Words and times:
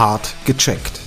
Hart 0.00 0.34
gecheckt. 0.46 0.98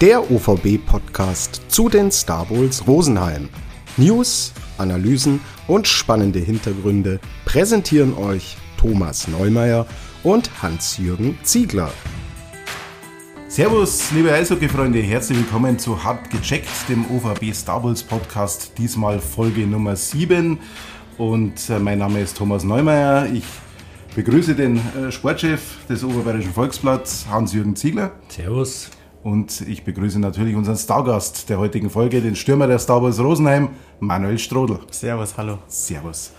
Der 0.00 0.30
OVB-Podcast 0.30 1.60
zu 1.68 1.90
den 1.90 2.10
Star 2.10 2.46
Bowls 2.46 2.86
Rosenheim. 2.86 3.50
News, 3.98 4.54
Analysen 4.78 5.40
und 5.66 5.86
spannende 5.86 6.38
Hintergründe 6.38 7.20
präsentieren 7.44 8.14
euch 8.16 8.56
Thomas 8.78 9.28
Neumeier 9.28 9.84
und 10.22 10.50
Hans-Jürgen 10.62 11.38
Ziegler. 11.42 11.92
Servus, 13.48 14.12
liebe 14.12 14.32
Eishockey-Freunde, 14.32 15.00
herzlich 15.02 15.40
willkommen 15.40 15.78
zu 15.78 16.02
Hart 16.02 16.30
gecheckt, 16.30 16.70
dem 16.88 17.04
OVB 17.10 17.52
Star 17.52 17.84
Wars 17.84 18.02
Podcast, 18.02 18.72
diesmal 18.78 19.20
Folge 19.20 19.66
Nummer 19.66 19.94
7. 19.94 20.58
Und 21.18 21.68
äh, 21.68 21.78
mein 21.78 21.98
Name 21.98 22.22
ist 22.22 22.38
Thomas 22.38 22.64
Neumeier. 22.64 23.26
Ich 23.30 23.44
begrüße 24.18 24.56
den 24.56 24.78
äh, 24.78 25.12
Sportchef 25.12 25.86
des 25.88 26.02
Oberbayerischen 26.02 26.52
Volksblatts, 26.52 27.26
Hans-Jürgen 27.30 27.76
Ziegler. 27.76 28.10
Servus. 28.26 28.90
Und 29.22 29.60
ich 29.60 29.84
begrüße 29.84 30.18
natürlich 30.18 30.56
unseren 30.56 30.76
Stargast 30.76 31.48
der 31.48 31.60
heutigen 31.60 31.88
Folge, 31.88 32.20
den 32.20 32.34
Stürmer 32.34 32.66
der 32.66 32.80
Star 32.80 33.00
Wars 33.00 33.20
Rosenheim, 33.20 33.68
Manuel 34.00 34.40
Strodel. 34.40 34.80
Servus, 34.90 35.36
hallo. 35.36 35.58
Servus. 35.68 36.32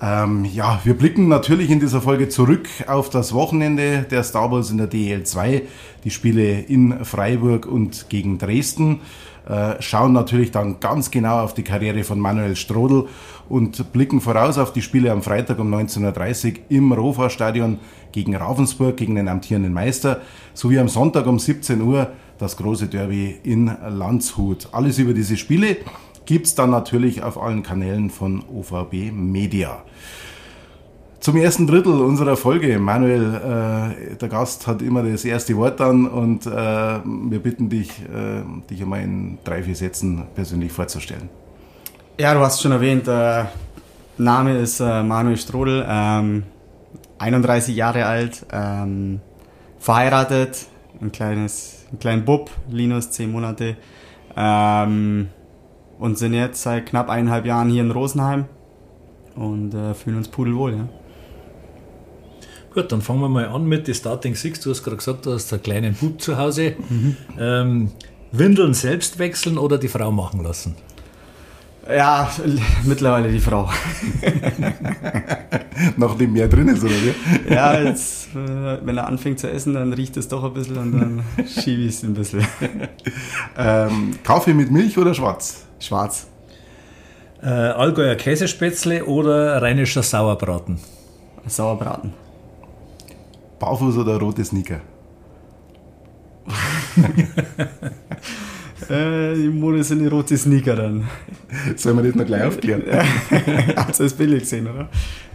Ähm, 0.00 0.44
ja, 0.44 0.78
wir 0.84 0.94
blicken 0.94 1.26
natürlich 1.26 1.70
in 1.70 1.80
dieser 1.80 2.00
Folge 2.00 2.28
zurück 2.28 2.68
auf 2.86 3.10
das 3.10 3.32
Wochenende 3.32 4.06
der 4.08 4.22
Star 4.22 4.52
Wars 4.52 4.70
in 4.70 4.78
der 4.78 4.86
DEL 4.86 5.24
2, 5.24 5.62
die 6.04 6.10
Spiele 6.12 6.60
in 6.60 7.04
Freiburg 7.04 7.66
und 7.66 8.08
gegen 8.10 8.38
Dresden, 8.38 9.00
äh, 9.48 9.80
schauen 9.80 10.12
natürlich 10.12 10.50
dann 10.50 10.80
ganz 10.80 11.10
genau 11.10 11.40
auf 11.40 11.54
die 11.54 11.62
Karriere 11.62 12.04
von 12.04 12.20
Manuel 12.20 12.56
Strodel 12.56 13.08
und 13.48 13.92
blicken 13.92 14.20
voraus 14.20 14.58
auf 14.58 14.72
die 14.72 14.82
Spiele 14.82 15.12
am 15.12 15.22
Freitag 15.22 15.58
um 15.58 15.72
19.30 15.72 16.52
Uhr 16.52 16.58
im 16.68 16.92
Rofa-Stadion 16.92 17.78
gegen 18.12 18.34
Ravensburg, 18.34 18.96
gegen 18.96 19.14
den 19.14 19.28
amtierenden 19.28 19.72
Meister, 19.72 20.20
sowie 20.54 20.78
am 20.78 20.88
Sonntag 20.88 21.26
um 21.26 21.38
17 21.38 21.80
Uhr 21.80 22.10
das 22.38 22.56
große 22.56 22.86
Derby 22.86 23.36
in 23.42 23.70
Landshut. 23.88 24.68
Alles 24.72 24.98
über 24.98 25.14
diese 25.14 25.36
Spiele 25.36 25.76
gibt 26.26 26.46
es 26.46 26.54
dann 26.54 26.70
natürlich 26.70 27.22
auf 27.22 27.40
allen 27.40 27.62
Kanälen 27.62 28.10
von 28.10 28.42
OVB 28.48 29.12
Media. 29.12 29.82
Zum 31.20 31.36
ersten 31.36 31.66
Drittel 31.66 32.00
unserer 32.00 32.36
Folge, 32.36 32.78
Manuel, 32.78 33.34
äh, 33.34 34.16
der 34.16 34.28
Gast 34.28 34.66
hat 34.66 34.82
immer 34.82 35.02
das 35.02 35.24
erste 35.24 35.56
Wort 35.56 35.80
dann 35.80 36.06
und 36.06 36.46
äh, 36.46 36.50
wir 36.50 37.40
bitten 37.40 37.68
dich, 37.68 37.90
äh, 38.02 38.42
dich 38.70 38.82
einmal 38.82 39.02
in 39.02 39.38
drei, 39.42 39.62
vier 39.62 39.74
Sätzen 39.74 40.22
persönlich 40.34 40.70
vorzustellen. 40.70 41.28
Ja, 42.18 42.32
du 42.32 42.40
hast 42.40 42.62
schon 42.62 42.72
erwähnt, 42.72 43.06
äh, 43.08 43.44
Name 44.16 44.56
ist 44.56 44.80
äh, 44.80 45.02
Manuel 45.02 45.36
Strodel, 45.36 45.84
ähm, 45.86 46.44
31 47.18 47.76
Jahre 47.76 48.06
alt, 48.06 48.46
ähm, 48.50 49.20
verheiratet, 49.78 50.64
ein 51.02 51.12
kleines, 51.12 51.84
ein 51.92 51.98
kleinen 51.98 52.24
Bub, 52.24 52.50
Linus, 52.70 53.10
10 53.10 53.30
Monate. 53.30 53.76
Ähm, 54.34 55.28
und 55.98 56.16
sind 56.16 56.32
jetzt 56.32 56.62
seit 56.62 56.86
knapp 56.86 57.10
eineinhalb 57.10 57.44
Jahren 57.44 57.68
hier 57.68 57.82
in 57.82 57.90
Rosenheim 57.90 58.46
und 59.34 59.74
äh, 59.74 59.92
fühlen 59.92 60.16
uns 60.16 60.28
pudelwohl. 60.28 60.72
Ja. 60.72 60.88
Gut, 62.72 62.92
dann 62.92 63.02
fangen 63.02 63.20
wir 63.20 63.28
mal 63.28 63.48
an 63.48 63.66
mit 63.66 63.88
den 63.88 63.94
Starting 63.94 64.34
Six. 64.34 64.60
Du 64.60 64.70
hast 64.70 64.82
gerade 64.82 64.96
gesagt, 64.96 65.26
du 65.26 65.34
hast 65.34 65.52
einen 65.52 65.62
kleinen 65.62 65.94
Bub 65.94 66.18
zu 66.18 66.38
Hause. 66.38 66.76
Mhm. 66.88 67.16
Ähm, 67.38 67.90
Windeln 68.32 68.72
selbst 68.72 69.18
wechseln 69.18 69.58
oder 69.58 69.76
die 69.76 69.88
Frau 69.88 70.10
machen 70.10 70.42
lassen? 70.42 70.76
Ja, 71.88 72.30
mittlerweile 72.84 73.30
die 73.30 73.38
Frau. 73.38 73.70
Nachdem 75.96 76.32
mehr 76.32 76.48
drin 76.48 76.68
ist, 76.68 76.82
oder 76.82 76.94
wie? 76.94 77.14
Ja, 77.52 77.80
jetzt, 77.80 78.28
äh, 78.34 78.84
wenn 78.84 78.96
er 78.96 79.06
anfängt 79.06 79.38
zu 79.38 79.50
essen, 79.50 79.74
dann 79.74 79.92
riecht 79.92 80.16
es 80.16 80.26
doch 80.28 80.42
ein 80.42 80.52
bisschen 80.52 80.78
und 80.78 80.92
dann 80.92 81.24
schiebe 81.46 81.82
ich 81.82 81.94
es 81.94 82.02
ein 82.02 82.14
bisschen. 82.14 82.46
Ähm, 83.56 84.18
Kaffee 84.24 84.54
mit 84.54 84.70
Milch 84.70 84.98
oder 84.98 85.14
schwarz? 85.14 85.66
Schwarz. 85.78 86.26
Äh, 87.42 87.48
Allgäuer 87.48 88.16
Käsespätzle 88.16 89.04
oder 89.04 89.60
rheinischer 89.62 90.02
Sauerbraten? 90.02 90.78
Sauerbraten. 91.46 92.12
Barfuß 93.58 93.98
oder 93.98 94.18
rote 94.18 94.44
Sneaker? 94.44 94.80
Äh, 98.90 99.34
die 99.34 99.48
Mode 99.48 99.82
sind 99.84 100.00
die 100.00 100.06
rote 100.06 100.36
Sneaker 100.36 100.76
dann. 100.76 101.08
Sollen 101.76 101.96
wir 101.96 102.04
das 102.04 102.14
noch 102.14 102.26
gleich 102.26 102.44
aufklären? 102.44 102.82
Hast 103.76 104.00
du 104.00 104.04
das 104.04 104.14
Bild 104.14 104.40
gesehen, 104.40 104.66
oder? 104.66 104.88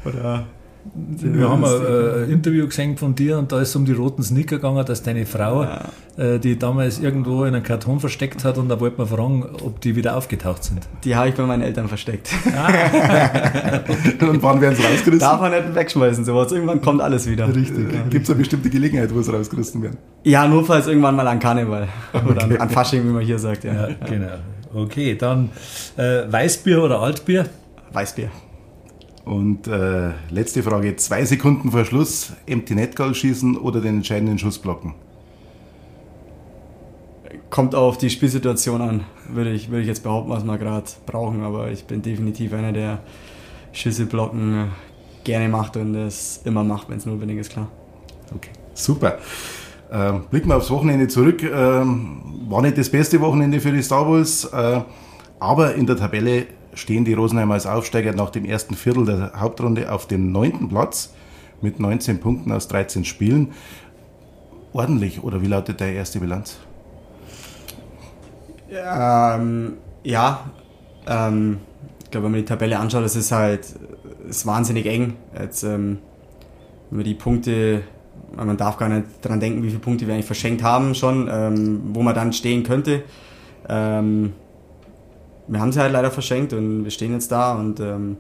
Oder 0.06 0.48
wir 0.94 1.50
haben 1.50 1.64
ein 1.64 1.72
äh, 1.72 2.24
Interview 2.32 2.66
gesehen 2.66 2.98
von 2.98 3.14
dir 3.14 3.38
und 3.38 3.52
da 3.52 3.62
ist 3.62 3.70
es 3.70 3.76
um 3.76 3.86
die 3.86 3.92
roten 3.92 4.24
Sneaker 4.24 4.56
gegangen, 4.56 4.84
dass 4.86 5.04
deine 5.04 5.26
Frau, 5.26 5.64
ja. 5.64 5.86
äh, 6.18 6.40
die 6.40 6.58
damals 6.58 7.00
irgendwo 7.00 7.44
in 7.44 7.54
einem 7.54 7.64
Karton 7.64 8.00
versteckt 8.00 8.44
hat 8.44 8.58
und 8.58 8.68
da 8.68 8.80
wollte 8.80 8.98
man 8.98 9.08
fragen, 9.08 9.46
ob 9.64 9.80
die 9.82 9.96
wieder 9.96 10.18
aufgetaucht 10.18 10.64
sind. 10.64 10.80
Die 11.04 11.16
habe 11.16 11.30
ich 11.30 11.36
bei 11.36 11.44
meinen 11.44 11.62
Eltern 11.62 11.88
versteckt. 11.88 12.30
Ah. 12.56 12.70
und 14.28 14.42
wann 14.42 14.60
werden 14.60 14.76
sie 14.76 14.84
rausgerissen? 14.84 15.20
Darf 15.20 15.40
man 15.40 15.52
nicht 15.52 15.76
wegschmeißen, 15.76 16.26
sowas. 16.26 16.52
Irgendwann 16.52 16.82
kommt 16.82 17.02
alles 17.02 17.30
wieder. 17.30 17.48
Richtig. 17.48 17.94
Ja. 17.94 18.02
Gibt 18.10 18.24
es 18.24 18.30
eine 18.30 18.40
bestimmte 18.40 18.70
Gelegenheit, 18.70 19.14
wo 19.14 19.22
sie 19.22 19.32
rausgerissen 19.32 19.84
werden? 19.84 19.98
Ja, 20.24 20.48
nur 20.48 20.66
falls 20.66 20.88
irgendwann 20.88 21.16
mal 21.16 21.28
an 21.28 21.40
Karneval. 21.40 21.88
Okay. 22.12 22.26
Oder 22.28 22.44
an, 22.44 22.58
an 22.58 22.70
Fasching, 22.70 23.04
wie 23.04 23.12
man 23.12 23.24
hier 23.24 23.38
sagt. 23.38 23.64
Ja, 23.64 23.88
ja 23.88 23.96
genau. 24.08 24.34
Okay, 24.74 25.16
dann 25.16 25.50
äh, 25.98 26.24
Weißbier 26.32 26.84
oder 26.84 27.02
Altbier? 27.02 27.46
Weißbier. 27.94 28.30
Und 29.26 29.68
äh, 29.68 30.12
letzte 30.30 30.64
Frage, 30.64 30.96
zwei 30.96 31.26
Sekunden 31.26 31.72
vor 31.72 31.86
Schluss, 31.86 32.34
Empty 32.48 32.76
Net 32.76 32.96
Goal 32.96 33.14
schießen 33.14 33.58
oder 33.58 33.80
den 33.80 33.98
entscheidenden 33.98 34.40
Schuss 34.40 34.58
blocken? 34.58 34.96
Kommt 37.50 37.76
auf 37.76 37.98
die 37.98 38.10
Spielsituation 38.10 38.82
an, 38.82 39.04
würde 39.30 39.52
ich, 39.52 39.70
würde 39.70 39.82
ich 39.82 39.88
jetzt 39.88 40.04
behaupten, 40.04 40.32
was 40.32 40.44
wir 40.44 40.58
gerade 40.58 40.86
brauchen, 41.06 41.44
aber 41.44 41.70
ich 41.70 41.86
bin 41.86 42.02
definitiv 42.02 42.54
einer, 42.54 42.72
der 42.72 43.00
Schüsse 43.74 44.06
blocken 44.06 44.70
gerne 45.24 45.50
macht 45.50 45.78
und 45.78 45.94
es 45.96 46.42
immer 46.46 46.64
macht, 46.64 46.90
wenn 46.90 46.98
es 46.98 47.06
notwendig 47.06 47.38
ist, 47.40 47.52
klar. 47.52 47.68
Okay, 48.34 48.52
super. 48.74 49.20
Ähm, 49.92 50.24
blicken 50.30 50.50
wir 50.50 50.56
aufs 50.56 50.72
Wochenende 50.72 51.08
zurück. 51.08 51.44
Ähm, 51.44 52.22
war 52.48 52.62
nicht 52.62 52.78
das 52.78 52.90
beste 52.90 53.20
Wochenende 53.20 53.60
für 53.60 53.72
die 53.72 53.82
Star 53.82 54.10
Wars, 54.10 54.46
äh, 54.46 54.82
aber 55.40 55.76
in 55.76 55.86
der 55.86 55.98
Tabelle 55.98 56.48
stehen 56.74 57.06
die 57.06 57.14
Rosenheimer 57.14 57.56
als 57.56 57.66
Aufsteiger 57.66 58.14
nach 58.14 58.30
dem 58.30 58.46
ersten 58.46 58.76
Viertel 58.76 59.06
der 59.06 59.34
Hauptrunde 59.36 59.92
auf 59.92 60.08
dem 60.08 60.32
neunten 60.32 60.70
Platz 60.70 61.14
mit 61.62 61.80
19 61.80 62.20
Punkten 62.20 62.52
aus 62.52 62.68
13 62.68 63.06
Spielen. 63.06 63.54
Ordentlich, 64.74 65.24
oder 65.24 65.42
wie 65.42 65.48
lautet 65.48 65.80
der 65.80 65.94
erste 65.94 66.20
Bilanz? 66.20 66.58
Ähm, 68.70 69.74
ja, 70.04 70.50
ähm, 71.06 71.58
ich 72.04 72.12
glaube, 72.12 72.26
wenn 72.26 72.32
man 72.32 72.42
die 72.42 72.46
Tabelle 72.46 72.80
anschaut, 72.80 73.04
das 73.04 73.16
ist 73.16 73.32
halt 73.32 73.68
ist 74.28 74.46
wahnsinnig 74.46 74.86
eng. 74.86 75.16
Jetzt, 75.38 75.64
ähm, 75.64 76.00
wenn 76.90 76.98
man 76.98 77.06
die 77.06 77.16
Punkte, 77.16 77.84
man 78.36 78.56
darf 78.58 78.78
gar 78.78 78.90
nicht 78.90 79.06
daran 79.22 79.40
denken, 79.40 79.64
wie 79.64 79.68
viele 79.68 79.80
Punkte 79.80 80.08
wir 80.08 80.14
eigentlich 80.14 80.26
verschenkt 80.26 80.64
haben 80.64 80.96
schon, 80.96 81.30
ähm, 81.32 81.82
wo 81.94 82.02
man 82.02 82.16
dann 82.16 82.32
stehen 82.34 82.64
könnte. 82.64 83.04
Ähm, 83.68 84.34
wir 85.52 85.60
haben 85.60 85.72
sie 85.72 85.80
halt 85.80 85.92
leider 85.92 86.12
verschenkt 86.12 86.54
und 86.54 86.86
wir 86.86 86.92
stehen 86.92 87.12
jetzt 87.12 87.32
da 87.32 87.54
und 87.54 87.80
ähm, 87.80 88.18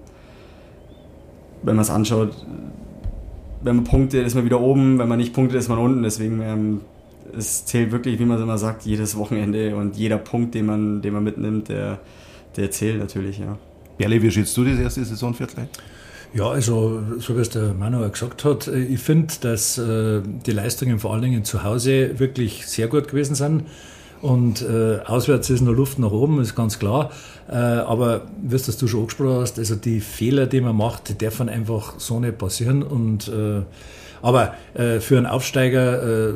wenn 1.63 1.75
man 1.75 1.83
es 1.83 1.89
anschaut, 1.89 2.35
wenn 3.63 3.77
man 3.77 3.85
punktet, 3.85 4.25
ist 4.25 4.35
man 4.35 4.43
wieder 4.43 4.59
oben, 4.59 4.99
wenn 4.99 5.07
man 5.07 5.17
nicht 5.17 5.33
punktet, 5.33 5.59
ist 5.59 5.69
man 5.69 5.77
unten. 5.77 6.03
Deswegen 6.03 6.41
ähm, 6.41 6.81
es 7.37 7.65
zählt 7.65 7.91
wirklich, 7.91 8.19
wie 8.19 8.25
man 8.25 8.37
es 8.37 8.43
immer 8.43 8.57
sagt, 8.57 8.83
jedes 8.83 9.15
Wochenende 9.15 9.75
und 9.75 9.95
jeder 9.95 10.17
Punkt, 10.17 10.55
den 10.55 10.65
man, 10.65 11.01
den 11.01 11.13
man 11.13 11.23
mitnimmt, 11.23 11.69
der, 11.69 11.99
der 12.57 12.71
zählt 12.71 12.99
natürlich, 12.99 13.39
ja. 13.39 13.57
Berle, 13.97 14.21
wie 14.21 14.31
schätzt 14.31 14.57
du 14.57 14.65
das 14.65 14.79
erste 14.79 15.05
Saisonviertel? 15.05 15.67
Ja, 16.33 16.49
also 16.49 17.03
so 17.19 17.35
wie 17.35 17.41
es 17.41 17.49
der 17.49 17.73
Manuel 17.73 18.09
gesagt 18.09 18.43
hat, 18.43 18.67
äh, 18.67 18.79
ich 18.79 18.99
finde, 18.99 19.33
dass 19.41 19.77
äh, 19.77 20.21
die 20.45 20.51
Leistungen 20.51 20.99
vor 20.99 21.13
allen 21.13 21.21
Dingen 21.21 21.43
zu 21.43 21.63
Hause 21.63 22.19
wirklich 22.19 22.67
sehr 22.67 22.87
gut 22.87 23.07
gewesen 23.09 23.35
sind. 23.35 23.63
Und 24.21 24.61
äh, 24.61 24.99
auswärts 25.05 25.49
ist 25.49 25.61
noch 25.61 25.73
Luft 25.73 25.97
nach 25.97 26.11
oben, 26.11 26.39
ist 26.41 26.55
ganz 26.55 26.77
klar. 26.77 27.11
Äh, 27.49 27.55
aber 27.55 28.27
wie 28.41 28.57
das 28.57 28.77
du 28.77 28.87
schon 28.87 29.01
angesprochen 29.01 29.41
hast, 29.41 29.57
also 29.57 29.75
die 29.75 29.99
Fehler, 29.99 30.45
die 30.45 30.61
man 30.61 30.75
macht, 30.75 31.09
die 31.09 31.17
dürfen 31.17 31.49
einfach 31.49 31.95
so 31.97 32.19
nicht 32.19 32.37
passieren. 32.37 32.83
Und, 32.83 33.27
äh, 33.29 33.63
aber 34.21 34.53
äh, 34.75 34.99
für 34.99 35.17
einen 35.17 35.25
Aufsteiger 35.25 36.29
äh, 36.29 36.33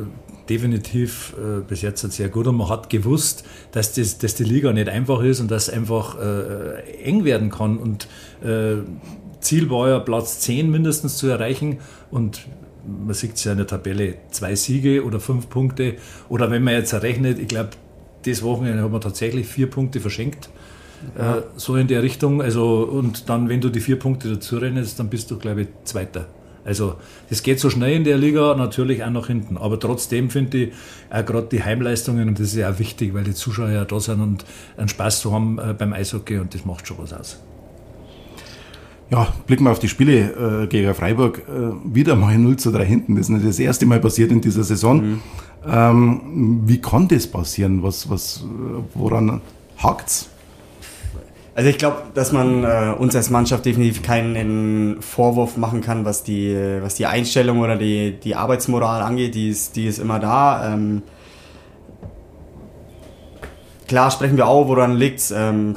definitiv 0.48 1.34
äh, 1.38 1.60
bis 1.60 1.82
jetzt 1.82 2.00
sehr 2.12 2.28
gut. 2.28 2.48
Und 2.48 2.56
man 2.56 2.68
hat 2.68 2.90
gewusst, 2.90 3.44
dass, 3.70 3.94
das, 3.94 4.18
dass 4.18 4.34
die 4.34 4.44
Liga 4.44 4.72
nicht 4.72 4.88
einfach 4.88 5.22
ist 5.22 5.40
und 5.40 5.50
dass 5.50 5.70
einfach 5.70 6.16
eng 7.02 7.24
werden 7.24 7.50
kann. 7.50 7.78
Und 7.78 8.08
Ziel 9.40 9.70
war 9.70 9.88
ja 9.88 9.98
Platz 10.00 10.40
10 10.40 10.70
mindestens 10.70 11.16
zu 11.18 11.28
erreichen. 11.28 11.78
Und 12.10 12.46
man 12.86 13.14
sieht 13.14 13.34
es 13.34 13.44
ja 13.44 13.52
in 13.52 13.58
der 13.58 13.66
Tabelle, 13.66 14.14
zwei 14.30 14.54
Siege 14.54 15.04
oder 15.04 15.20
fünf 15.20 15.48
Punkte. 15.48 15.96
Oder 16.28 16.50
wenn 16.50 16.62
man 16.62 16.74
jetzt 16.74 16.92
errechnet, 16.92 17.38
ich 17.38 17.48
glaube, 17.48 17.70
das 18.24 18.42
Wochenende 18.42 18.82
hat 18.82 18.90
man 18.90 19.00
tatsächlich 19.00 19.46
vier 19.46 19.68
Punkte 19.68 20.00
verschenkt. 20.00 20.48
Ja. 21.16 21.38
Äh, 21.38 21.42
so 21.56 21.76
in 21.76 21.88
der 21.88 22.02
Richtung. 22.02 22.42
Also, 22.42 22.84
und 22.84 23.28
dann, 23.28 23.48
wenn 23.48 23.60
du 23.60 23.68
die 23.68 23.80
vier 23.80 23.98
Punkte 23.98 24.28
dazu 24.28 24.58
rennst, 24.58 24.98
dann 24.98 25.08
bist 25.08 25.30
du, 25.30 25.38
glaube 25.38 25.62
ich, 25.62 25.68
Zweiter. 25.84 26.26
Also 26.66 26.96
das 27.30 27.44
geht 27.44 27.60
so 27.60 27.70
schnell 27.70 27.94
in 27.94 28.02
der 28.02 28.18
Liga 28.18 28.56
natürlich 28.56 29.04
auch 29.04 29.10
nach 29.10 29.28
hinten. 29.28 29.56
Aber 29.56 29.78
trotzdem 29.78 30.30
finde 30.30 30.58
ich 30.58 30.72
auch 31.10 31.24
gerade 31.24 31.46
die 31.46 31.62
Heimleistungen, 31.62 32.28
und 32.28 32.40
das 32.40 32.48
ist 32.48 32.56
ja 32.56 32.72
auch 32.72 32.78
wichtig, 32.80 33.14
weil 33.14 33.22
die 33.22 33.34
Zuschauer 33.34 33.68
ja 33.68 33.84
da 33.84 34.00
sind 34.00 34.20
und 34.20 34.44
einen 34.76 34.88
Spaß 34.88 35.20
zu 35.20 35.32
haben 35.32 35.60
äh, 35.60 35.74
beim 35.78 35.92
Eishockey 35.92 36.38
und 36.38 36.54
das 36.54 36.64
macht 36.64 36.88
schon 36.88 36.98
was 36.98 37.12
aus. 37.12 37.40
Ja, 39.08 39.28
blicken 39.46 39.64
wir 39.64 39.70
auf 39.70 39.78
die 39.78 39.88
Spiele 39.88 40.64
äh, 40.64 40.66
gegen 40.66 40.92
Freiburg. 40.94 41.42
Äh, 41.48 41.94
wieder 41.94 42.16
mal 42.16 42.36
0 42.36 42.56
zu 42.56 42.72
3 42.72 42.84
hinten. 42.84 43.14
Das 43.14 43.26
ist 43.26 43.28
nicht 43.30 43.46
das 43.46 43.58
erste 43.58 43.86
Mal 43.86 44.00
passiert 44.00 44.32
in 44.32 44.40
dieser 44.40 44.64
Saison. 44.64 45.00
Mhm. 45.00 45.20
Ähm, 45.68 46.62
wie 46.66 46.80
kann 46.80 47.06
das 47.06 47.26
passieren? 47.26 47.82
Was, 47.82 48.10
was, 48.10 48.44
woran 48.94 49.40
hakt's? 49.78 50.28
Also 51.54 51.70
ich 51.70 51.78
glaube, 51.78 52.02
dass 52.14 52.32
man 52.32 52.64
äh, 52.64 52.94
uns 52.98 53.16
als 53.16 53.30
Mannschaft 53.30 53.64
definitiv 53.64 54.02
keinen 54.02 55.00
Vorwurf 55.00 55.56
machen 55.56 55.80
kann, 55.80 56.04
was 56.04 56.22
die, 56.22 56.54
was 56.82 56.96
die 56.96 57.06
Einstellung 57.06 57.60
oder 57.60 57.76
die, 57.76 58.18
die 58.20 58.34
Arbeitsmoral 58.34 59.02
angeht. 59.02 59.34
Die 59.34 59.48
ist, 59.48 59.76
die 59.76 59.86
ist 59.86 59.98
immer 59.98 60.18
da. 60.18 60.74
Ähm, 60.74 61.02
klar 63.88 64.10
sprechen 64.10 64.36
wir 64.36 64.48
auch, 64.48 64.68
woran 64.68 64.96
liegt 64.96 65.32
ähm, 65.34 65.76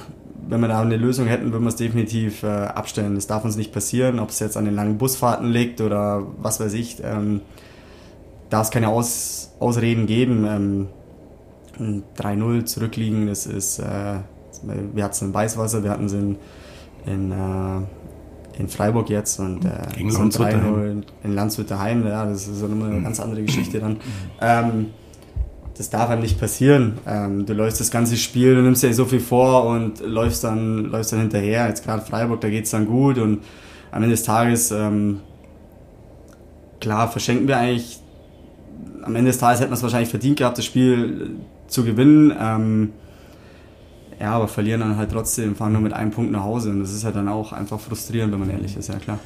Wenn 0.50 0.62
wir 0.62 0.68
da 0.68 0.82
eine 0.82 0.98
Lösung 0.98 1.28
hätten, 1.28 1.52
würden 1.52 1.64
wir 1.64 1.70
es 1.70 1.76
definitiv 1.76 2.44
äh, 2.44 2.48
abstellen. 2.48 3.16
Das 3.16 3.28
darf 3.28 3.46
uns 3.46 3.56
nicht 3.56 3.72
passieren, 3.72 4.20
ob 4.20 4.30
es 4.30 4.40
jetzt 4.40 4.58
an 4.58 4.66
den 4.66 4.74
langen 4.74 4.98
Busfahrten 4.98 5.48
liegt 5.48 5.80
oder 5.80 6.26
was 6.38 6.60
weiß 6.60 6.74
ich. 6.74 6.98
Ähm, 7.04 7.42
darf 8.50 8.68
es 8.68 8.72
keine 8.72 8.90
Aus, 8.90 9.52
Ausreden 9.60 10.08
geben. 10.08 10.46
Ähm, 10.48 10.88
3-0 12.18 12.66
zurückliegen, 12.66 13.28
das 13.28 13.46
ist... 13.46 13.80
Äh, 13.80 14.20
wir 14.64 15.04
hatten 15.04 15.14
es 15.14 15.22
in 15.22 15.34
Weißwasser, 15.34 15.84
wir 15.84 15.92
hatten 15.92 16.06
es 16.06 16.14
in, 16.14 16.36
in, 17.06 17.32
äh, 17.32 18.60
in 18.60 18.68
Freiburg 18.68 19.10
jetzt 19.10 19.40
und 19.40 19.64
äh, 19.66 19.70
Gegen 19.96 20.10
Landshut 20.10 20.48
in 21.24 21.36
Landshut 21.36 21.72
daheim. 21.72 22.06
Ja, 22.06 22.26
das 22.26 22.48
ist 22.48 22.62
immer 22.62 22.88
eine 22.88 23.02
ganz 23.02 23.20
andere 23.20 23.44
Geschichte 23.44 23.80
dann. 23.80 23.98
Ähm, 24.42 24.88
das 25.80 25.90
darf 25.90 26.10
einem 26.10 26.22
nicht 26.22 26.38
passieren. 26.38 26.98
Ähm, 27.08 27.46
du 27.46 27.54
läufst 27.54 27.80
das 27.80 27.90
ganze 27.90 28.18
Spiel, 28.18 28.54
du 28.54 28.62
nimmst 28.62 28.84
dir 28.84 28.94
so 28.94 29.06
viel 29.06 29.22
vor 29.22 29.64
und 29.64 30.02
läufst 30.02 30.44
dann, 30.44 30.84
läufst 30.92 31.14
dann 31.14 31.22
hinterher. 31.22 31.70
Jetzt 31.70 31.86
gerade 31.86 32.04
Freiburg, 32.04 32.42
da 32.42 32.50
geht 32.50 32.66
es 32.66 32.72
dann 32.72 32.86
gut 32.86 33.18
und 33.18 33.44
am 33.90 34.04
Ende 34.04 34.14
des 34.14 34.24
Tages, 34.24 34.72
ähm, 34.72 35.22
klar, 36.82 37.10
verschenken 37.10 37.48
wir 37.48 37.58
eigentlich, 37.58 37.98
am 39.04 39.16
Ende 39.16 39.32
des 39.32 39.40
Tages 39.40 39.62
hätten 39.62 39.72
wir 39.72 39.76
es 39.76 39.84
wahrscheinlich 39.84 40.10
verdient 40.10 40.38
gehabt, 40.38 40.58
das 40.58 40.66
Spiel 40.66 41.38
zu 41.68 41.86
gewinnen. 41.86 42.34
Ähm, 42.38 42.90
ja, 44.20 44.34
aber 44.34 44.50
verlieren 44.50 44.82
dann 44.82 44.98
halt 44.98 45.14
trotzdem, 45.14 45.56
fahren 45.56 45.72
nur 45.72 45.82
mit 45.82 45.94
einem 45.94 46.12
Punkt 46.12 46.34
nach 46.34 46.44
Hause. 46.44 46.72
Und 46.72 46.82
das 46.82 46.94
ist 46.94 47.06
halt 47.06 47.16
dann 47.16 47.30
auch 47.30 47.54
einfach 47.54 47.80
frustrierend, 47.80 48.34
wenn 48.34 48.40
man 48.42 48.50
ehrlich 48.50 48.76
ist, 48.76 48.90
ja 48.90 48.96
klar. 48.96 49.20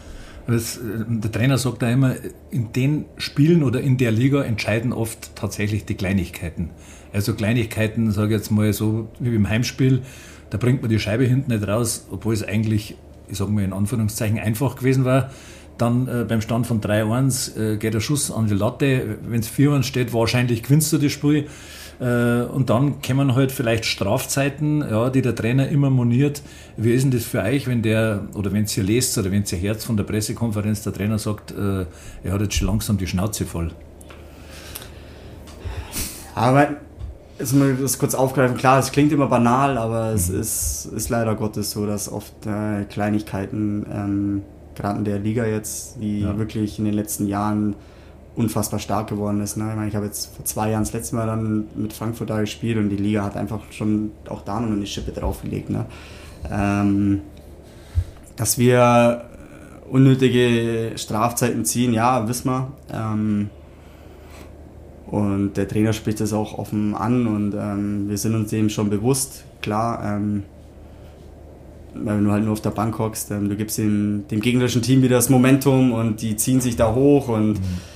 Das, 0.47 0.77
äh, 0.77 0.81
der 1.07 1.31
Trainer 1.31 1.57
sagt 1.57 1.81
da 1.81 1.89
immer, 1.89 2.15
in 2.51 2.73
den 2.73 3.05
Spielen 3.17 3.63
oder 3.63 3.81
in 3.81 3.97
der 3.97 4.11
Liga 4.11 4.43
entscheiden 4.43 4.93
oft 4.93 5.35
tatsächlich 5.35 5.85
die 5.85 5.95
Kleinigkeiten. 5.95 6.69
Also 7.13 7.33
Kleinigkeiten, 7.33 8.11
sage 8.11 8.33
ich 8.33 8.39
jetzt 8.39 8.51
mal 8.51 8.73
so 8.73 9.09
wie 9.19 9.35
im 9.35 9.47
Heimspiel, 9.47 10.01
da 10.49 10.57
bringt 10.57 10.81
man 10.81 10.89
die 10.89 10.99
Scheibe 10.99 11.25
hinten 11.25 11.51
nicht 11.51 11.67
raus, 11.67 12.07
obwohl 12.11 12.33
es 12.33 12.43
eigentlich, 12.43 12.95
ich 13.27 13.37
sage 13.37 13.51
mal 13.51 13.63
in 13.63 13.73
Anführungszeichen, 13.73 14.39
einfach 14.39 14.75
gewesen 14.75 15.05
war. 15.05 15.31
Dann 15.77 16.07
äh, 16.07 16.25
beim 16.27 16.41
Stand 16.41 16.67
von 16.67 16.81
3-1 16.81 17.57
äh, 17.57 17.77
geht 17.77 17.93
der 17.93 17.99
Schuss 17.99 18.29
an 18.31 18.47
die 18.47 18.53
Latte. 18.53 19.17
Wenn 19.23 19.39
es 19.39 19.49
4-1 19.49 19.83
steht, 19.83 20.13
wahrscheinlich 20.13 20.61
gewinnst 20.61 20.93
du 20.93 20.97
das 20.97 21.11
Spiel. 21.11 21.47
Äh, 22.03 22.43
und 22.51 22.69
dann 22.69 23.01
kommen 23.01 23.33
halt 23.33 23.53
vielleicht 23.53 23.85
Strafzeiten, 23.85 24.81
ja, 24.81 25.09
die 25.09 25.21
der 25.21 25.35
Trainer 25.35 25.69
immer 25.69 25.89
moniert. 25.89 26.41
Wie 26.75 26.93
ist 26.93 27.03
denn 27.03 27.11
das 27.11 27.23
für 27.23 27.41
euch, 27.41 27.65
wenn 27.67 27.81
der, 27.81 28.27
oder 28.33 28.51
wenn 28.51 28.65
ihr 28.65 28.83
lest 28.83 29.17
oder 29.17 29.31
wenn 29.31 29.45
ihr 29.49 29.57
Herz 29.57 29.85
von 29.85 29.95
der 29.95 30.03
Pressekonferenz, 30.03 30.83
der 30.83 30.91
Trainer 30.91 31.17
sagt, 31.17 31.51
äh, 31.51 31.85
er 32.23 32.33
hat 32.33 32.41
jetzt 32.41 32.55
schon 32.55 32.67
langsam 32.67 32.97
die 32.97 33.07
Schnauze 33.07 33.45
voll? 33.45 33.71
Aber 36.35 36.71
jetzt 37.39 37.53
mal 37.53 37.73
das 37.75 37.97
kurz 37.97 38.15
aufgreifen, 38.15 38.57
klar, 38.57 38.79
es 38.79 38.91
klingt 38.91 39.13
immer 39.13 39.27
banal, 39.27 39.77
aber 39.77 40.11
es 40.13 40.29
mhm. 40.29 40.41
ist, 40.41 40.89
ist 40.93 41.07
leider 41.07 41.35
Gottes 41.35 41.71
so, 41.71 41.85
dass 41.85 42.11
oft 42.11 42.33
äh, 42.45 42.83
Kleinigkeiten, 42.83 43.85
ähm, 43.89 44.41
gerade 44.75 44.99
in 44.99 45.05
der 45.05 45.19
Liga 45.19 45.45
jetzt, 45.45 46.01
die 46.01 46.21
ja. 46.21 46.37
wirklich 46.37 46.79
in 46.79 46.85
den 46.85 46.95
letzten 46.95 47.27
Jahren 47.27 47.75
unfassbar 48.35 48.79
stark 48.79 49.09
geworden 49.09 49.41
ist. 49.41 49.57
Ne? 49.57 49.69
Ich, 49.69 49.75
meine, 49.75 49.87
ich 49.87 49.95
habe 49.95 50.05
jetzt 50.05 50.35
vor 50.35 50.45
zwei 50.45 50.71
Jahren 50.71 50.83
das 50.83 50.93
letzte 50.93 51.15
Mal 51.15 51.27
dann 51.27 51.65
mit 51.75 51.93
Frankfurt 51.93 52.29
da 52.29 52.39
gespielt 52.41 52.77
und 52.77 52.89
die 52.89 52.97
Liga 52.97 53.23
hat 53.23 53.37
einfach 53.37 53.59
schon 53.71 54.11
auch 54.27 54.41
da 54.41 54.59
noch 54.59 54.71
eine 54.71 54.85
Schippe 54.85 55.11
draufgelegt. 55.11 55.69
Ne? 55.69 55.85
Ähm, 56.51 57.21
dass 58.35 58.57
wir 58.57 59.25
unnötige 59.89 60.93
Strafzeiten 60.95 61.65
ziehen, 61.65 61.93
ja, 61.93 62.27
wissen 62.27 62.49
wir. 62.49 62.71
Ähm, 62.91 63.49
und 65.05 65.53
der 65.53 65.67
Trainer 65.67 65.93
spricht 65.93 66.19
das 66.19 66.33
auch 66.33 66.57
offen 66.57 66.95
an 66.95 67.27
und 67.27 67.53
ähm, 67.53 68.09
wir 68.09 68.17
sind 68.17 68.33
uns 68.33 68.49
dem 68.49 68.69
schon 68.69 68.89
bewusst, 68.89 69.43
klar. 69.61 70.03
Ähm, 70.03 70.43
wenn 71.93 72.25
du 72.25 72.31
halt 72.31 72.43
nur 72.43 72.53
auf 72.53 72.61
der 72.61 72.71
Bank 72.71 72.97
hockst, 72.97 73.29
ähm, 73.29 73.49
du 73.49 73.55
gibst 73.55 73.77
dem, 73.77 74.25
dem 74.31 74.41
gegnerischen 74.41 74.81
Team 74.81 75.03
wieder 75.03 75.17
das 75.17 75.29
Momentum 75.29 75.91
und 75.91 76.23
die 76.23 76.35
ziehen 76.35 76.59
sich 76.59 76.75
da 76.75 76.95
hoch 76.95 77.27
und 77.27 77.59
mhm 77.59 77.92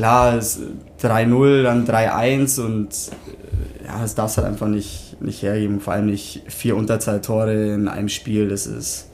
klar, 0.00 0.34
es 0.38 0.58
3-0, 1.02 1.62
dann 1.62 1.86
3-1 1.86 2.58
und 2.58 2.88
äh, 2.88 3.84
ja, 3.84 4.00
das 4.00 4.14
darfst 4.14 4.38
halt 4.38 4.46
einfach 4.46 4.66
nicht, 4.66 5.20
nicht 5.20 5.42
hergeben. 5.42 5.78
Vor 5.80 5.92
allem 5.92 6.06
nicht 6.06 6.42
vier 6.48 6.74
Unterzahltore 6.74 7.74
in 7.74 7.86
einem 7.86 8.08
Spiel, 8.08 8.48
das 8.48 8.66
ist, 8.66 9.08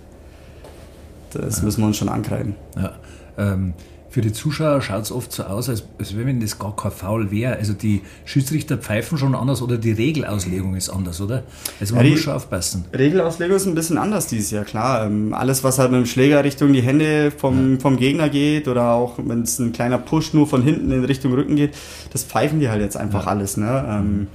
das 1.32 1.58
ja. 1.58 1.64
müssen 1.64 1.80
wir 1.80 1.88
uns 1.88 1.96
schon 1.96 2.08
ankreiden. 2.08 2.54
Ja. 2.76 2.92
Ähm, 3.36 3.74
für 4.16 4.22
die 4.22 4.32
Zuschauer 4.32 4.80
schaut 4.80 5.02
es 5.02 5.12
oft 5.12 5.30
so 5.30 5.42
aus, 5.42 5.68
als, 5.68 5.84
als 5.98 6.16
wenn 6.16 6.40
das 6.40 6.58
gar 6.58 6.74
kein 6.74 6.90
Foul 6.90 7.30
wäre. 7.30 7.56
Also 7.56 7.74
die 7.74 8.00
Schiedsrichter 8.24 8.78
pfeifen 8.78 9.18
schon 9.18 9.34
anders 9.34 9.60
oder 9.60 9.76
die 9.76 9.92
Regelauslegung 9.92 10.74
ist 10.74 10.88
anders, 10.88 11.20
oder? 11.20 11.42
Also 11.80 11.94
man 11.94 12.06
ja, 12.06 12.12
muss 12.12 12.20
schon 12.20 12.32
aufpassen. 12.32 12.86
Regelauslegung 12.94 13.56
ist 13.56 13.66
ein 13.66 13.74
bisschen 13.74 13.98
anders 13.98 14.26
dieses 14.26 14.50
Jahr, 14.52 14.64
klar. 14.64 15.04
Ähm, 15.04 15.34
alles, 15.34 15.64
was 15.64 15.78
halt 15.78 15.90
mit 15.90 16.00
dem 16.00 16.06
Schläger 16.06 16.42
Richtung 16.44 16.72
die 16.72 16.80
Hände 16.80 17.30
vom, 17.30 17.74
ja. 17.74 17.78
vom 17.78 17.98
Gegner 17.98 18.30
geht 18.30 18.68
oder 18.68 18.92
auch 18.92 19.18
wenn 19.18 19.42
es 19.42 19.58
ein 19.58 19.74
kleiner 19.74 19.98
Push 19.98 20.32
nur 20.32 20.46
von 20.46 20.62
hinten 20.62 20.90
in 20.92 21.04
Richtung 21.04 21.34
Rücken 21.34 21.54
geht, 21.56 21.74
das 22.10 22.24
pfeifen 22.24 22.58
die 22.58 22.70
halt 22.70 22.80
jetzt 22.80 22.96
einfach 22.96 23.26
ja. 23.26 23.32
alles. 23.32 23.58
Ne? 23.58 23.84
Ähm, 23.86 24.28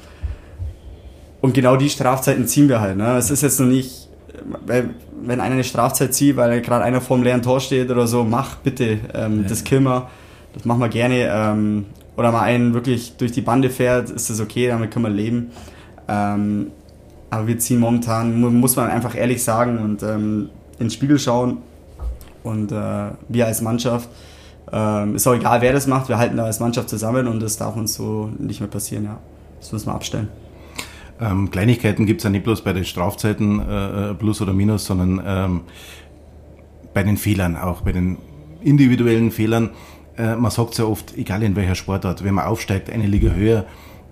und 1.42 1.56
genau 1.56 1.75
die 1.75 1.89
Strafzeiten 1.89 2.45
ziehen 2.45 2.69
wir 2.69 2.81
halt. 2.81 2.98
Ne? 2.98 3.18
Es 3.18 3.31
ist 3.31 3.42
jetzt 3.42 3.60
noch 3.60 3.66
nicht, 3.66 4.10
weil 4.66 4.92
wenn 5.22 5.39
einer 5.39 5.54
eine 5.54 5.63
Strafzeit 5.63 6.14
zieht, 6.14 6.38
weil 6.38 6.61
gerade 6.61 6.83
einer 6.83 7.02
vor 7.02 7.18
dem 7.18 7.23
leeren 7.23 7.42
Tor 7.42 7.59
steht 7.59 7.90
oder 7.92 8.07
so, 8.07 8.23
mach 8.23 8.56
bitte, 8.57 9.00
ähm, 9.14 9.44
ja. 9.44 9.50
das 9.50 9.64
killen 9.64 9.83
wir. 9.83 10.09
Das 10.54 10.66
machen 10.66 10.80
wir 10.80 10.90
gerne. 10.90 11.30
Ähm, 11.33 11.85
oder 12.18 12.31
mal 12.31 12.42
einen 12.42 12.73
wirklich 12.73 13.16
durch 13.18 13.31
die 13.31 13.42
Bande 13.42 13.69
fährt, 13.69 14.09
ist 14.09 14.30
das 14.30 14.40
okay, 14.40 14.68
damit 14.68 14.92
können 14.92 15.06
wir 15.06 15.11
leben. 15.11 15.52
Ähm, 16.07 16.71
aber 17.30 17.47
wir 17.47 17.57
ziehen 17.57 17.80
momentan, 17.80 18.40
muss 18.59 18.76
man 18.76 18.90
einfach 18.90 19.16
ehrlich 19.16 19.44
sagen 19.44 19.78
und 19.78 20.04
ähm, 20.04 20.50
ins 20.80 20.94
Spiegel 20.94 21.18
schauen. 21.18 21.59
Und 22.44 22.71
äh, 22.71 23.11
wir 23.30 23.45
als 23.45 23.61
Mannschaft, 23.61 24.09
äh, 24.71 25.11
ist 25.11 25.28
auch 25.28 25.35
egal, 25.35 25.61
wer 25.61 25.73
das 25.73 25.88
macht, 25.88 26.09
wir 26.09 26.18
halten 26.18 26.38
da 26.38 26.45
als 26.45 26.59
Mannschaft 26.59 26.90
zusammen 26.90 27.28
und 27.28 27.42
das 27.42 27.57
darf 27.57 27.76
uns 27.76 27.94
so 27.94 28.30
nicht 28.38 28.59
mehr 28.59 28.69
passieren. 28.69 29.06
Ja. 29.06 29.19
Das 29.59 29.71
müssen 29.71 29.88
wir 29.88 29.95
abstellen. 29.95 30.28
Ähm, 31.21 31.51
Kleinigkeiten 31.51 32.07
gibt 32.07 32.21
es 32.21 32.23
ja 32.23 32.31
nicht 32.31 32.44
bloß 32.44 32.63
bei 32.63 32.73
den 32.73 32.83
Strafzeiten 32.83 33.59
äh, 33.59 34.09
äh, 34.09 34.13
plus 34.16 34.42
oder 34.42 34.54
minus, 34.54 34.85
sondern 34.85 35.21
ähm, 35.23 35.61
bei 36.94 37.04
den 37.04 37.18
Fehlern 37.18 37.56
auch, 37.56 37.81
bei 37.81 37.92
den 37.92 38.18
individuellen 38.61 39.30
Fehlern. 39.31 39.69
Äh, 40.18 40.35
man 40.35 40.49
sagt 40.49 40.78
ja 40.80 40.85
oft, 40.85 41.16
egal 41.16 41.44
in 41.44 41.56
welcher 41.56 41.75
Sportart, 41.75 42.23
wenn 42.23 42.33
man 42.33 42.45
aufsteigt, 42.45 42.90
eine 42.90 43.06
Liga 43.06 43.30
höher, 43.30 43.66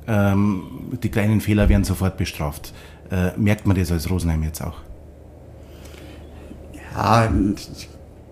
ähm, 0.08 0.64
die 1.02 1.10
kleinen 1.10 1.42
Fehler 1.42 1.68
werden 1.68 1.84
sofort 1.84 2.16
bestraft. 2.18 2.74
Äh, 3.12 3.32
merkt 3.38 3.66
man 3.66 3.76
das 3.76 3.92
als 3.92 4.10
Rosenheim 4.10 4.44
jetzt 4.44 4.62
auch? 4.62 4.78
Ja, 6.96 7.32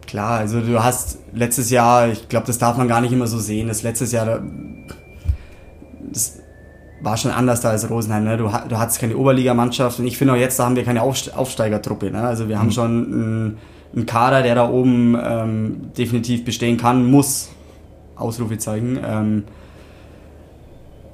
klar, 0.05 0.39
also 0.39 0.61
du 0.61 0.83
hast 0.83 1.17
letztes 1.33 1.71
Jahr, 1.71 2.09
ich 2.09 2.29
glaube, 2.29 2.45
das 2.45 2.59
darf 2.59 2.77
man 2.77 2.87
gar 2.87 3.01
nicht 3.01 3.11
immer 3.11 3.27
so 3.27 3.39
sehen, 3.39 3.67
das 3.69 3.81
letztes 3.81 4.11
Jahr, 4.11 4.41
das, 6.11 6.36
war 7.01 7.17
schon 7.17 7.31
anders 7.31 7.61
da 7.61 7.69
als 7.69 7.89
Rosenheim. 7.89 8.23
Ne? 8.23 8.37
Du, 8.37 8.45
du 8.45 8.77
hattest 8.77 8.99
keine 8.99 9.17
Oberligamannschaft 9.17 9.99
und 9.99 10.07
ich 10.07 10.17
finde 10.17 10.33
auch 10.33 10.37
jetzt, 10.37 10.59
da 10.59 10.65
haben 10.65 10.75
wir 10.75 10.83
keine 10.83 11.01
Aufsteigertruppe. 11.01 12.11
Ne? 12.11 12.21
Also 12.21 12.49
wir 12.49 12.55
mhm. 12.55 12.59
haben 12.59 12.71
schon 12.71 12.85
einen, 12.85 13.57
einen, 13.95 14.05
Kader, 14.05 14.41
der 14.41 14.55
da 14.55 14.69
oben 14.69 15.17
ähm, 15.21 15.91
definitiv 15.97 16.43
bestehen 16.45 16.77
kann, 16.77 17.09
muss. 17.09 17.49
Ausrufezeichen. 18.15 18.99
Ähm, 19.05 19.43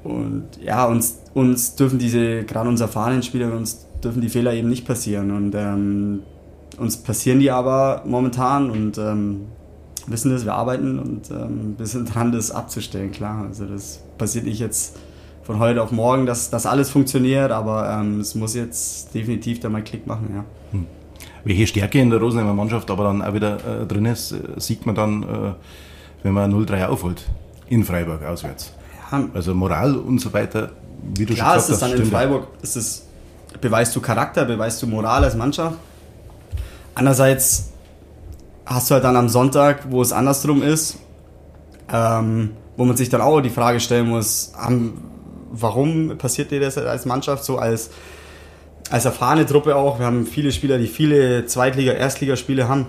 und 0.04 0.48
ja, 0.62 0.86
uns, 0.86 1.20
uns 1.34 1.76
dürfen 1.76 1.98
diese, 1.98 2.44
gerade 2.44 2.68
unsere 2.68 2.88
erfahrenen 2.88 3.22
Spieler, 3.22 3.54
uns 3.54 3.86
dürfen 4.02 4.20
die 4.20 4.28
Fehler 4.28 4.52
eben 4.54 4.68
nicht 4.68 4.86
passieren. 4.86 5.30
Und 5.30 5.54
ähm, 5.54 6.20
uns 6.78 6.96
passieren 6.96 7.40
die 7.40 7.50
aber 7.50 8.02
momentan 8.06 8.70
und 8.70 8.98
ähm, 8.98 9.42
wissen 10.06 10.32
das, 10.32 10.44
wir 10.44 10.54
arbeiten 10.54 10.98
und 10.98 11.30
ähm, 11.30 11.74
wir 11.78 11.86
sind 11.86 12.14
dran, 12.14 12.32
das 12.32 12.50
abzustellen, 12.50 13.12
klar. 13.12 13.44
Also 13.46 13.64
das 13.66 14.02
passiert 14.18 14.44
nicht 14.44 14.60
jetzt 14.60 14.96
von 15.44 15.58
heute 15.58 15.82
auf 15.82 15.92
morgen, 15.92 16.26
dass 16.26 16.50
das 16.50 16.66
alles 16.66 16.90
funktioniert, 16.90 17.52
aber 17.52 17.90
ähm, 17.90 18.20
es 18.20 18.34
muss 18.34 18.54
jetzt 18.54 19.14
definitiv 19.14 19.60
da 19.60 19.68
mal 19.68 19.82
Klick 19.82 20.06
machen, 20.06 20.30
ja. 20.34 20.44
Hm. 20.72 20.86
Welche 21.44 21.66
Stärke 21.66 22.00
in 22.00 22.10
der 22.10 22.18
Rosenheimer 22.18 22.54
Mannschaft 22.54 22.90
aber 22.90 23.04
dann 23.04 23.20
auch 23.20 23.34
wieder 23.34 23.82
äh, 23.82 23.86
drin 23.86 24.06
ist, 24.06 24.32
äh, 24.32 24.38
sieht 24.56 24.86
man 24.86 24.94
dann, 24.94 25.22
äh, 25.22 25.26
wenn 26.22 26.32
man 26.32 26.52
0-3 26.52 26.86
aufholt. 26.86 27.26
In 27.68 27.84
Freiburg 27.84 28.24
auswärts. 28.24 28.72
Ja. 29.10 29.24
Also 29.34 29.54
Moral 29.54 29.96
und 29.96 30.18
so 30.18 30.32
weiter, 30.32 30.70
wie 31.14 31.26
du 31.26 31.34
Klar, 31.34 31.54
schon 31.54 31.56
gesagt 31.56 31.58
hast. 31.58 31.68
Ist 31.68 31.74
es 31.74 31.80
dann 31.80 32.00
in 32.00 32.06
Freiburg, 32.06 32.48
ist 32.62 32.76
es, 32.76 33.06
beweist 33.60 33.94
du 33.94 34.00
Charakter, 34.00 34.46
beweist 34.46 34.82
du 34.82 34.86
Moral 34.86 35.24
als 35.24 35.36
Mannschaft. 35.36 35.76
Andererseits 36.94 37.72
hast 38.64 38.90
du 38.90 38.94
halt 38.94 39.04
dann 39.04 39.16
am 39.16 39.28
Sonntag, 39.28 39.90
wo 39.90 40.00
es 40.00 40.12
andersrum 40.12 40.62
ist, 40.62 40.98
ähm, 41.92 42.50
wo 42.76 42.84
man 42.84 42.96
sich 42.96 43.10
dann 43.10 43.20
auch 43.20 43.40
die 43.40 43.50
Frage 43.50 43.80
stellen 43.80 44.08
muss, 44.08 44.52
haben, 44.56 45.02
warum 45.60 46.18
passiert 46.18 46.50
dir 46.50 46.60
das 46.60 46.76
als 46.78 47.06
Mannschaft 47.06 47.44
so 47.44 47.58
als, 47.58 47.90
als 48.90 49.04
erfahrene 49.04 49.46
Truppe 49.46 49.76
auch? 49.76 49.98
Wir 49.98 50.06
haben 50.06 50.26
viele 50.26 50.52
Spieler, 50.52 50.78
die 50.78 50.86
viele 50.86 51.46
Zweitliga-, 51.46 51.92
Erstligaspiele 51.92 52.68
haben. 52.68 52.86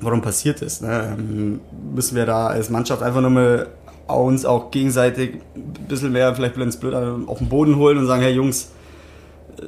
Warum 0.00 0.20
passiert 0.20 0.62
das? 0.62 0.80
Ne? 0.80 1.16
Ähm, 1.18 1.60
müssen 1.94 2.16
wir 2.16 2.26
da 2.26 2.48
als 2.48 2.70
Mannschaft 2.70 3.02
einfach 3.02 3.20
nochmal 3.20 3.68
uns 4.06 4.44
auch 4.44 4.70
gegenseitig 4.70 5.40
ein 5.54 5.86
bisschen 5.88 6.12
mehr, 6.12 6.34
vielleicht 6.34 6.56
ins 6.56 6.76
Blöd, 6.76 6.94
auf 6.94 7.38
den 7.38 7.48
Boden 7.48 7.76
holen 7.76 7.98
und 7.98 8.06
sagen, 8.06 8.22
hey 8.22 8.32
Jungs, 8.32 8.70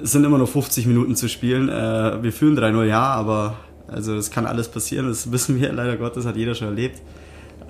es 0.03 0.13
sind 0.13 0.25
immer 0.25 0.39
nur 0.39 0.47
50 0.47 0.87
Minuten 0.87 1.17
zu 1.17 1.29
spielen. 1.29 1.69
Äh, 1.69 2.23
wir 2.23 2.33
führen 2.33 2.57
3-0, 2.57 2.85
ja, 2.85 3.03
aber 3.03 3.57
also 3.89 4.15
das 4.15 4.31
kann 4.31 4.47
alles 4.47 4.69
passieren, 4.69 5.09
das 5.09 5.33
wissen 5.33 5.61
wir 5.61 5.73
leider 5.73 5.97
Gottes, 5.97 6.27
hat 6.27 6.37
jeder 6.37 6.55
schon 6.55 6.69
erlebt. 6.69 7.01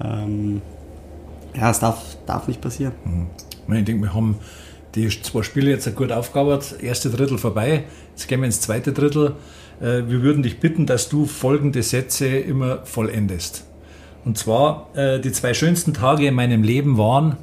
Ähm, 0.03 0.61
ja, 1.55 1.71
es 1.71 1.79
darf, 1.79 2.03
darf 2.27 2.49
nicht 2.49 2.61
passieren. 2.61 2.93
Mhm. 3.05 3.27
Ich 3.77 3.85
denke, 3.85 4.03
wir 4.03 4.15
haben 4.15 4.37
die 4.95 5.09
zwei 5.09 5.43
Spiele 5.43 5.71
jetzt 5.71 5.95
gut 5.95 6.11
aufgearbeitet. 6.11 6.83
Erste 6.83 7.11
Drittel 7.11 7.39
vorbei, 7.39 7.85
jetzt 8.11 8.27
gehen 8.27 8.41
wir 8.41 8.47
ins 8.47 8.61
zweite 8.61 8.93
Drittel. 8.93 9.35
Äh, 9.81 10.09
wir 10.09 10.23
würden 10.23 10.43
dich 10.43 10.59
bitten, 10.59 10.87
dass 10.87 11.09
du 11.09 11.27
folgende 11.27 11.83
Sätze 11.83 12.27
immer 12.27 12.85
vollendest. 12.87 13.65
Und 14.25 14.39
zwar, 14.39 14.89
äh, 14.95 15.21
die 15.21 15.33
zwei 15.33 15.55
schönsten 15.55 15.93
Tage 15.93 16.27
in 16.27 16.35
meinem 16.35 16.63
Leben 16.63 16.99
waren. 16.99 17.37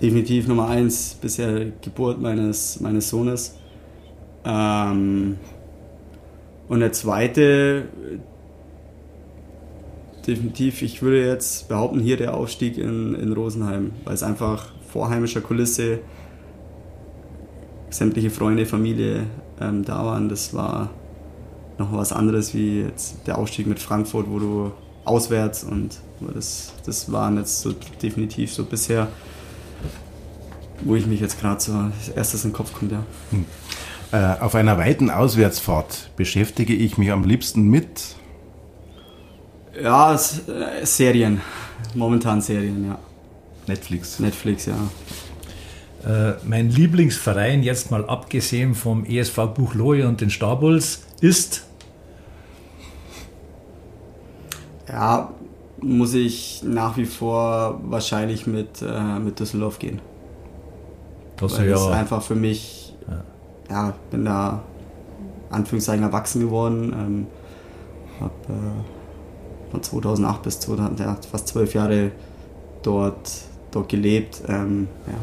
Definitiv 0.00 0.46
Nummer 0.46 0.68
eins, 0.68 1.16
bisher 1.20 1.66
Geburt 1.80 2.20
meines, 2.20 2.80
meines 2.80 3.08
Sohnes. 3.08 3.56
Ähm, 4.44 5.36
und 6.68 6.80
der 6.80 6.92
zweite, 6.92 7.88
definitiv, 10.28 10.82
ich 10.82 11.02
würde 11.02 11.26
jetzt 11.26 11.68
behaupten, 11.68 12.00
hier 12.00 12.16
der 12.16 12.34
Aufstieg 12.34 12.78
in, 12.78 13.14
in 13.14 13.32
Rosenheim, 13.32 13.92
weil 14.04 14.14
es 14.14 14.22
einfach 14.22 14.66
vor 14.92 15.10
heimischer 15.10 15.40
Kulisse 15.40 16.00
sämtliche 17.90 18.30
Freunde, 18.30 18.66
Familie 18.66 19.24
ähm, 19.60 19.84
da 19.84 20.04
waren. 20.04 20.28
Das 20.28 20.54
war 20.54 20.90
noch 21.78 21.92
was 21.92 22.12
anderes 22.12 22.54
wie 22.54 22.82
jetzt 22.82 23.26
der 23.26 23.38
Aufstieg 23.38 23.66
mit 23.66 23.78
Frankfurt, 23.78 24.26
wo 24.28 24.38
du 24.38 24.72
auswärts 25.04 25.64
und 25.64 25.98
das, 26.20 26.74
das 26.84 27.10
waren 27.10 27.38
jetzt 27.38 27.60
so 27.60 27.72
definitiv 28.02 28.52
so 28.52 28.64
bisher, 28.64 29.08
wo 30.82 30.96
ich 30.96 31.06
mich 31.06 31.20
jetzt 31.20 31.40
gerade 31.40 31.60
so 31.60 31.72
als 31.72 32.08
erstes 32.14 32.44
in 32.44 32.50
den 32.50 32.56
Kopf 32.56 32.74
kommt, 32.74 32.92
ja. 32.92 33.04
Hm. 33.30 33.46
Äh, 34.10 34.40
auf 34.40 34.54
einer 34.54 34.78
weiten 34.78 35.10
Auswärtsfahrt 35.10 36.10
beschäftige 36.16 36.74
ich 36.74 36.98
mich 36.98 37.12
am 37.12 37.24
liebsten 37.24 37.68
mit. 37.68 38.16
Ja, 39.82 40.14
äh, 40.14 40.84
Serien. 40.84 41.40
Momentan 41.94 42.40
Serien, 42.40 42.86
ja. 42.86 42.98
Netflix. 43.66 44.18
Netflix, 44.18 44.66
ja. 44.66 44.76
Äh, 46.04 46.36
mein 46.44 46.70
Lieblingsverein, 46.70 47.62
jetzt 47.62 47.90
mal 47.90 48.04
abgesehen 48.08 48.74
vom 48.74 49.04
ESV 49.04 49.36
Buchlohe 49.54 50.06
und 50.06 50.20
den 50.20 50.30
Stabulls, 50.30 51.02
ist. 51.20 51.66
Ja, 54.88 55.32
muss 55.80 56.14
ich 56.14 56.62
nach 56.64 56.96
wie 56.96 57.04
vor 57.04 57.80
wahrscheinlich 57.84 58.46
mit, 58.46 58.82
äh, 58.82 59.18
mit 59.18 59.38
Düsseldorf 59.38 59.78
gehen. 59.78 60.00
Das 61.36 61.58
Weil 61.58 61.68
ja. 61.68 61.76
ist 61.76 61.86
einfach 61.88 62.22
für 62.22 62.34
mich 62.34 62.88
ja, 63.70 63.94
bin 64.10 64.24
da 64.24 64.62
Anführungszeichen 65.50 66.04
erwachsen 66.04 66.40
geworden. 66.40 66.92
Ähm, 66.92 67.26
habe 68.20 68.32
äh, 68.48 68.97
von 69.70 69.82
2008 69.82 70.42
bis 70.42 70.60
2000, 70.60 71.00
ja, 71.00 71.16
fast 71.30 71.48
zwölf 71.48 71.74
Jahre 71.74 72.12
dort, 72.82 73.30
dort 73.70 73.88
gelebt. 73.88 74.42
Ähm, 74.48 74.88
ja. 75.06 75.14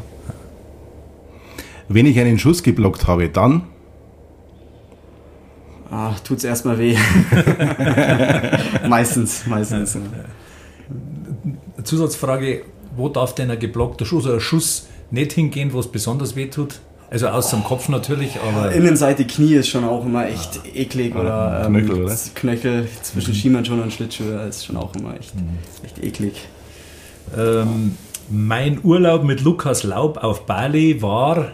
Wenn 1.88 2.06
ich 2.06 2.18
einen 2.18 2.38
Schuss 2.38 2.62
geblockt 2.62 3.06
habe, 3.06 3.28
dann? 3.28 3.62
Ah, 5.90 6.14
es 6.28 6.44
erstmal 6.44 6.78
weh. 6.78 6.96
meistens, 8.88 9.46
meistens. 9.46 9.94
Ja. 9.94 10.00
Zusatzfrage: 11.84 12.64
Wo 12.96 13.08
darf 13.08 13.34
denn 13.34 13.50
ein 13.50 13.58
geblockter 13.58 14.04
Schuss 14.04 14.26
oder 14.26 14.34
ein 14.34 14.40
Schuss 14.40 14.88
nicht 15.10 15.32
hingehen, 15.32 15.72
wo 15.72 15.78
es 15.78 15.86
besonders 15.86 16.34
weh 16.34 16.46
tut? 16.46 16.80
Also 17.08 17.28
aus 17.28 17.50
dem 17.50 17.62
Kopf 17.62 17.88
natürlich, 17.88 18.38
aber. 18.40 18.72
Innenseite 18.72 19.24
Knie 19.26 19.54
ist 19.54 19.68
schon 19.68 19.84
auch 19.84 20.04
immer 20.04 20.26
echt 20.26 20.60
ah. 20.64 20.68
eklig 20.74 21.14
oder, 21.14 21.64
ähm, 21.66 21.74
Knöchel, 21.74 22.02
oder? 22.02 22.16
Knöchel 22.34 22.88
zwischen 23.02 23.30
mhm. 23.30 23.36
Schienbeinschoner 23.36 23.82
und 23.84 23.92
Schlittschuhe 23.92 24.42
ist 24.48 24.66
schon 24.66 24.76
auch 24.76 24.94
immer 24.96 25.14
echt, 25.16 25.34
mhm. 25.34 25.58
echt 25.84 26.02
eklig. 26.02 26.48
Ähm, 27.36 27.96
mein 28.28 28.80
Urlaub 28.82 29.22
mit 29.24 29.42
Lukas 29.42 29.84
Laub 29.84 30.18
auf 30.18 30.46
Bali 30.46 31.00
war. 31.00 31.52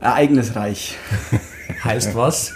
Ereignisreich. 0.00 0.96
heißt 1.84 2.14
was? 2.14 2.52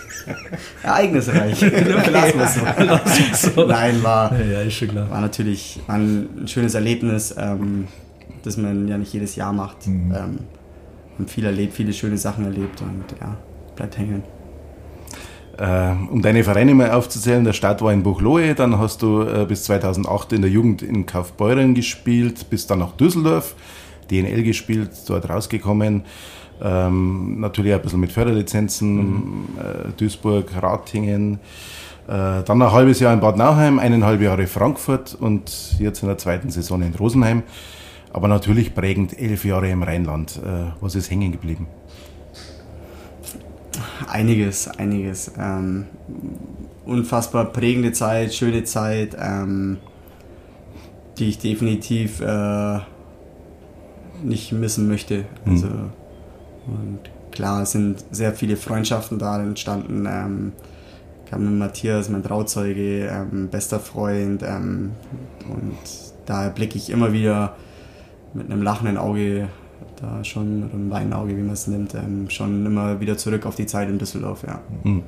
Ereignisreich. 0.83 1.57
okay. 1.65 2.11
Lassen 2.11 2.39
wir 2.39 3.35
so. 3.35 3.51
so. 3.55 3.67
Nein, 3.67 4.03
war, 4.03 4.39
ja, 4.39 4.61
ist 4.61 4.75
schon 4.75 4.89
klar. 4.89 5.09
war 5.11 5.21
natürlich 5.21 5.81
war 5.87 5.97
ein 5.97 6.47
schönes 6.47 6.75
Erlebnis, 6.75 7.35
ähm, 7.39 7.89
das 8.43 8.57
man 8.57 8.89
ja 8.89 8.99
nicht 8.99 9.13
jedes 9.13 9.37
Jahr 9.37 9.53
macht. 9.53 9.87
Mhm. 9.87 10.15
Ähm, 10.15 10.39
haben 11.17 11.29
viel 11.29 11.45
erlebt, 11.45 11.75
viele 11.75 11.93
schöne 11.93 12.19
Sachen 12.19 12.45
erlebt 12.45 12.83
und 12.83 13.05
ja, 13.21 13.37
bleibt 13.75 13.99
hängen. 13.99 14.23
Äh, 15.59 15.93
um 16.11 16.21
deine 16.21 16.45
Vereine 16.45 16.75
mal 16.75 16.91
aufzuzählen, 16.91 17.43
der 17.45 17.55
Start 17.55 17.81
war 17.81 17.93
in 17.93 18.03
Buchloe, 18.03 18.55
dann 18.55 18.79
hast 18.79 19.01
du 19.01 19.23
äh, 19.23 19.47
bis 19.47 19.65
2008 19.65 20.35
in 20.35 20.43
der 20.43 20.51
Jugend 20.51 20.83
in 20.83 21.07
Kaufbeuren 21.07 21.75
gespielt, 21.75 22.51
bis 22.51 22.67
dann 22.67 22.81
nach 22.81 22.93
Düsseldorf, 22.93 23.55
DNL 24.11 24.43
gespielt, 24.43 24.91
dort 25.07 25.29
rausgekommen. 25.31 26.05
Ähm, 26.61 27.41
natürlich 27.41 27.75
ein 27.75 27.83
bisschen 27.83 28.01
mit 28.01 28.13
Förderlizenzen, 28.13 28.97
mhm. 28.97 29.45
äh, 29.59 29.93
Duisburg, 29.97 30.51
Ratingen. 30.61 31.39
Äh, 32.07 32.43
dann 32.45 32.63
ein 32.63 32.73
halbes 32.73 33.01
Jahr 33.01 33.13
in 33.13 33.21
Bad 33.21 33.37
Nauheim, 33.37 33.79
eineinhalb 33.79 34.21
Jahre 34.21 34.47
Frankfurt 34.47 35.17
und 35.19 35.77
jetzt 35.79 36.03
in 36.03 36.09
der 36.09 36.19
zweiten 36.19 36.51
Saison 36.51 36.83
in 36.83 36.95
Rosenheim. 36.95 37.43
Aber 38.17 38.29
natürlich 38.29 38.75
prägend 38.75 39.19
elf 39.19 39.45
Jahre 39.45 39.71
im 39.71 39.83
Rheinland. 39.83 40.41
Äh, 40.43 40.73
was 40.81 40.95
ist 40.95 41.11
hängen 41.11 41.33
geblieben? 41.33 41.67
Einiges, 44.09 44.69
einiges. 44.69 45.33
Ähm, 45.39 45.85
unfassbar 46.87 47.45
prägende 47.53 47.93
Zeit, 47.93 48.33
schöne 48.33 48.65
Zeit, 48.65 49.15
ähm, 49.21 49.77
die 51.19 51.29
ich 51.29 51.39
definitiv 51.41 52.23
äh, 52.23 52.79
nicht 54.25 54.51
missen 54.51 54.89
möchte. 54.89 55.27
Mhm. 55.45 55.53
Also, 55.53 55.69
und 56.69 57.01
klar, 57.33 57.65
es 57.65 57.73
sind 57.73 58.03
sehr 58.13 58.33
viele 58.33 58.57
Freundschaften 58.57 59.19
da 59.19 59.43
entstanden. 59.43 60.07
Ähm, 60.09 60.53
ich 61.27 61.33
habe 61.35 61.43
mit 61.43 61.59
Matthias, 61.59 62.09
mein 62.09 62.23
Trauzeuge, 62.23 63.09
ähm, 63.09 63.49
bester 63.51 63.79
Freund. 63.79 64.43
Ähm, 64.43 64.93
und 65.51 65.77
da 66.25 66.49
blicke 66.49 66.79
ich 66.79 66.89
immer 66.89 67.13
wieder 67.13 67.57
mit 68.35 68.51
einem 68.51 68.63
lachenden 68.63 68.97
Auge 68.97 69.49
da 70.01 70.23
schon, 70.25 70.65
oder 70.65 70.75
einem 70.75 70.91
weinenden 70.91 71.19
Auge, 71.19 71.37
wie 71.37 71.43
man 71.43 71.55
es 71.55 71.67
nimmt, 71.67 71.95
ähm, 71.95 72.29
schon 72.31 72.67
immer 72.67 73.01
wieder 73.01 73.17
zurück 73.17 73.47
auf 73.47 73.57
die 73.57 73.67
Zeit 73.67 73.89
in 73.89 73.99
Düsseldorf, 73.99 74.45
ja. 74.47 74.61
Mhm. 74.85 75.03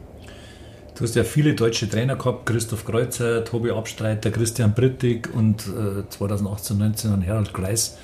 Du 0.95 1.05
hast 1.05 1.15
ja 1.15 1.23
viele 1.23 1.55
deutsche 1.55 1.89
Trainer 1.89 2.17
gehabt, 2.17 2.47
Christoph 2.47 2.85
Kreuzer, 2.85 3.45
Tobi 3.45 3.71
Abstreiter, 3.71 4.33
Christian 4.33 4.75
Brittig 4.75 5.33
und 5.33 5.69
äh, 5.69 6.09
2018, 6.09 6.77
19 6.77 7.13
an 7.13 7.27
Harald 7.27 7.55
Kreis. 7.55 7.97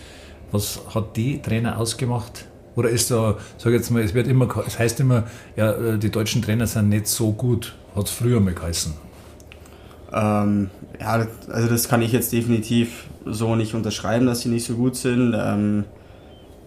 Was 0.52 0.80
hat 0.94 1.16
die 1.16 1.42
Trainer 1.42 1.78
ausgemacht? 1.78 2.47
Oder 2.76 2.90
ist 2.90 3.11
da, 3.11 3.37
sag 3.59 3.73
jetzt 3.73 3.90
mal, 3.90 4.02
es 4.02 4.14
wird 4.14 4.28
immer, 4.28 4.49
es 4.64 4.78
heißt 4.78 5.00
immer, 5.00 5.25
ja, 5.56 5.73
äh, 5.73 5.99
die 5.99 6.11
deutschen 6.11 6.40
Trainer 6.40 6.68
sind 6.68 6.88
nicht 6.88 7.09
so 7.09 7.33
gut. 7.33 7.75
Hat 7.97 8.04
es 8.04 8.12
früher 8.12 8.38
mal 8.38 8.54
geheißen? 8.54 8.94
Ähm, 10.12 10.71
ja, 11.00 11.26
also 11.49 11.68
das 11.68 11.88
kann 11.88 12.00
ich 12.00 12.12
jetzt 12.12 12.33
definitiv 12.33 13.06
so 13.25 13.57
nicht 13.57 13.75
unterschreiben, 13.75 14.26
dass 14.26 14.40
sie 14.40 14.49
nicht 14.49 14.64
so 14.64 14.75
gut 14.75 14.97
sind. 14.97 15.35
Ähm, 15.37 15.85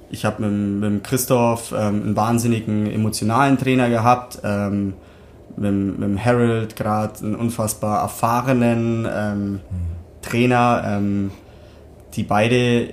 ich 0.09 0.25
habe 0.25 0.47
mit, 0.47 0.91
mit 0.91 1.03
Christoph 1.03 1.71
ähm, 1.71 2.03
einen 2.03 2.15
wahnsinnigen 2.15 2.91
emotionalen 2.91 3.57
Trainer 3.57 3.89
gehabt, 3.89 4.39
ähm, 4.43 4.93
mit, 5.55 5.99
mit 5.99 6.23
Harold 6.23 6.75
gerade 6.75 7.19
einen 7.19 7.35
unfassbar 7.35 8.01
erfahrenen 8.01 9.07
ähm. 9.11 9.59
Trainer, 10.21 10.83
ähm, 10.85 11.31
die 12.13 12.23
beide, 12.23 12.89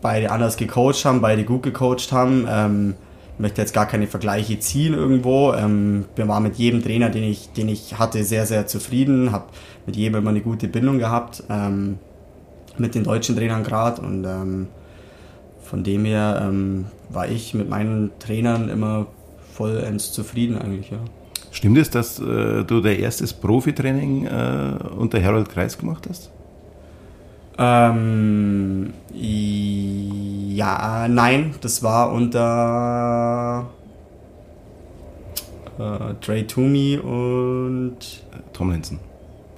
beide 0.00 0.30
anders 0.30 0.56
gecoacht 0.56 1.04
haben, 1.04 1.20
beide 1.20 1.44
gut 1.44 1.62
gecoacht 1.62 2.12
haben. 2.12 2.46
Ähm, 2.48 2.94
möchte 3.38 3.60
jetzt 3.60 3.74
gar 3.74 3.86
keine 3.86 4.06
Vergleiche 4.06 4.58
ziehen 4.58 4.94
irgendwo. 4.94 5.52
Ähm, 5.52 6.06
wir 6.14 6.28
waren 6.28 6.42
mit 6.42 6.56
jedem 6.56 6.82
Trainer, 6.82 7.10
den 7.10 7.24
ich, 7.24 7.52
den 7.52 7.68
ich 7.68 7.98
hatte, 7.98 8.24
sehr, 8.24 8.46
sehr 8.46 8.66
zufrieden, 8.66 9.32
habe 9.32 9.46
mit 9.86 9.96
jedem 9.96 10.16
immer 10.16 10.30
eine 10.30 10.40
gute 10.40 10.68
Bindung 10.68 10.98
gehabt, 10.98 11.42
mit 12.78 12.94
den 12.94 13.04
deutschen 13.04 13.36
Trainern 13.36 13.62
gerade 13.64 14.02
und 14.02 14.24
ähm, 14.24 14.68
von 15.62 15.84
dem 15.84 16.04
her 16.04 16.42
ähm, 16.46 16.86
war 17.08 17.28
ich 17.28 17.54
mit 17.54 17.68
meinen 17.68 18.10
Trainern 18.18 18.68
immer 18.68 19.06
vollends 19.52 20.12
zufrieden 20.12 20.58
eigentlich, 20.58 20.90
ja. 20.90 20.98
Stimmt 21.50 21.78
es, 21.78 21.90
dass 21.90 22.18
äh, 22.18 22.64
du 22.64 22.80
dein 22.80 22.98
erstes 22.98 23.34
Profitraining 23.34 24.26
äh, 24.26 24.74
unter 24.96 25.22
Harold 25.22 25.50
Kreis 25.50 25.76
gemacht 25.76 26.06
hast? 26.08 26.30
Ähm, 27.58 28.94
ja, 29.14 31.06
nein, 31.08 31.54
das 31.60 31.82
war 31.82 32.10
unter 32.12 33.66
äh, 35.78 36.14
Dre 36.24 36.46
Toomey 36.46 36.98
und 36.98 37.96
Tomlinson. 38.52 38.98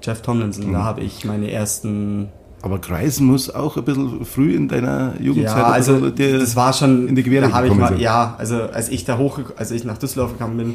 Jeff 0.03 0.23
Tomlinson. 0.23 0.69
Mhm. 0.69 0.73
Da 0.73 0.83
habe 0.85 1.01
ich 1.03 1.25
meine 1.25 1.51
ersten. 1.51 2.29
Aber 2.65 2.79
Kreisen 2.79 3.27
muss 3.27 3.55
auch 3.55 3.77
ein 3.77 3.85
bisschen 3.85 4.25
früh 4.25 4.55
in 4.55 4.69
deiner 4.69 5.21
Jugendzeit. 5.21 5.59
Ja, 5.59 5.67
also 5.67 6.09
das 6.09 6.57
war 6.57 6.73
schon 6.73 7.09
in 7.09 7.15
die 7.15 7.23
Gewehre 7.23 7.51
da 7.51 7.63
ich 7.63 7.75
mal, 7.75 8.01
Ja, 8.01 8.37
also 8.39 8.63
als 8.63 8.89
ich 8.89 9.05
da 9.05 9.19
hoch, 9.19 9.39
als 9.57 9.71
ich 9.71 9.85
nach 9.85 9.99
Düsseldorf 9.99 10.33
gekommen 10.33 10.57
bin, 10.57 10.75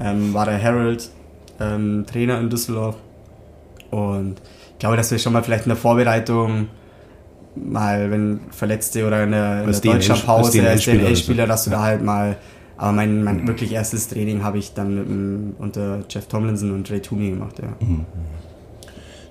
ähm, 0.00 0.34
war 0.34 0.46
der 0.46 0.60
Harold 0.60 1.08
ähm, 1.60 2.04
Trainer 2.10 2.40
in 2.40 2.50
Düsseldorf 2.50 2.96
und 3.92 4.42
ich 4.72 4.78
glaube, 4.80 4.96
dass 4.96 5.12
wir 5.12 5.20
schon 5.20 5.32
mal 5.32 5.44
vielleicht 5.44 5.66
in 5.66 5.68
der 5.68 5.76
Vorbereitung 5.76 6.70
mal, 7.54 8.10
wenn 8.10 8.40
Verletzte 8.50 9.06
oder 9.06 9.22
in 9.22 9.30
der, 9.30 9.62
in 9.62 9.70
der 9.70 9.80
deutschen 9.80 10.16
Pause 10.16 10.68
als 10.68 10.86
DNL-Spieler, 10.86 11.46
dass 11.46 11.62
du 11.62 11.70
da 11.70 11.84
halt 11.84 12.02
mal, 12.02 12.36
aber 12.76 12.90
mein, 12.90 13.22
mein 13.22 13.42
mhm. 13.42 13.46
wirklich 13.46 13.70
erstes 13.74 14.08
Training 14.08 14.42
habe 14.42 14.58
ich 14.58 14.74
dann 14.74 14.94
mit, 14.96 15.60
unter 15.60 16.00
Jeff 16.10 16.26
Tomlinson 16.26 16.72
und 16.72 16.90
Ray 16.90 17.00
Toomey 17.00 17.30
gemacht, 17.30 17.60
ja. 17.60 17.68
Mhm. 17.78 18.06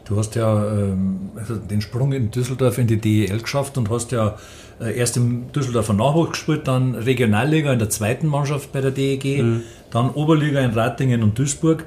Du 0.07 0.15
hast 0.17 0.35
ja 0.35 0.71
ähm, 0.71 1.31
also 1.35 1.55
den 1.55 1.81
Sprung 1.81 2.13
in 2.13 2.31
Düsseldorf 2.31 2.77
in 2.77 2.87
die 2.87 2.97
DEL 2.97 3.41
geschafft 3.41 3.77
und 3.77 3.89
hast 3.89 4.13
ja 4.13 4.37
äh, 4.79 4.97
erst 4.97 5.17
im 5.17 5.51
Düsseldorfer 5.51 5.93
Nachwuchs 5.93 6.31
gespielt, 6.31 6.65
dann 6.67 6.95
Regionalliga 6.95 7.73
in 7.73 7.79
der 7.79 7.89
zweiten 7.89 8.27
Mannschaft 8.27 8.71
bei 8.71 8.79
der 8.79 8.91
DEG, 8.91 9.43
mhm. 9.43 9.63
dann 9.91 10.09
Oberliga 10.11 10.61
in 10.61 10.71
Ratingen 10.71 11.23
und 11.23 11.37
Duisburg. 11.37 11.83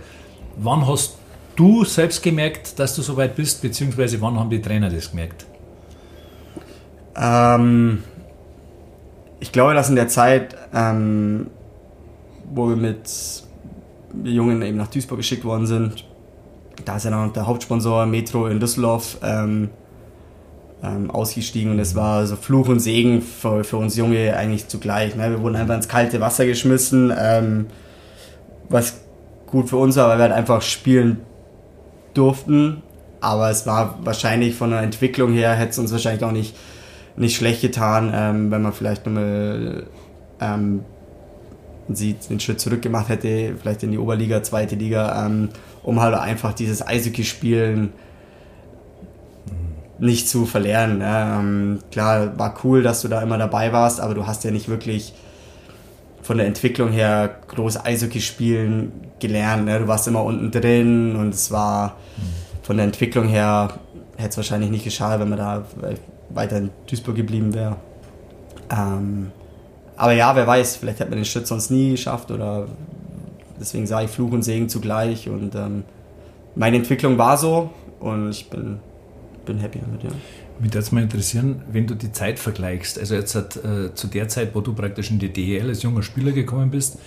Wann 0.57 0.87
hast 0.87 1.17
du 1.57 1.85
selbst 1.85 2.23
gemerkt, 2.23 2.79
dass 2.79 2.95
du 2.95 3.01
so 3.01 3.17
weit 3.17 3.37
bist, 3.37 3.63
beziehungsweise 3.63 4.21
wann 4.21 4.39
haben 4.39 4.51
die 4.51 4.61
Trainer 4.61 4.91
das 4.91 5.13
gemerkt? 5.13 5.47
Ähm, 7.17 8.03
ich 9.41 9.51
glaube, 9.51 9.73
dass 9.73 9.89
in 9.89 9.97
der 9.97 10.09
Zeit, 10.09 10.55
ähm, 10.75 11.47
wo 12.53 12.69
wir 12.69 12.77
mit 12.77 13.11
Jungen 14.25 14.61
eben 14.61 14.77
nach 14.77 14.89
Duisburg 14.89 15.19
geschickt 15.19 15.45
worden 15.45 15.67
sind, 15.67 16.05
da 16.85 16.97
ist 16.97 17.05
ja 17.05 17.11
dann 17.11 17.33
der 17.33 17.47
Hauptsponsor 17.47 18.07
Metro 18.07 18.47
in 18.47 18.61
Düsseldorf 18.61 19.19
ähm, 19.23 19.71
ähm, 20.83 21.11
ausgestiegen 21.11 21.73
und 21.73 21.79
es 21.79 21.95
war 21.95 22.27
so 22.27 22.37
Fluch 22.37 22.69
und 22.69 22.81
Segen 22.81 23.23
für, 23.23 23.65
für 23.65 23.77
uns 23.77 23.97
Junge 23.97 24.37
eigentlich 24.37 24.69
zugleich. 24.69 25.17
Ne? 25.17 25.31
Wir 25.31 25.43
wurden 25.43 25.57
einfach 25.57 25.75
ins 25.75 25.89
kalte 25.89 26.21
Wasser 26.21 26.47
geschmissen, 26.47 27.13
ähm, 27.17 27.67
was 28.69 29.01
gut 29.47 29.69
für 29.69 29.77
uns 29.77 29.97
war, 29.97 30.09
weil 30.09 30.19
wir 30.19 30.23
halt 30.25 30.33
einfach 30.33 30.63
spielen 30.63 31.21
durften. 32.15 32.83
Aber 33.21 33.51
es 33.51 33.67
war 33.67 33.99
wahrscheinlich 34.03 34.55
von 34.55 34.71
der 34.71 34.81
Entwicklung 34.81 35.33
her, 35.33 35.53
hätte 35.55 35.71
es 35.71 35.79
uns 35.79 35.93
wahrscheinlich 35.93 36.25
auch 36.25 36.33
nicht, 36.33 36.57
nicht 37.17 37.37
schlecht 37.37 37.61
getan, 37.61 38.13
ähm, 38.15 38.51
wenn 38.51 38.63
man 38.63 38.73
vielleicht 38.73 39.05
nochmal 39.05 39.87
ähm, 40.41 40.81
den 41.89 42.41
Schritt 42.41 42.61
zurück 42.61 42.83
gemacht 42.83 43.09
hätte, 43.09 43.55
vielleicht 43.61 43.83
in 43.83 43.91
die 43.91 43.99
Oberliga, 43.99 44.43
zweite 44.43 44.77
Liga, 44.77 45.27
ähm, 45.27 45.51
um 45.83 46.01
halt 46.01 46.15
einfach 46.15 46.53
dieses 46.53 46.87
Eishockey-Spielen 46.87 47.93
nicht 49.99 50.29
zu 50.29 50.47
verlernen. 50.47 51.03
Ähm, 51.05 51.79
klar, 51.91 52.39
war 52.39 52.55
cool, 52.65 52.83
dass 52.83 53.03
du 53.03 53.09
da 53.09 53.23
immer 53.23 53.39
dabei 53.39 53.73
warst, 53.73 54.01
aber 54.01 54.15
du 54.15 54.27
hast 54.27 54.45
ja 54.45 54.51
nicht 54.51 54.69
wirklich 54.69 55.13
von 56.23 56.39
der 56.39 56.47
Entwicklung 56.47 56.91
her 56.91 57.39
groß 57.49 57.85
Eishockey 57.85 58.21
spielen 58.21 58.93
gelernt. 59.19 59.67
Ne? 59.67 59.79
Du 59.79 59.89
warst 59.89 60.09
immer 60.09 60.25
unten 60.25 60.51
drin 60.51 61.17
und 61.17 61.35
es 61.35 61.51
war 61.51 61.97
von 62.63 62.77
der 62.77 62.87
Entwicklung 62.87 63.27
her 63.27 63.71
hätte 64.17 64.31
es 64.31 64.37
wahrscheinlich 64.37 64.71
nicht 64.71 64.85
geschadet, 64.85 65.21
wenn 65.21 65.31
man 65.31 65.39
da 65.39 65.65
weiter 66.29 66.59
in 66.59 66.71
Duisburg 66.87 67.17
geblieben 67.17 67.55
wäre. 67.55 67.77
Ähm, 68.71 69.33
aber 69.97 70.13
ja, 70.13 70.35
wer 70.37 70.47
weiß, 70.47 70.77
vielleicht 70.77 71.01
hätte 71.01 71.11
man 71.11 71.19
den 71.19 71.25
Schritt 71.25 71.47
sonst 71.47 71.71
nie 71.71 71.93
geschafft 71.93 72.31
oder 72.31 72.69
deswegen 73.61 73.87
sage 73.87 74.07
ich 74.07 74.11
Fluch 74.11 74.33
und 74.33 74.43
Segen 74.43 74.69
zugleich 74.69 75.29
und 75.29 75.55
ähm, 75.55 75.85
meine 76.57 76.79
Entwicklung 76.79 77.19
war 77.19 77.37
so 77.37 77.71
und 78.01 78.31
ich 78.31 78.51
bin, 78.51 78.79
bin 79.45 79.59
happy 79.59 79.79
damit, 79.81 80.03
ja. 80.03 80.11
Mich 80.59 80.73
würde 80.73 80.79
es 80.81 80.93
mal 80.93 81.03
interessieren, 81.03 81.63
wenn 81.73 81.87
du 81.87 81.95
die 81.95 82.13
Zeit 82.13 82.39
vergleichst, 82.39 82.99
also 82.99 83.15
jetzt 83.15 83.35
hat, 83.35 83.57
äh, 83.57 83.95
zu 83.95 84.09
der 84.09 84.29
Zeit, 84.29 84.55
wo 84.55 84.61
du 84.61 84.75
praktisch 84.75 85.11
in 85.11 85.19
die 85.19 85.33
DEL 85.33 85.69
als 85.69 85.83
junger 85.83 86.03
Spieler 86.03 86.33
gekommen 86.33 86.71
bist, 86.71 86.99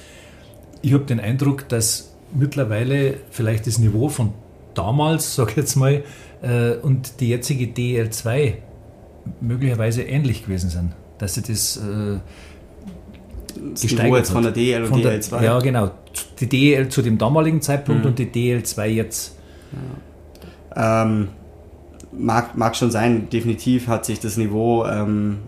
ich 0.82 0.94
habe 0.94 1.06
den 1.06 1.20
Eindruck, 1.20 1.70
dass 1.70 2.14
mittlerweile 2.34 3.16
vielleicht 3.30 3.68
das 3.68 3.78
Niveau 3.78 4.10
von 4.10 4.34
damals, 4.74 5.36
sag 5.36 5.52
ich 5.52 5.58
jetzt 5.58 5.76
mal, 5.76 6.04
äh, 6.42 6.74
und 6.82 7.20
die 7.20 7.30
jetzige 7.30 7.68
DEL 7.68 8.10
2 8.10 8.58
möglicherweise 9.40 10.04
ähnlich 10.04 10.44
gewesen 10.44 10.70
sind. 10.70 10.94
Dass 11.20 11.36
sie 11.36 11.42
das 11.42 11.78
äh, 11.78 12.18
das 13.72 13.82
gesteigert 13.82 14.18
jetzt 14.18 14.32
von 14.32 14.44
der 14.44 14.52
DEL 14.52 14.84
und 14.84 14.96
DEL 14.96 15.22
2. 15.22 15.44
Ja, 15.44 15.60
genau. 15.60 15.92
Die 16.44 16.50
DEL 16.50 16.90
zu 16.90 17.02
dem 17.02 17.18
damaligen 17.18 17.62
Zeitpunkt 17.62 18.04
mhm. 18.04 18.10
und 18.10 18.20
die 18.20 18.32
DEL 18.32 18.64
2 18.64 18.90
jetzt. 18.90 19.38
Ja. 20.76 21.04
Ähm, 21.04 21.30
mag, 22.12 22.58
mag 22.58 22.76
schon 22.76 22.92
sein, 22.92 23.30
definitiv 23.30 23.88
hat 23.88 24.06
sich 24.06 24.20
das 24.20 24.38
Niveau 24.38 24.86
ähm, 24.86 25.40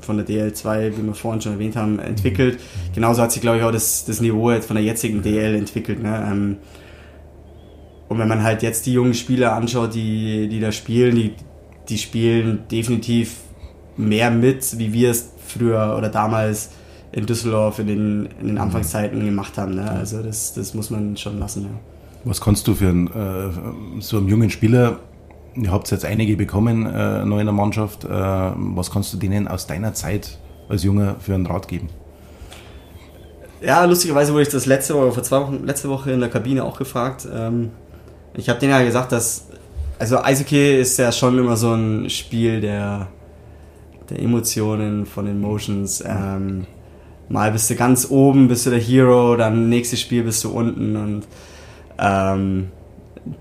von 0.00 0.16
der 0.16 0.26
DL2, 0.26 0.96
wie 0.96 1.06
wir 1.06 1.14
vorhin 1.14 1.40
schon 1.40 1.52
erwähnt 1.52 1.76
haben, 1.76 1.98
entwickelt. 1.98 2.54
Mhm. 2.54 2.94
Genauso 2.94 3.22
hat 3.22 3.32
sich, 3.32 3.40
glaube 3.40 3.58
ich, 3.58 3.64
auch 3.64 3.70
das, 3.70 4.04
das 4.04 4.20
Niveau 4.20 4.50
jetzt 4.50 4.66
von 4.66 4.76
der 4.76 4.84
jetzigen 4.84 5.22
DL 5.22 5.54
entwickelt. 5.54 6.02
Ne? 6.02 6.28
Ähm, 6.30 6.56
und 8.08 8.18
wenn 8.18 8.28
man 8.28 8.42
halt 8.42 8.62
jetzt 8.62 8.86
die 8.86 8.92
jungen 8.92 9.14
Spieler 9.14 9.54
anschaut, 9.54 9.94
die, 9.94 10.48
die 10.48 10.60
da 10.60 10.72
spielen, 10.72 11.14
die, 11.14 11.32
die 11.88 11.98
spielen 11.98 12.64
definitiv 12.70 13.36
mehr 13.96 14.30
mit, 14.30 14.78
wie 14.78 14.92
wir 14.92 15.10
es 15.10 15.32
früher 15.46 15.94
oder 15.96 16.08
damals 16.08 16.70
in 17.12 17.26
Düsseldorf 17.26 17.78
in 17.78 17.86
den, 17.86 18.28
in 18.40 18.48
den 18.48 18.58
Anfangszeiten 18.58 19.24
gemacht 19.24 19.58
haben. 19.58 19.74
Ne? 19.74 19.90
Also 19.90 20.22
das, 20.22 20.54
das 20.54 20.74
muss 20.74 20.90
man 20.90 21.16
schon 21.16 21.38
lassen. 21.38 21.62
Ja. 21.64 21.70
Was 22.24 22.40
kannst 22.40 22.66
du 22.66 22.74
für 22.74 22.88
einen, 22.88 23.06
äh, 23.08 24.00
so 24.00 24.18
einen 24.18 24.28
jungen 24.28 24.50
Spieler 24.50 24.98
Ihr 25.54 25.70
habt 25.70 25.90
jetzt 25.90 26.04
einige 26.04 26.36
bekommen 26.36 26.86
äh, 26.86 27.24
neu 27.24 27.40
in 27.40 27.46
der 27.46 27.52
Mannschaft. 27.52 28.04
Äh, 28.04 28.08
was 28.08 28.90
kannst 28.90 29.12
du 29.12 29.18
denen 29.18 29.48
aus 29.48 29.66
deiner 29.66 29.92
Zeit 29.92 30.38
als 30.68 30.82
Junger 30.82 31.16
für 31.20 31.34
einen 31.34 31.46
Rat 31.46 31.68
geben? 31.68 31.90
Ja, 33.60 33.84
lustigerweise 33.84 34.32
wurde 34.32 34.42
ich 34.42 34.48
das 34.48 34.66
letzte 34.66 34.94
Woche, 34.94 35.12
vor 35.12 35.22
zwei 35.22 35.40
Wochen, 35.40 35.64
letzte 35.64 35.88
Woche 35.88 36.10
in 36.10 36.20
der 36.20 36.30
Kabine 36.30 36.64
auch 36.64 36.78
gefragt. 36.78 37.28
Ähm, 37.32 37.70
ich 38.34 38.48
habe 38.48 38.58
denen 38.58 38.72
ja 38.72 38.82
gesagt, 38.82 39.12
dass 39.12 39.48
also 39.98 40.22
Eishockey 40.22 40.80
ist 40.80 40.98
ja 40.98 41.12
schon 41.12 41.38
immer 41.38 41.56
so 41.56 41.74
ein 41.74 42.08
Spiel 42.08 42.60
der, 42.60 43.08
der 44.08 44.20
Emotionen, 44.20 45.04
von 45.04 45.26
den 45.26 45.40
Motions. 45.40 46.02
Ähm, 46.04 46.66
mal 47.32 47.50
bist 47.50 47.70
du 47.70 47.76
ganz 47.76 48.10
oben, 48.10 48.46
bist 48.46 48.66
du 48.66 48.70
der 48.70 48.78
Hero, 48.78 49.36
dann 49.36 49.70
nächstes 49.70 50.00
Spiel 50.00 50.22
bist 50.22 50.44
du 50.44 50.50
unten 50.50 50.96
und 50.96 51.22
ähm, 51.98 52.70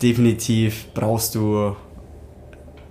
definitiv 0.02 0.88
brauchst 0.94 1.36
du 1.36 1.76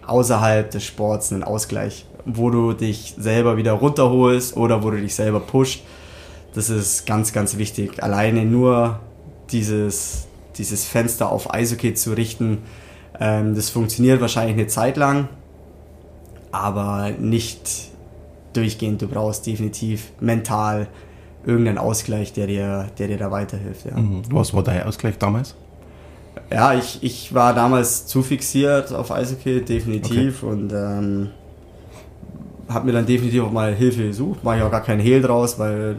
außerhalb 0.06 0.70
des 0.70 0.84
Sports 0.84 1.32
einen 1.32 1.42
Ausgleich, 1.42 2.04
wo 2.26 2.50
du 2.50 2.74
dich 2.74 3.14
selber 3.16 3.56
wieder 3.56 3.72
runterholst 3.72 4.56
oder 4.56 4.82
wo 4.82 4.90
du 4.90 5.00
dich 5.00 5.14
selber 5.14 5.40
pusht. 5.40 5.82
Das 6.52 6.68
ist 6.68 7.06
ganz, 7.06 7.32
ganz 7.32 7.56
wichtig. 7.56 8.02
Alleine 8.02 8.44
nur 8.44 9.00
dieses, 9.52 10.26
dieses 10.58 10.84
Fenster 10.84 11.32
auf 11.32 11.54
Eishockey 11.54 11.94
zu 11.94 12.12
richten, 12.12 12.58
ähm, 13.18 13.54
das 13.54 13.70
funktioniert 13.70 14.20
wahrscheinlich 14.20 14.56
eine 14.56 14.66
Zeit 14.66 14.98
lang, 14.98 15.28
aber 16.52 17.10
nicht 17.18 17.89
durchgehend. 18.52 19.02
Du 19.02 19.08
brauchst 19.08 19.46
definitiv 19.46 20.12
mental 20.20 20.88
irgendeinen 21.44 21.78
Ausgleich, 21.78 22.32
der 22.32 22.46
dir, 22.46 22.86
der 22.98 23.08
dir 23.08 23.18
da 23.18 23.30
weiterhilft. 23.30 23.86
Ja. 23.86 23.96
Mhm. 23.96 24.22
Was 24.30 24.52
war 24.54 24.62
dein 24.62 24.84
Ausgleich 24.84 25.18
damals? 25.18 25.54
Ja, 26.52 26.74
ich, 26.74 26.98
ich 27.02 27.34
war 27.34 27.54
damals 27.54 28.06
zu 28.06 28.22
fixiert 28.22 28.92
auf 28.92 29.10
Eishockey, 29.10 29.62
definitiv. 29.62 30.42
Okay. 30.42 30.52
Und 30.52 30.72
ähm, 30.72 31.28
habe 32.68 32.86
mir 32.86 32.92
dann 32.92 33.06
definitiv 33.06 33.44
auch 33.44 33.52
mal 33.52 33.74
Hilfe 33.74 34.06
gesucht. 34.06 34.44
Mache 34.44 34.58
ich 34.58 34.62
auch 34.62 34.70
gar 34.70 34.82
keinen 34.82 35.00
Hehl 35.00 35.22
draus, 35.22 35.58
weil 35.58 35.96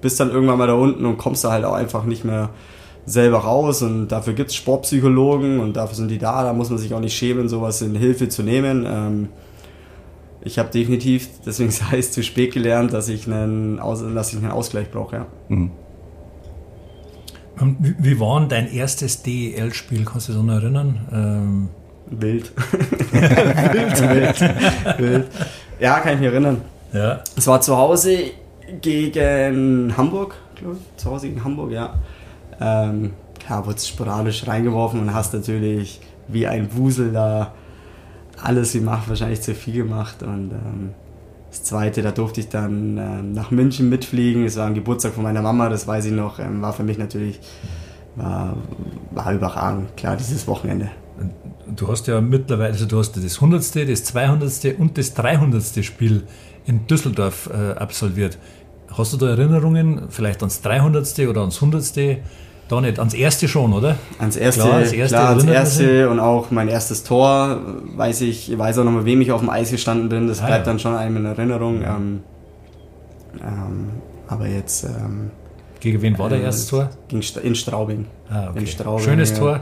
bist 0.00 0.20
dann 0.20 0.30
irgendwann 0.30 0.58
mal 0.58 0.66
da 0.66 0.74
unten 0.74 1.06
und 1.06 1.16
kommst 1.16 1.44
da 1.44 1.50
halt 1.50 1.64
auch 1.64 1.72
einfach 1.72 2.04
nicht 2.04 2.24
mehr 2.24 2.50
selber 3.06 3.38
raus. 3.38 3.82
Und 3.82 4.08
dafür 4.08 4.34
gibt 4.34 4.50
es 4.50 4.56
Sportpsychologen 4.56 5.60
und 5.60 5.76
dafür 5.76 5.96
sind 5.96 6.10
die 6.10 6.18
da. 6.18 6.42
Da 6.42 6.52
muss 6.52 6.70
man 6.70 6.78
sich 6.78 6.92
auch 6.92 7.00
nicht 7.00 7.16
schämen, 7.16 7.48
sowas 7.48 7.80
in 7.82 7.94
Hilfe 7.94 8.28
zu 8.28 8.42
nehmen. 8.42 8.84
Ähm, 8.86 9.28
ich 10.44 10.58
habe 10.58 10.70
definitiv, 10.70 11.28
deswegen 11.44 11.70
sei 11.72 11.98
es 11.98 12.12
zu 12.12 12.22
spät 12.22 12.52
gelernt, 12.52 12.92
dass 12.92 13.08
ich 13.08 13.26
einen, 13.26 13.80
Aus 13.80 14.02
dass 14.14 14.32
ich 14.32 14.38
einen 14.38 14.50
Ausgleich 14.50 14.90
brauche. 14.90 15.16
Ja. 15.16 15.26
Mhm. 15.48 15.70
Wie, 17.78 17.94
wie 17.98 18.20
war 18.20 18.40
denn 18.40 18.48
dein 18.48 18.72
erstes 18.72 19.22
DEL-Spiel? 19.22 20.04
Kannst 20.04 20.28
du 20.28 20.32
dich 20.32 20.42
noch 20.42 20.54
erinnern? 20.54 21.00
Ähm 21.12 21.68
Wild. 22.06 22.52
wild. 23.12 24.10
wild. 24.10 24.98
Wild. 24.98 25.26
Ja, 25.80 26.00
kann 26.00 26.14
ich 26.14 26.20
mich 26.20 26.28
erinnern. 26.28 26.60
Ja. 26.92 27.20
Es 27.36 27.46
war 27.46 27.60
zu 27.60 27.76
Hause 27.76 28.18
gegen 28.80 29.96
Hamburg, 29.96 30.36
glaube 30.56 30.76
ich. 30.76 30.96
Zu 31.00 31.10
Hause 31.10 31.28
gegen 31.28 31.42
Hamburg, 31.42 31.70
ja. 31.72 31.94
Ähm, 32.60 33.14
ja, 33.48 33.64
wurde 33.64 33.80
sporadisch 33.80 34.46
reingeworfen 34.46 35.00
und 35.00 35.14
hast 35.14 35.32
natürlich 35.32 36.00
wie 36.28 36.46
ein 36.46 36.74
Wusel 36.76 37.12
da 37.12 37.52
alles 38.42 38.72
gemacht, 38.72 39.08
wahrscheinlich 39.08 39.42
zu 39.42 39.54
viel 39.54 39.74
gemacht. 39.74 40.22
Und 40.22 40.50
ähm, 40.52 40.90
das 41.50 41.62
zweite, 41.62 42.02
da 42.02 42.10
durfte 42.10 42.40
ich 42.40 42.48
dann 42.48 42.98
ähm, 42.98 43.32
nach 43.32 43.50
München 43.50 43.88
mitfliegen. 43.88 44.44
Es 44.44 44.56
war 44.56 44.66
ein 44.66 44.74
Geburtstag 44.74 45.14
von 45.14 45.22
meiner 45.22 45.42
Mama, 45.42 45.68
das 45.68 45.86
weiß 45.86 46.06
ich 46.06 46.12
noch. 46.12 46.38
Ähm, 46.38 46.62
war 46.62 46.72
für 46.72 46.82
mich 46.82 46.98
natürlich 46.98 47.40
war, 48.16 48.56
war 49.10 49.32
überragend, 49.32 49.96
klar, 49.96 50.16
dieses 50.16 50.46
Wochenende. 50.46 50.90
Du 51.74 51.88
hast 51.88 52.06
ja 52.06 52.20
mittlerweile, 52.20 52.72
also 52.72 52.86
du 52.86 52.98
hast 52.98 53.16
das 53.16 53.36
100., 53.36 53.88
das 53.88 54.04
200. 54.04 54.78
und 54.78 54.98
das 54.98 55.14
300. 55.14 55.84
Spiel 55.84 56.24
in 56.66 56.86
Düsseldorf 56.86 57.50
äh, 57.52 57.72
absolviert. 57.72 58.38
Hast 58.96 59.12
du 59.12 59.16
da 59.16 59.30
Erinnerungen, 59.30 60.06
vielleicht 60.10 60.40
ans 60.40 60.60
300. 60.62 61.18
oder 61.28 61.40
ans 61.40 61.62
100.? 61.62 62.18
Da 62.68 62.80
nicht, 62.80 62.98
ans 62.98 63.12
erste 63.12 63.46
schon, 63.46 63.72
oder? 63.74 63.96
Ans 64.18 64.36
erste, 64.36 64.62
klar, 64.62 64.74
ans 64.76 64.92
erste, 64.92 65.16
klar, 65.16 65.28
ans 65.30 65.44
erste 65.44 66.08
und 66.08 66.18
auch 66.18 66.50
mein 66.50 66.68
erstes 66.68 67.04
Tor, 67.04 67.60
weiß 67.96 68.22
ich, 68.22 68.50
ich 68.50 68.58
weiß 68.58 68.78
auch 68.78 68.84
noch 68.84 68.92
mal, 68.92 69.04
wem 69.04 69.20
ich 69.20 69.32
auf 69.32 69.40
dem 69.40 69.50
Eis 69.50 69.70
gestanden 69.70 70.08
bin, 70.08 70.28
das 70.28 70.40
ah, 70.40 70.46
bleibt 70.46 70.66
ja. 70.66 70.72
dann 70.72 70.78
schon 70.78 70.94
einem 70.94 71.18
in 71.18 71.24
Erinnerung. 71.26 71.82
Ähm, 71.82 72.20
ähm, 73.42 73.90
aber 74.28 74.46
jetzt... 74.46 74.84
Ähm, 74.84 75.30
Gegen 75.80 76.00
wen 76.00 76.18
war 76.18 76.26
äh, 76.26 76.36
der 76.36 76.40
erste 76.40 76.70
Tor? 76.70 76.90
in 77.42 77.54
Straubing. 77.54 78.06
Ah, 78.30 78.48
okay. 78.48 78.60
in 78.60 78.66
Straubing. 78.66 79.04
Schönes 79.04 79.30
ja. 79.32 79.36
Tor. 79.36 79.60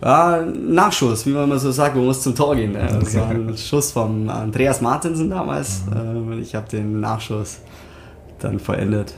Ja, 0.00 0.42
Nachschuss, 0.42 1.26
wie 1.26 1.30
man 1.30 1.44
immer 1.44 1.58
so 1.58 1.72
sagt, 1.72 1.96
man 1.96 2.06
muss 2.06 2.22
zum 2.22 2.34
Tor 2.34 2.54
gehen. 2.56 2.72
Ne? 2.72 2.88
Das 3.00 3.14
war 3.14 3.28
ein 3.28 3.56
Schuss 3.58 3.92
von 3.92 4.30
Andreas 4.30 4.80
Martinsen 4.80 5.28
damals. 5.28 5.82
Mhm. 5.86 6.32
Äh, 6.32 6.40
ich 6.40 6.54
habe 6.54 6.68
den 6.68 7.00
Nachschuss 7.00 7.58
dann 8.38 8.58
vollendet. 8.58 9.14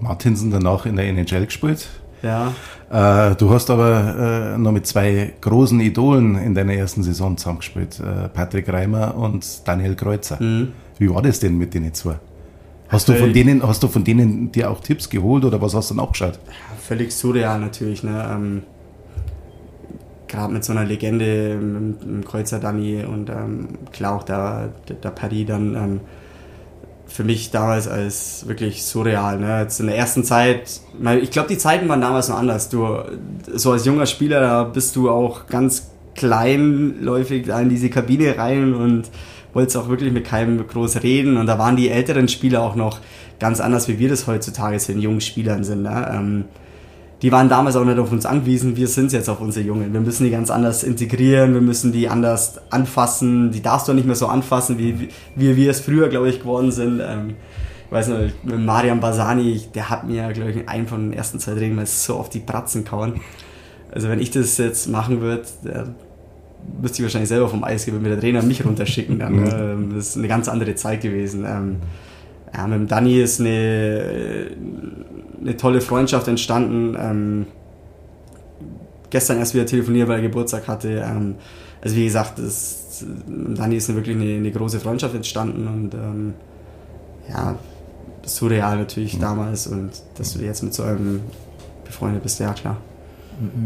Martinsen 0.00 0.50
danach 0.50 0.86
in 0.86 0.96
der 0.96 1.06
NHL 1.06 1.46
gespielt. 1.46 1.88
Ja. 2.24 2.54
Äh, 2.90 3.34
du 3.36 3.50
hast 3.50 3.70
aber 3.70 4.54
äh, 4.54 4.58
noch 4.58 4.72
mit 4.72 4.86
zwei 4.86 5.34
großen 5.40 5.78
Idolen 5.80 6.36
in 6.36 6.54
deiner 6.54 6.72
ersten 6.72 7.02
Saison 7.02 7.36
zusammengespielt. 7.36 8.00
Äh, 8.00 8.28
Patrick 8.28 8.68
Reimer 8.72 9.14
und 9.14 9.68
Daniel 9.68 9.94
Kreuzer. 9.94 10.42
Mhm. 10.42 10.72
Wie 10.98 11.10
war 11.10 11.20
das 11.20 11.40
denn 11.40 11.58
mit 11.58 11.74
den 11.74 11.92
zwei? 11.92 12.14
Hast 12.88 13.08
du, 13.08 13.14
von 13.14 13.32
denen, 13.32 13.66
hast 13.66 13.82
du 13.82 13.88
von 13.88 14.04
denen 14.04 14.52
dir 14.52 14.70
auch 14.70 14.80
Tipps 14.80 15.10
geholt 15.10 15.44
oder 15.44 15.60
was 15.60 15.74
hast 15.74 15.90
du 15.90 15.94
dann 15.94 16.04
auch 16.04 16.12
geschaut? 16.12 16.38
Ja, 16.46 16.76
völlig 16.80 17.12
surreal 17.12 17.58
natürlich. 17.58 18.02
Ne? 18.04 18.30
Ähm, 18.30 18.62
gerade 20.28 20.52
mit 20.52 20.64
so 20.64 20.72
einer 20.72 20.84
Legende, 20.84 21.56
mit, 21.56 22.06
mit 22.06 22.26
Kreuzer 22.26 22.60
Dani 22.60 23.04
und 23.04 23.30
ähm, 23.30 23.68
klar 23.92 24.16
auch 24.16 24.22
der, 24.22 24.72
der, 24.88 24.96
der 24.96 25.10
Paris 25.10 25.46
dann 25.46 25.74
ähm, 25.74 26.00
für 27.06 27.24
mich 27.24 27.50
damals 27.50 27.86
als 27.86 28.46
wirklich 28.48 28.84
surreal. 28.84 29.38
Ne? 29.38 29.60
Jetzt 29.60 29.80
in 29.80 29.86
der 29.86 29.96
ersten 29.96 30.24
Zeit, 30.24 30.80
ich 31.20 31.30
glaube, 31.30 31.48
die 31.48 31.58
Zeiten 31.58 31.88
waren 31.88 32.00
damals 32.00 32.28
noch 32.28 32.38
anders. 32.38 32.68
Du, 32.68 32.98
so 33.52 33.72
als 33.72 33.84
junger 33.84 34.06
Spieler, 34.06 34.40
da 34.40 34.64
bist 34.64 34.96
du 34.96 35.10
auch 35.10 35.46
ganz 35.46 35.90
kleinläufig 36.14 37.48
in 37.48 37.68
diese 37.68 37.90
Kabine 37.90 38.36
rein 38.38 38.74
und 38.74 39.10
wolltest 39.52 39.76
auch 39.76 39.88
wirklich 39.88 40.12
mit 40.12 40.24
keinem 40.24 40.66
groß 40.66 41.02
reden. 41.02 41.36
Und 41.36 41.46
da 41.46 41.58
waren 41.58 41.76
die 41.76 41.88
älteren 41.88 42.28
Spieler 42.28 42.62
auch 42.62 42.74
noch 42.74 43.00
ganz 43.38 43.60
anders, 43.60 43.88
wie 43.88 43.98
wir 43.98 44.08
das 44.08 44.26
heutzutage 44.26 44.78
zu 44.78 44.92
den 44.92 45.00
jungen 45.00 45.20
Spielern 45.20 45.64
sind. 45.64 45.82
Ne? 45.82 46.10
Ähm, 46.12 46.44
die 47.22 47.32
waren 47.32 47.48
damals 47.48 47.76
auch 47.76 47.84
nicht 47.84 47.98
auf 47.98 48.12
uns 48.12 48.26
angewiesen, 48.26 48.76
wir 48.76 48.88
sind 48.88 49.12
jetzt 49.12 49.28
auf 49.28 49.40
unsere 49.40 49.64
Jungen. 49.64 49.92
Wir 49.92 50.00
müssen 50.00 50.24
die 50.24 50.30
ganz 50.30 50.50
anders 50.50 50.82
integrieren, 50.82 51.54
wir 51.54 51.60
müssen 51.60 51.92
die 51.92 52.08
anders 52.08 52.60
anfassen, 52.70 53.50
die 53.50 53.62
darfst 53.62 53.88
du 53.88 53.94
nicht 53.94 54.06
mehr 54.06 54.16
so 54.16 54.26
anfassen, 54.26 54.78
wie, 54.78 55.08
wie 55.34 55.56
wir 55.56 55.70
es 55.70 55.80
früher, 55.80 56.08
glaube 56.08 56.28
ich, 56.28 56.40
geworden 56.40 56.70
sind. 56.70 57.00
Ähm, 57.00 57.36
ich 57.86 57.92
weiß 57.92 58.08
nicht, 58.08 58.44
mit 58.44 58.58
Marian 58.58 59.00
Basani, 59.00 59.62
der 59.74 59.88
hat 59.88 60.06
mir, 60.06 60.32
glaube 60.32 60.50
ich, 60.50 60.68
einen 60.68 60.86
von 60.86 61.10
den 61.10 61.12
ersten 61.12 61.38
zwei 61.38 61.54
Drehen 61.54 61.76
mal 61.76 61.86
so 61.86 62.16
auf 62.16 62.28
die 62.28 62.40
Bratzen 62.40 62.84
kauen. 62.84 63.20
Also 63.92 64.08
wenn 64.08 64.20
ich 64.20 64.30
das 64.30 64.58
jetzt 64.58 64.88
machen 64.88 65.20
würde, 65.20 65.44
müsste 66.80 66.98
ich 66.98 67.02
wahrscheinlich 67.04 67.28
selber 67.28 67.48
vom 67.48 67.62
Eis 67.62 67.84
gehen, 67.84 67.94
wenn 67.94 68.02
mir 68.02 68.10
der 68.10 68.20
Trainer 68.20 68.42
mich 68.42 68.64
runterschicken. 68.64 69.18
Dann, 69.18 69.34
mhm. 69.34 69.50
Ähm, 69.52 69.92
das 69.94 70.08
ist 70.08 70.16
eine 70.16 70.28
ganz 70.28 70.48
andere 70.48 70.74
Zeit 70.74 71.02
gewesen. 71.02 71.44
Ähm, 71.46 71.76
ja, 72.54 72.66
mit 72.66 72.78
dem 72.78 72.88
Danny 72.88 73.20
ist 73.20 73.40
eine, 73.40 74.50
eine 75.44 75.56
tolle 75.56 75.80
Freundschaft 75.80 76.26
entstanden. 76.28 76.96
Ähm, 76.98 77.46
gestern 79.10 79.38
erst 79.38 79.54
wieder 79.54 79.66
telefoniert, 79.66 80.08
weil 80.08 80.16
er 80.16 80.22
Geburtstag 80.22 80.66
hatte. 80.66 81.04
Ähm, 81.06 81.36
also 81.80 81.96
wie 81.96 82.04
gesagt, 82.04 82.38
das, 82.38 83.04
Danny 83.28 83.76
ist 83.76 83.94
wirklich 83.94 84.16
eine, 84.16 84.36
eine, 84.36 84.50
große 84.50 84.80
Freundschaft 84.80 85.14
entstanden 85.14 85.68
und 85.68 85.94
ähm, 85.94 86.34
ja, 87.28 87.56
surreal 88.24 88.78
natürlich 88.78 89.16
mhm. 89.16 89.20
damals 89.20 89.66
und 89.66 89.90
dass 90.16 90.34
du 90.34 90.42
jetzt 90.42 90.62
mit 90.62 90.74
so 90.74 90.82
einem 90.82 91.20
befreundet 91.84 92.22
bist, 92.22 92.40
ja 92.40 92.52
klar. 92.54 92.78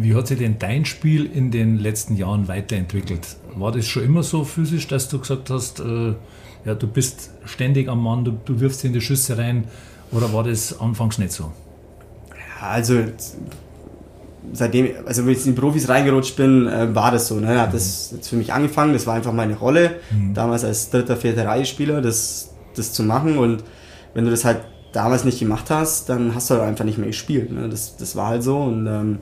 Wie 0.00 0.14
hat 0.14 0.26
sich 0.26 0.38
denn 0.38 0.58
dein 0.58 0.84
Spiel 0.84 1.26
in 1.26 1.50
den 1.50 1.78
letzten 1.78 2.16
Jahren 2.16 2.48
weiterentwickelt? 2.48 3.36
War 3.54 3.70
das 3.70 3.86
schon 3.86 4.02
immer 4.02 4.22
so 4.22 4.44
physisch, 4.44 4.88
dass 4.88 5.08
du 5.08 5.18
gesagt 5.18 5.50
hast, 5.50 5.80
äh, 5.80 6.14
ja, 6.64 6.74
du 6.74 6.86
bist 6.86 7.30
ständig 7.44 7.88
am 7.88 8.02
Mann, 8.02 8.24
du, 8.24 8.32
du 8.44 8.60
wirfst 8.60 8.84
in 8.84 8.92
die 8.92 9.00
Schüsse 9.00 9.38
rein, 9.38 9.64
oder 10.10 10.32
war 10.32 10.42
das 10.42 10.80
anfangs 10.80 11.18
nicht 11.18 11.32
so? 11.32 11.52
Also 12.61 13.05
seitdem, 14.53 14.90
also 15.07 15.25
wenn 15.25 15.33
ich 15.33 15.47
in 15.47 15.55
die 15.55 15.61
Profis 15.61 15.88
reingerutscht 15.88 16.37
bin, 16.37 16.66
äh, 16.66 16.94
war 16.94 17.11
das 17.11 17.29
so. 17.29 17.37
Ne? 17.37 17.61
Hat 17.61 17.75
das 17.75 18.12
jetzt 18.14 18.29
für 18.29 18.37
mich 18.37 18.53
angefangen, 18.53 18.92
das 18.92 19.07
war 19.07 19.14
einfach 19.14 19.33
meine 19.33 19.57
Rolle, 19.57 19.97
mhm. 20.11 20.35
damals 20.35 20.64
als 20.64 20.90
dritter, 20.90 21.16
vierter 21.16 21.47
Reihe-Spieler, 21.47 22.01
das, 22.01 22.51
das 22.75 22.92
zu 22.92 23.03
machen. 23.03 23.38
Und 23.38 23.64
wenn 24.14 24.25
du 24.25 24.31
das 24.31 24.44
halt 24.44 24.61
damals 24.92 25.25
nicht 25.25 25.38
gemacht 25.38 25.71
hast, 25.71 26.09
dann 26.09 26.35
hast 26.35 26.51
du 26.51 26.55
halt 26.55 26.64
einfach 26.64 26.85
nicht 26.85 26.99
mehr 26.99 27.09
gespielt. 27.09 27.53
Ne? 27.53 27.68
Das, 27.68 27.97
das 27.97 28.16
war 28.16 28.29
halt 28.29 28.42
so. 28.42 28.59
Und 28.59 28.87
ähm, 28.87 29.18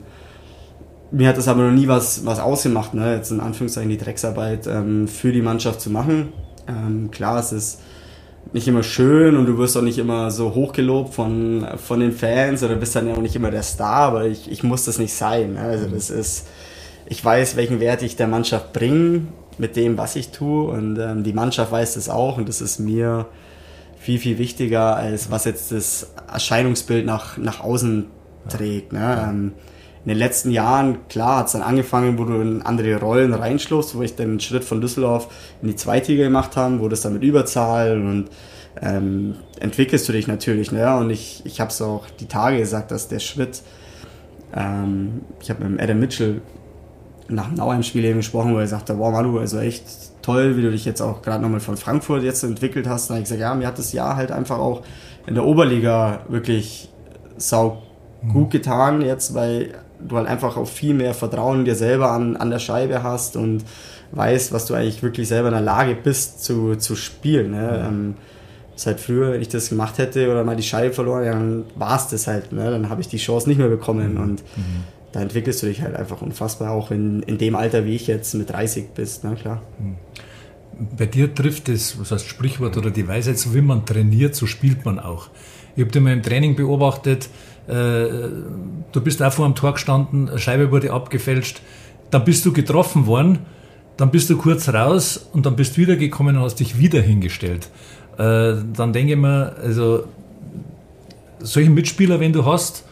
mir 1.11 1.29
hat 1.29 1.37
das 1.37 1.47
aber 1.47 1.63
noch 1.63 1.71
nie 1.71 1.87
was, 1.87 2.25
was 2.25 2.39
ausgemacht, 2.39 2.93
ne? 2.93 3.15
jetzt 3.15 3.31
in 3.31 3.39
Anführungszeichen 3.39 3.89
die 3.89 3.97
Drecksarbeit 3.97 4.67
ähm, 4.67 5.07
für 5.07 5.31
die 5.31 5.41
Mannschaft 5.41 5.81
zu 5.81 5.89
machen. 5.89 6.33
Ähm, 6.67 7.11
klar, 7.11 7.39
es 7.39 7.51
ist 7.51 7.79
nicht 8.53 8.67
immer 8.67 8.83
schön 8.83 9.35
und 9.35 9.45
du 9.45 9.57
wirst 9.57 9.77
auch 9.77 9.81
nicht 9.81 9.97
immer 9.97 10.31
so 10.31 10.53
hochgelobt 10.53 11.13
von, 11.13 11.65
von 11.77 11.99
den 11.99 12.11
Fans 12.11 12.63
oder 12.63 12.75
bist 12.75 12.95
dann 12.95 13.07
ja 13.07 13.13
auch 13.13 13.21
nicht 13.21 13.35
immer 13.35 13.51
der 13.51 13.63
Star, 13.63 14.07
aber 14.07 14.25
ich, 14.25 14.51
ich 14.51 14.63
muss 14.63 14.85
das 14.85 14.99
nicht 14.99 15.13
sein. 15.13 15.53
Ne? 15.53 15.61
Also 15.61 15.87
das 15.87 16.09
ist, 16.09 16.47
ich 17.07 17.23
weiß, 17.23 17.55
welchen 17.55 17.79
Wert 17.79 18.01
ich 18.03 18.15
der 18.15 18.27
Mannschaft 18.27 18.73
bringe 18.73 19.23
mit 19.57 19.75
dem, 19.75 19.97
was 19.97 20.15
ich 20.15 20.29
tue 20.29 20.69
und 20.71 20.97
ähm, 20.99 21.23
die 21.23 21.33
Mannschaft 21.33 21.71
weiß 21.71 21.95
das 21.95 22.09
auch 22.09 22.37
und 22.37 22.47
das 22.47 22.61
ist 22.61 22.79
mir 22.79 23.27
viel, 23.99 24.19
viel 24.19 24.37
wichtiger, 24.37 24.95
als 24.95 25.31
was 25.31 25.45
jetzt 25.45 25.71
das 25.71 26.13
Erscheinungsbild 26.31 27.05
nach, 27.05 27.37
nach 27.37 27.59
außen 27.59 28.05
trägt. 28.49 28.93
Ne? 28.93 29.27
Ähm, 29.27 29.51
in 30.07 30.11
den 30.11 30.19
letzten 30.19 30.51
Jahren, 30.51 30.99
klar, 31.09 31.39
hat 31.39 31.47
es 31.47 31.51
dann 31.51 31.61
angefangen, 31.61 32.17
wo 32.17 32.23
du 32.23 32.39
in 32.39 32.61
andere 32.61 32.97
Rollen 32.97 33.33
reinschlufst, 33.33 33.93
wo 33.93 34.01
ich 34.03 34.15
dann 34.15 34.29
einen 34.29 34.39
Schritt 34.39 34.63
von 34.63 34.79
Düsseldorf 34.79 35.27
in 35.61 35.67
die 35.67 35.75
Zweitliga 35.75 36.23
gemacht 36.23 36.55
habe, 36.55 36.79
wo 36.79 36.87
das 36.87 37.01
dann 37.01 37.11
mit 37.11 37.23
Überzahl 37.23 37.99
und 37.99 38.29
ähm, 38.81 39.35
entwickelst 39.59 40.07
du 40.07 40.13
dich 40.13 40.25
natürlich. 40.25 40.71
Ne? 40.71 40.95
Und 40.95 41.09
ich, 41.09 41.41
ich 41.43 41.59
habe 41.59 41.71
es 41.71 41.81
auch 41.81 42.05
die 42.21 42.27
Tage 42.27 42.57
gesagt, 42.57 42.91
dass 42.91 43.09
der 43.09 43.19
Schritt, 43.19 43.63
ähm, 44.55 45.23
ich 45.41 45.49
habe 45.49 45.65
mit 45.65 45.81
Adam 45.81 45.99
Mitchell 45.99 46.39
nach 47.27 47.47
dem 47.47 47.55
Nauheim-Spiel 47.55 48.05
eben 48.05 48.19
gesprochen, 48.19 48.53
wo 48.53 48.59
er 48.59 48.67
sagte, 48.67 48.97
wow 48.97 49.11
Manu, 49.11 49.37
also 49.39 49.59
echt 49.59 49.83
toll, 50.21 50.55
wie 50.55 50.61
du 50.61 50.71
dich 50.71 50.85
jetzt 50.85 51.01
auch 51.01 51.21
gerade 51.21 51.43
nochmal 51.43 51.59
von 51.59 51.75
Frankfurt 51.75 52.23
jetzt 52.23 52.43
entwickelt 52.43 52.87
hast. 52.87 53.09
Da 53.09 53.15
habe 53.15 53.23
ich 53.23 53.25
gesagt, 53.25 53.41
ja, 53.41 53.53
mir 53.55 53.67
hat 53.67 53.77
das 53.77 53.91
Jahr 53.91 54.15
halt 54.15 54.31
einfach 54.31 54.57
auch 54.57 54.83
in 55.25 55.35
der 55.35 55.43
Oberliga 55.43 56.21
wirklich 56.29 56.87
sau 57.35 57.83
gut 58.21 58.45
mhm. 58.45 58.49
getan 58.51 59.01
jetzt, 59.01 59.33
weil 59.33 59.73
du 59.99 60.17
halt 60.17 60.27
einfach 60.27 60.57
auch 60.57 60.67
viel 60.67 60.93
mehr 60.93 61.13
Vertrauen 61.13 61.65
dir 61.65 61.75
selber 61.75 62.11
an, 62.11 62.37
an 62.37 62.49
der 62.49 62.59
Scheibe 62.59 63.03
hast 63.03 63.35
und 63.35 63.63
weißt, 64.11 64.51
was 64.51 64.65
du 64.65 64.73
eigentlich 64.73 65.03
wirklich 65.03 65.27
selber 65.27 65.49
in 65.49 65.53
der 65.53 65.63
Lage 65.63 65.95
bist 65.95 66.43
zu, 66.43 66.75
zu 66.75 66.95
spielen. 66.95 67.51
Ne? 67.51 67.85
Ähm, 67.87 68.15
seit 68.75 68.99
früher, 68.99 69.33
wenn 69.33 69.41
ich 69.41 69.49
das 69.49 69.69
gemacht 69.69 69.97
hätte 69.97 70.31
oder 70.31 70.43
mal 70.43 70.55
die 70.55 70.63
Scheibe 70.63 70.93
verloren, 70.93 71.25
dann 71.25 71.63
war 71.75 71.97
es 71.97 72.07
das 72.07 72.27
halt. 72.27 72.51
Ne? 72.51 72.69
Dann 72.69 72.89
habe 72.89 73.01
ich 73.01 73.07
die 73.07 73.17
Chance 73.17 73.49
nicht 73.49 73.57
mehr 73.57 73.69
bekommen 73.69 74.13
mhm. 74.13 74.21
und 74.21 74.43
mhm. 74.55 74.83
da 75.11 75.21
entwickelst 75.21 75.63
du 75.63 75.67
dich 75.67 75.81
halt 75.81 75.95
einfach 75.95 76.21
unfassbar, 76.21 76.71
auch 76.71 76.91
in, 76.91 77.23
in 77.23 77.37
dem 77.37 77.55
Alter, 77.55 77.85
wie 77.85 77.95
ich 77.95 78.07
jetzt 78.07 78.33
mit 78.35 78.49
30 78.49 78.89
bist, 78.93 79.23
ne? 79.23 79.35
klar. 79.35 79.61
Mhm. 79.79 79.95
Bei 80.95 81.07
dir 81.07 81.33
trifft 81.33 81.69
das, 81.69 81.99
was 81.99 82.11
heißt 82.11 82.27
Sprichwort 82.27 82.77
oder 82.77 82.91
die 82.91 83.07
Weisheit, 83.07 83.39
so 83.39 83.55
wie 83.55 83.61
man 83.61 83.83
trainiert, 83.85 84.35
so 84.35 84.45
spielt 84.45 84.85
man 84.85 84.99
auch. 84.99 85.29
Ich 85.75 85.81
habe 85.81 85.91
dir 85.91 86.01
mal 86.01 86.13
im 86.13 86.21
Training 86.21 86.55
beobachtet, 86.55 87.29
du 87.67 89.01
bist 89.03 89.21
auch 89.21 89.33
vor 89.33 89.45
dem 89.45 89.55
Tor 89.55 89.73
gestanden, 89.73 90.29
eine 90.29 90.39
Scheibe 90.39 90.71
wurde 90.71 90.93
abgefälscht, 90.93 91.61
dann 92.11 92.23
bist 92.23 92.45
du 92.45 92.53
getroffen 92.53 93.07
worden 93.07 93.39
dann 93.97 94.11
bist 94.11 94.29
du 94.29 94.37
kurz 94.37 94.69
raus 94.69 95.27
und 95.33 95.45
dann 95.45 95.55
bist 95.55 95.75
du 95.75 95.81
wiedergekommen 95.81 96.37
und 96.37 96.43
hast 96.43 96.59
dich 96.59 96.77
wieder 96.77 97.01
hingestellt. 97.01 97.69
Äh, 98.17 98.55
dann 98.73 98.93
denke 98.93 99.13
ich 99.13 99.19
mir, 99.19 99.55
also 99.61 100.05
solche 101.39 101.71
Mitspieler, 101.71 102.19
wenn 102.19 102.31
du 102.31 102.45
hast, 102.45 102.85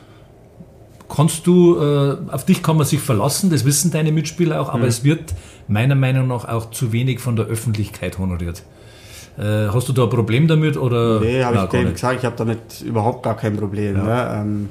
kannst 1.08 1.46
du, 1.46 1.80
äh, 1.80 2.18
auf 2.32 2.46
dich 2.46 2.64
kann 2.64 2.78
man 2.78 2.88
sich 2.88 3.00
verlassen, 3.00 3.52
das 3.52 3.66
wissen 3.66 3.92
deine 3.92 4.12
Mitspieler 4.12 4.60
auch, 4.60 4.70
aber 4.70 4.80
mhm. 4.80 4.86
es 4.86 5.04
wird 5.04 5.36
meiner 5.68 5.96
Meinung 5.96 6.28
nach 6.28 6.46
auch 6.46 6.72
zu 6.72 6.92
wenig 6.92 7.20
von 7.20 7.36
der 7.36 7.46
Öffentlichkeit 7.46 8.18
honoriert. 8.18 8.64
Äh, 9.38 9.68
hast 9.74 9.90
du 9.90 9.94
da 9.94 10.04
ein 10.04 10.10
Problem 10.10 10.48
damit? 10.48 10.78
Oder? 10.78 11.20
Nee, 11.20 11.44
habe 11.44 11.58
ich 11.58 11.70
dem 11.70 11.92
gesagt, 11.92 12.20
ich 12.20 12.26
habe 12.26 12.36
damit 12.38 12.82
überhaupt 12.82 13.24
gar 13.24 13.36
kein 13.36 13.58
Problem. 13.58 13.98
Ja. 13.98 14.04
Ne? 14.04 14.42
Ähm, 14.42 14.70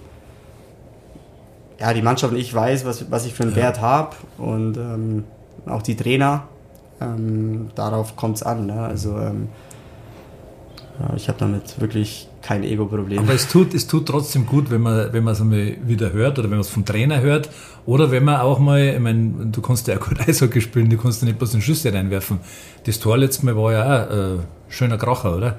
ja, 1.79 1.93
die 1.93 2.03
Mannschaft 2.03 2.33
und 2.33 2.39
ich 2.39 2.55
weiß, 2.55 2.85
was, 2.85 3.11
was 3.11 3.27
ich 3.27 3.35
für 3.35 3.43
einen 3.43 3.53
ja. 3.53 3.59
Wert 3.59 3.81
habe 3.81 4.17
und 4.39 4.77
ähm, 4.77 5.25
auch 5.67 5.83
die 5.83 5.97
Trainer. 5.97 6.45
Ähm, 7.01 7.71
darauf 7.75 8.17
kommt 8.17 8.37
es 8.37 8.43
an. 8.43 8.67
Ne? 8.67 8.81
Also 8.81 9.19
ähm, 9.19 9.49
ich 11.17 11.29
habe 11.29 11.39
damit 11.39 11.81
wirklich 11.81 12.29
kein 12.41 12.63
Ego-Problem. 12.63 13.19
Aber 13.19 13.35
es 13.35 13.49
tut, 13.49 13.75
es 13.75 13.87
tut 13.87 14.07
trotzdem 14.07 14.47
gut, 14.47 14.71
wenn 14.71 14.83
man 14.83 15.13
wenn 15.13 15.27
es 15.27 15.41
einmal 15.41 15.77
wieder 15.85 16.13
hört 16.13 16.39
oder 16.39 16.45
wenn 16.45 16.59
man 16.59 16.61
es 16.61 16.69
vom 16.69 16.85
Trainer 16.85 17.21
hört 17.21 17.51
oder 17.87 18.11
wenn 18.11 18.25
man 18.25 18.41
auch 18.41 18.59
mal, 18.59 18.81
ich 18.81 19.01
meine, 19.01 19.47
du 19.47 19.61
kannst 19.61 19.87
ja 19.89 19.97
gut 19.97 20.21
Eishockey 20.29 20.61
spielen, 20.61 20.89
du 20.89 20.97
kannst 20.97 21.23
ja 21.23 21.27
nicht 21.27 21.39
bloß 21.39 21.53
den 21.53 21.61
Schüsse 21.61 21.93
reinwerfen. 21.93 22.41
Das 22.85 22.99
Tor 22.99 23.19
letztes 23.19 23.43
Mal 23.43 23.57
war 23.57 23.73
ja 23.73 23.83
auch 23.83 24.11
ein 24.11 24.39
äh, 24.39 24.43
schöner 24.69 24.97
Kracher, 24.97 25.37
oder? 25.37 25.59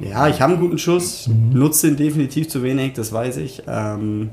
Ja, 0.00 0.28
ich 0.28 0.40
habe 0.40 0.52
einen 0.52 0.62
guten 0.62 0.78
Schuss, 0.78 1.26
mhm. 1.26 1.58
nutze 1.58 1.88
ihn 1.88 1.96
definitiv 1.96 2.48
zu 2.48 2.62
wenig, 2.62 2.92
das 2.94 3.12
weiß 3.12 3.38
ich. 3.38 3.62
Ähm, 3.66 4.30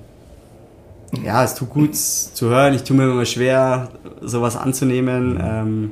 ja, 1.23 1.43
es 1.43 1.55
tut 1.55 1.69
gut 1.69 1.95
zu 1.95 2.49
hören. 2.49 2.73
Ich 2.73 2.83
tue 2.83 2.95
mir 2.95 3.09
immer 3.09 3.25
schwer, 3.25 3.89
sowas 4.21 4.55
anzunehmen. 4.55 5.39
Ähm, 5.41 5.91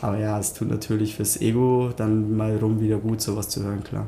aber 0.00 0.18
ja, 0.18 0.38
es 0.38 0.54
tut 0.54 0.70
natürlich 0.70 1.16
fürs 1.16 1.40
Ego 1.40 1.90
dann 1.96 2.36
mal 2.36 2.56
rum 2.56 2.80
wieder 2.80 2.98
gut, 2.98 3.20
sowas 3.20 3.48
zu 3.48 3.62
hören, 3.64 3.82
klar. 3.82 4.06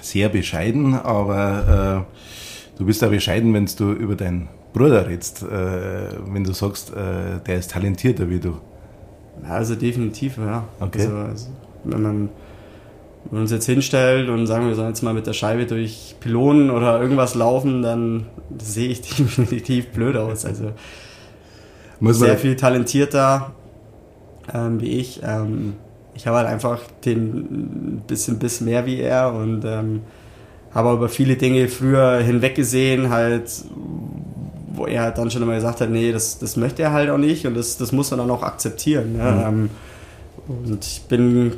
Sehr 0.00 0.28
bescheiden, 0.28 0.94
aber 0.94 2.06
äh, 2.06 2.78
du 2.78 2.84
bist 2.84 3.00
ja 3.00 3.08
bescheiden, 3.08 3.54
wenn 3.54 3.66
du 3.78 3.92
über 3.92 4.16
deinen 4.16 4.48
Bruder 4.74 5.08
redest, 5.08 5.42
äh, 5.42 6.08
wenn 6.26 6.44
du 6.44 6.52
sagst, 6.52 6.92
äh, 6.92 7.40
der 7.46 7.56
ist 7.56 7.70
talentierter 7.70 8.28
wie 8.28 8.40
du. 8.40 8.56
Also 9.48 9.74
definitiv, 9.74 10.36
ja. 10.36 10.64
Okay. 10.80 11.02
Also, 11.02 11.16
also, 11.16 11.46
wenn 11.84 12.02
man 12.02 12.28
wenn 13.30 13.40
uns 13.40 13.50
jetzt 13.50 13.64
hinstellt 13.64 14.28
und 14.28 14.46
sagen, 14.46 14.68
wir 14.68 14.74
sollen 14.74 14.88
jetzt 14.88 15.02
mal 15.02 15.14
mit 15.14 15.26
der 15.26 15.32
Scheibe 15.32 15.64
durch 15.64 16.16
Pylonen 16.20 16.70
oder 16.70 17.00
irgendwas 17.00 17.34
laufen, 17.34 17.80
dann 17.80 18.26
sehe 18.58 18.88
ich 18.90 19.00
definitiv 19.16 19.88
blöd 19.88 20.16
aus. 20.16 20.44
Also 20.44 20.72
Muss 22.00 22.18
sehr 22.18 22.36
viel 22.36 22.56
talentierter 22.56 23.52
ähm, 24.52 24.80
wie 24.80 24.98
ich. 24.98 25.22
Ähm, 25.24 25.74
ich 26.14 26.26
habe 26.26 26.36
halt 26.38 26.48
einfach 26.48 26.80
den 27.04 28.02
bisschen 28.06 28.38
Biss 28.38 28.60
mehr 28.60 28.86
wie 28.86 29.00
er 29.00 29.32
und 29.32 29.64
ähm, 29.64 30.02
habe 30.72 30.92
über 30.92 31.08
viele 31.08 31.36
Dinge 31.36 31.68
früher 31.68 32.18
hinweggesehen, 32.18 33.10
halt, 33.10 33.50
wo 34.76 34.86
er 34.86 35.10
dann 35.10 35.30
schon 35.30 35.42
immer 35.42 35.54
gesagt 35.54 35.80
hat, 35.80 35.90
nee, 35.90 36.12
das, 36.12 36.38
das 36.38 36.56
möchte 36.56 36.82
er 36.82 36.92
halt 36.92 37.10
auch 37.10 37.18
nicht 37.18 37.46
und 37.46 37.54
das, 37.54 37.76
das 37.76 37.92
muss 37.92 38.10
er 38.10 38.18
dann 38.18 38.30
auch 38.30 38.42
akzeptieren. 38.42 39.16
Ne? 39.16 39.22
Mhm. 39.22 39.40
Ähm, 39.46 39.70
und 40.46 40.84
ich 40.84 41.02
bin 41.08 41.52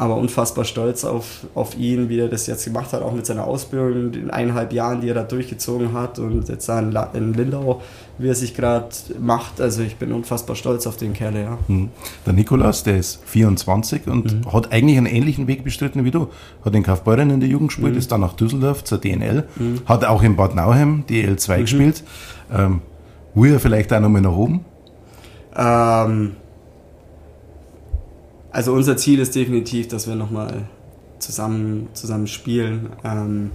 aber 0.00 0.16
unfassbar 0.16 0.64
stolz 0.64 1.04
auf, 1.04 1.46
auf 1.54 1.76
ihn, 1.76 2.08
wie 2.08 2.18
er 2.18 2.28
das 2.28 2.46
jetzt 2.46 2.64
gemacht 2.64 2.94
hat, 2.94 3.02
auch 3.02 3.12
mit 3.12 3.26
seiner 3.26 3.44
Ausbildung, 3.44 4.14
in 4.14 4.30
eineinhalb 4.30 4.72
Jahren, 4.72 5.02
die 5.02 5.08
er 5.08 5.14
da 5.14 5.24
durchgezogen 5.24 5.92
hat 5.92 6.18
und 6.18 6.48
jetzt 6.48 6.70
in, 6.70 6.96
in 7.12 7.34
Lindau, 7.34 7.82
wie 8.16 8.28
er 8.28 8.34
sich 8.34 8.54
gerade 8.54 8.88
macht. 9.20 9.60
Also 9.60 9.82
ich 9.82 9.96
bin 9.96 10.12
unfassbar 10.12 10.56
stolz 10.56 10.86
auf 10.86 10.96
den 10.96 11.12
Kerl, 11.12 11.36
ja. 11.36 11.58
Mhm. 11.68 11.90
Der 12.24 12.32
Nikolaus, 12.32 12.82
der 12.82 12.96
ist 12.96 13.20
24 13.26 14.06
und 14.06 14.46
mhm. 14.46 14.52
hat 14.54 14.72
eigentlich 14.72 14.96
einen 14.96 15.04
ähnlichen 15.04 15.46
Weg 15.48 15.64
bestritten 15.64 16.02
wie 16.06 16.10
du. 16.10 16.28
Hat 16.64 16.74
in 16.74 16.82
Kaufbeuren 16.82 17.28
in 17.28 17.40
der 17.40 17.50
Jugend 17.50 17.68
gespielt, 17.68 17.92
mhm. 17.92 17.98
ist 17.98 18.10
dann 18.10 18.22
nach 18.22 18.32
Düsseldorf 18.32 18.82
zur 18.84 18.96
DNL, 18.96 19.44
mhm. 19.56 19.82
hat 19.84 20.06
auch 20.06 20.22
in 20.22 20.34
Bad 20.34 20.54
Nauheim 20.54 21.04
DL2 21.10 21.56
mhm. 21.56 21.60
gespielt. 21.60 22.04
Ähm, 22.50 22.80
will 23.34 23.52
er 23.52 23.60
vielleicht 23.60 23.92
auch 23.92 24.00
nochmal 24.00 24.22
nach 24.22 24.32
oben? 24.32 24.64
Ähm, 25.54 26.36
also 28.52 28.72
unser 28.72 28.96
Ziel 28.96 29.20
ist 29.20 29.34
definitiv, 29.34 29.88
dass 29.88 30.08
wir 30.08 30.14
nochmal 30.14 30.64
zusammen, 31.18 31.88
zusammen 31.92 32.26
spielen. 32.26 32.90
Ähm, 33.04 33.50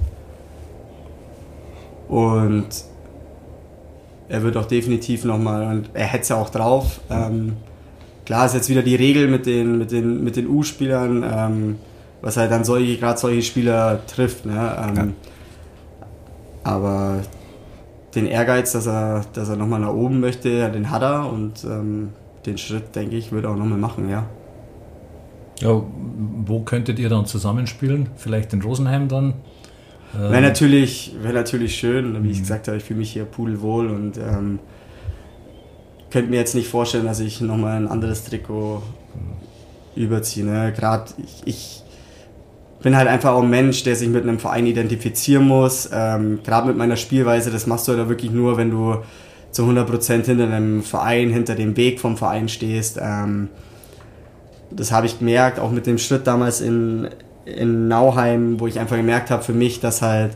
und 2.07 2.67
er 4.29 4.43
wird 4.43 4.57
auch 4.57 4.65
definitiv 4.65 5.25
nochmal, 5.25 5.77
und 5.77 5.89
er 5.93 6.05
hätte 6.05 6.23
es 6.23 6.29
ja 6.29 6.37
auch 6.37 6.49
drauf. 6.49 7.01
Ähm, 7.09 7.57
klar 8.25 8.45
ist 8.45 8.53
jetzt 8.53 8.69
wieder 8.69 8.81
die 8.81 8.95
Regel 8.95 9.27
mit 9.27 9.45
den, 9.45 9.77
mit 9.77 9.91
den, 9.91 10.23
mit 10.23 10.35
den 10.35 10.47
U-Spielern, 10.47 11.23
ähm, 11.29 11.75
was 12.21 12.37
halt 12.37 12.51
dann 12.51 12.63
solche, 12.63 12.97
gerade 12.97 13.19
solche 13.19 13.41
Spieler 13.41 14.05
trifft. 14.07 14.45
Ne? 14.45 14.53
Ähm, 14.87 14.95
ja. 14.95 15.07
Aber 16.63 17.19
den 18.15 18.25
Ehrgeiz, 18.25 18.71
dass 18.71 18.87
er, 18.87 19.25
dass 19.33 19.49
er 19.49 19.57
nochmal 19.57 19.81
nach 19.81 19.93
oben 19.93 20.19
möchte, 20.19 20.71
den 20.71 20.89
hat 20.89 21.03
er 21.03 21.31
und 21.31 21.63
ähm, 21.65 22.09
den 22.45 22.57
Schritt, 22.57 22.95
denke 22.95 23.17
ich, 23.17 23.31
wird 23.31 23.43
er 23.43 23.51
auch 23.51 23.57
nochmal 23.57 23.77
machen, 23.77 24.09
ja. 24.09 24.25
Ja, 25.59 25.81
wo 26.45 26.61
könntet 26.61 26.99
ihr 26.99 27.09
dann 27.09 27.25
zusammenspielen? 27.25 28.09
Vielleicht 28.17 28.53
in 28.53 28.61
Rosenheim 28.61 29.07
dann? 29.07 29.35
Wäre 30.13 30.41
natürlich, 30.41 31.13
wär 31.21 31.33
natürlich 31.33 31.75
schön. 31.75 32.23
Wie 32.23 32.29
ich 32.29 32.37
mhm. 32.37 32.41
gesagt 32.41 32.67
habe, 32.67 32.77
ich 32.77 32.83
fühle 32.83 32.99
mich 32.99 33.11
hier 33.11 33.25
pudelwohl 33.25 33.87
und 33.87 34.17
ähm, 34.17 34.59
könnte 36.09 36.29
mir 36.29 36.37
jetzt 36.37 36.55
nicht 36.55 36.69
vorstellen, 36.69 37.05
dass 37.05 37.19
ich 37.19 37.41
nochmal 37.41 37.77
ein 37.77 37.87
anderes 37.87 38.23
Trikot 38.23 38.81
überziehe. 39.95 40.45
Ne? 40.45 40.73
Gerade 40.75 41.11
ich, 41.17 41.41
ich, 41.45 41.81
bin 42.81 42.95
halt 42.95 43.07
einfach 43.07 43.31
auch 43.31 43.41
ein 43.41 43.49
Mensch, 43.49 43.81
der 43.81 43.95
sich 43.95 44.07
mit 44.09 44.21
einem 44.21 44.37
Verein 44.37 44.67
identifizieren 44.67 45.47
muss. 45.47 45.89
Ähm, 45.91 46.41
Gerade 46.43 46.67
mit 46.67 46.77
meiner 46.77 46.97
Spielweise, 46.97 47.49
das 47.49 47.65
machst 47.65 47.87
du 47.87 47.93
halt 47.93 48.09
wirklich 48.09 48.29
nur, 48.29 48.57
wenn 48.57 48.69
du 48.69 48.97
zu 49.49 49.63
100% 49.63 50.25
hinter 50.25 50.43
einem 50.43 50.83
Verein, 50.83 51.31
hinter 51.31 51.55
dem 51.55 51.75
Weg 51.77 51.99
vom 51.99 52.15
Verein 52.15 52.47
stehst. 52.47 52.99
Ähm, 53.01 53.49
das 54.75 54.91
habe 54.91 55.05
ich 55.05 55.19
gemerkt, 55.19 55.59
auch 55.59 55.71
mit 55.71 55.87
dem 55.87 55.97
Schritt 55.97 56.27
damals 56.27 56.61
in, 56.61 57.09
in 57.45 57.87
Nauheim, 57.87 58.59
wo 58.59 58.67
ich 58.67 58.79
einfach 58.79 58.97
gemerkt 58.97 59.31
habe 59.31 59.43
für 59.43 59.53
mich, 59.53 59.79
dass 59.79 60.01
halt 60.01 60.31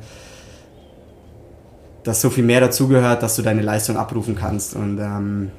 dass 2.03 2.21
so 2.21 2.29
viel 2.29 2.43
mehr 2.43 2.61
dazugehört, 2.61 3.21
dass 3.23 3.35
du 3.35 3.41
deine 3.41 3.61
Leistung 3.61 3.97
abrufen 3.97 4.35
kannst. 4.35 4.75
Und 4.75 4.99
ähm, 4.99 5.51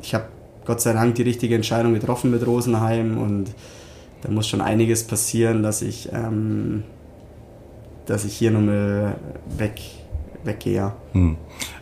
ich 0.00 0.14
habe 0.14 0.24
Gott 0.64 0.80
sei 0.80 0.92
Dank 0.92 1.16
die 1.16 1.22
richtige 1.22 1.54
Entscheidung 1.54 1.92
getroffen 1.92 2.30
mit 2.30 2.46
Rosenheim 2.46 3.18
und 3.18 3.46
da 4.22 4.30
muss 4.30 4.48
schon 4.48 4.60
einiges 4.60 5.04
passieren, 5.04 5.62
dass 5.62 5.82
ich, 5.82 6.10
ähm, 6.12 6.84
dass 8.06 8.24
ich 8.24 8.34
hier 8.34 8.50
nochmal 8.50 9.16
weg, 9.58 9.80
weggehe. 10.44 10.92
Hm. 11.12 11.36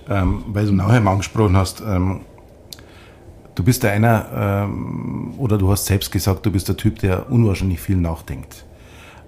Ähm, 0.09 0.45
weil 0.49 0.67
du 0.67 0.73
Nauheim 0.73 1.07
angesprochen 1.07 1.57
hast, 1.57 1.83
ähm, 1.87 2.23
Du 3.55 3.65
bist 3.65 3.83
ja 3.83 3.91
einer, 3.91 4.27
ähm, 4.35 5.35
oder 5.39 5.59
du 5.59 5.71
hast 5.71 5.87
selbst 5.87 6.11
gesagt, 6.11 6.47
du 6.47 6.51
bist 6.51 6.69
der 6.69 6.77
Typ, 6.77 7.01
der 7.01 7.31
unwahrscheinlich 7.31 7.81
viel 7.81 7.97
nachdenkt. 7.97 8.65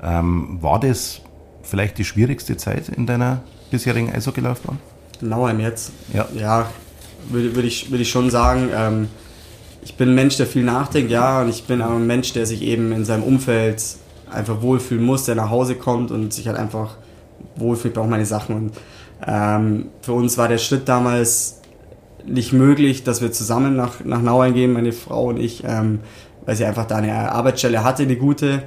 Ähm, 0.03 0.59
war 0.61 0.81
das 0.81 1.21
vielleicht 1.63 1.99
die 1.99 2.05
schwierigste 2.05 2.57
Zeit 2.57 2.89
in 2.89 3.07
deiner 3.07 3.43
bisherigen 3.71 4.13
Eishockeylaufbahn? 4.13 4.79
Nauheim 5.21 5.61
jetzt? 5.61 5.93
Ja. 6.13 6.27
Ja, 6.35 6.71
würde, 7.29 7.55
würde, 7.55 7.69
ich, 7.69 7.91
würde 7.91 8.03
ich 8.03 8.11
schon 8.11 8.31
sagen. 8.31 8.69
Ähm, 8.75 9.09
ich 9.83 9.97
bin 9.97 10.11
ein 10.11 10.15
Mensch, 10.15 10.37
der 10.39 10.47
viel 10.47 10.65
nachdenkt, 10.65 11.11
ja, 11.11 11.43
und 11.43 11.51
ich 11.51 11.65
bin 11.65 11.83
auch 11.83 11.97
ein 11.97 12.07
Mensch, 12.07 12.33
der 12.33 12.47
sich 12.47 12.63
eben 12.63 12.93
in 12.93 13.05
seinem 13.05 13.23
Umfeld 13.23 13.83
einfach 14.31 14.63
wohlfühlen 14.63 15.05
muss, 15.05 15.25
der 15.25 15.35
nach 15.35 15.51
Hause 15.51 15.75
kommt 15.75 16.11
und 16.11 16.33
sich 16.33 16.49
halt 16.49 16.57
einfach 16.57 16.97
wohlfühlt, 17.57 17.93
braucht 17.93 18.09
meine 18.09 18.25
Sachen. 18.25 18.57
Und 18.57 18.73
ähm, 19.27 19.87
für 20.01 20.13
uns 20.13 20.39
war 20.39 20.49
der 20.49 20.59
Schritt 20.59 20.89
damals 20.89 21.61
nicht 22.27 22.53
möglich, 22.53 23.05
dass 23.05 23.21
wir 23.21 23.33
zusammen 23.33 23.77
nach, 23.77 24.05
nach 24.05 24.23
Nauheim 24.23 24.55
gehen, 24.55 24.73
meine 24.73 24.93
Frau 24.93 25.27
und 25.27 25.39
ich, 25.39 25.63
ähm, 25.65 26.01
weil 26.45 26.57
sie 26.57 26.65
einfach 26.65 26.87
da 26.87 26.97
eine 26.97 27.33
Arbeitsstelle 27.33 27.85
hatte, 27.85 28.03
eine 28.03 28.17
gute. 28.17 28.65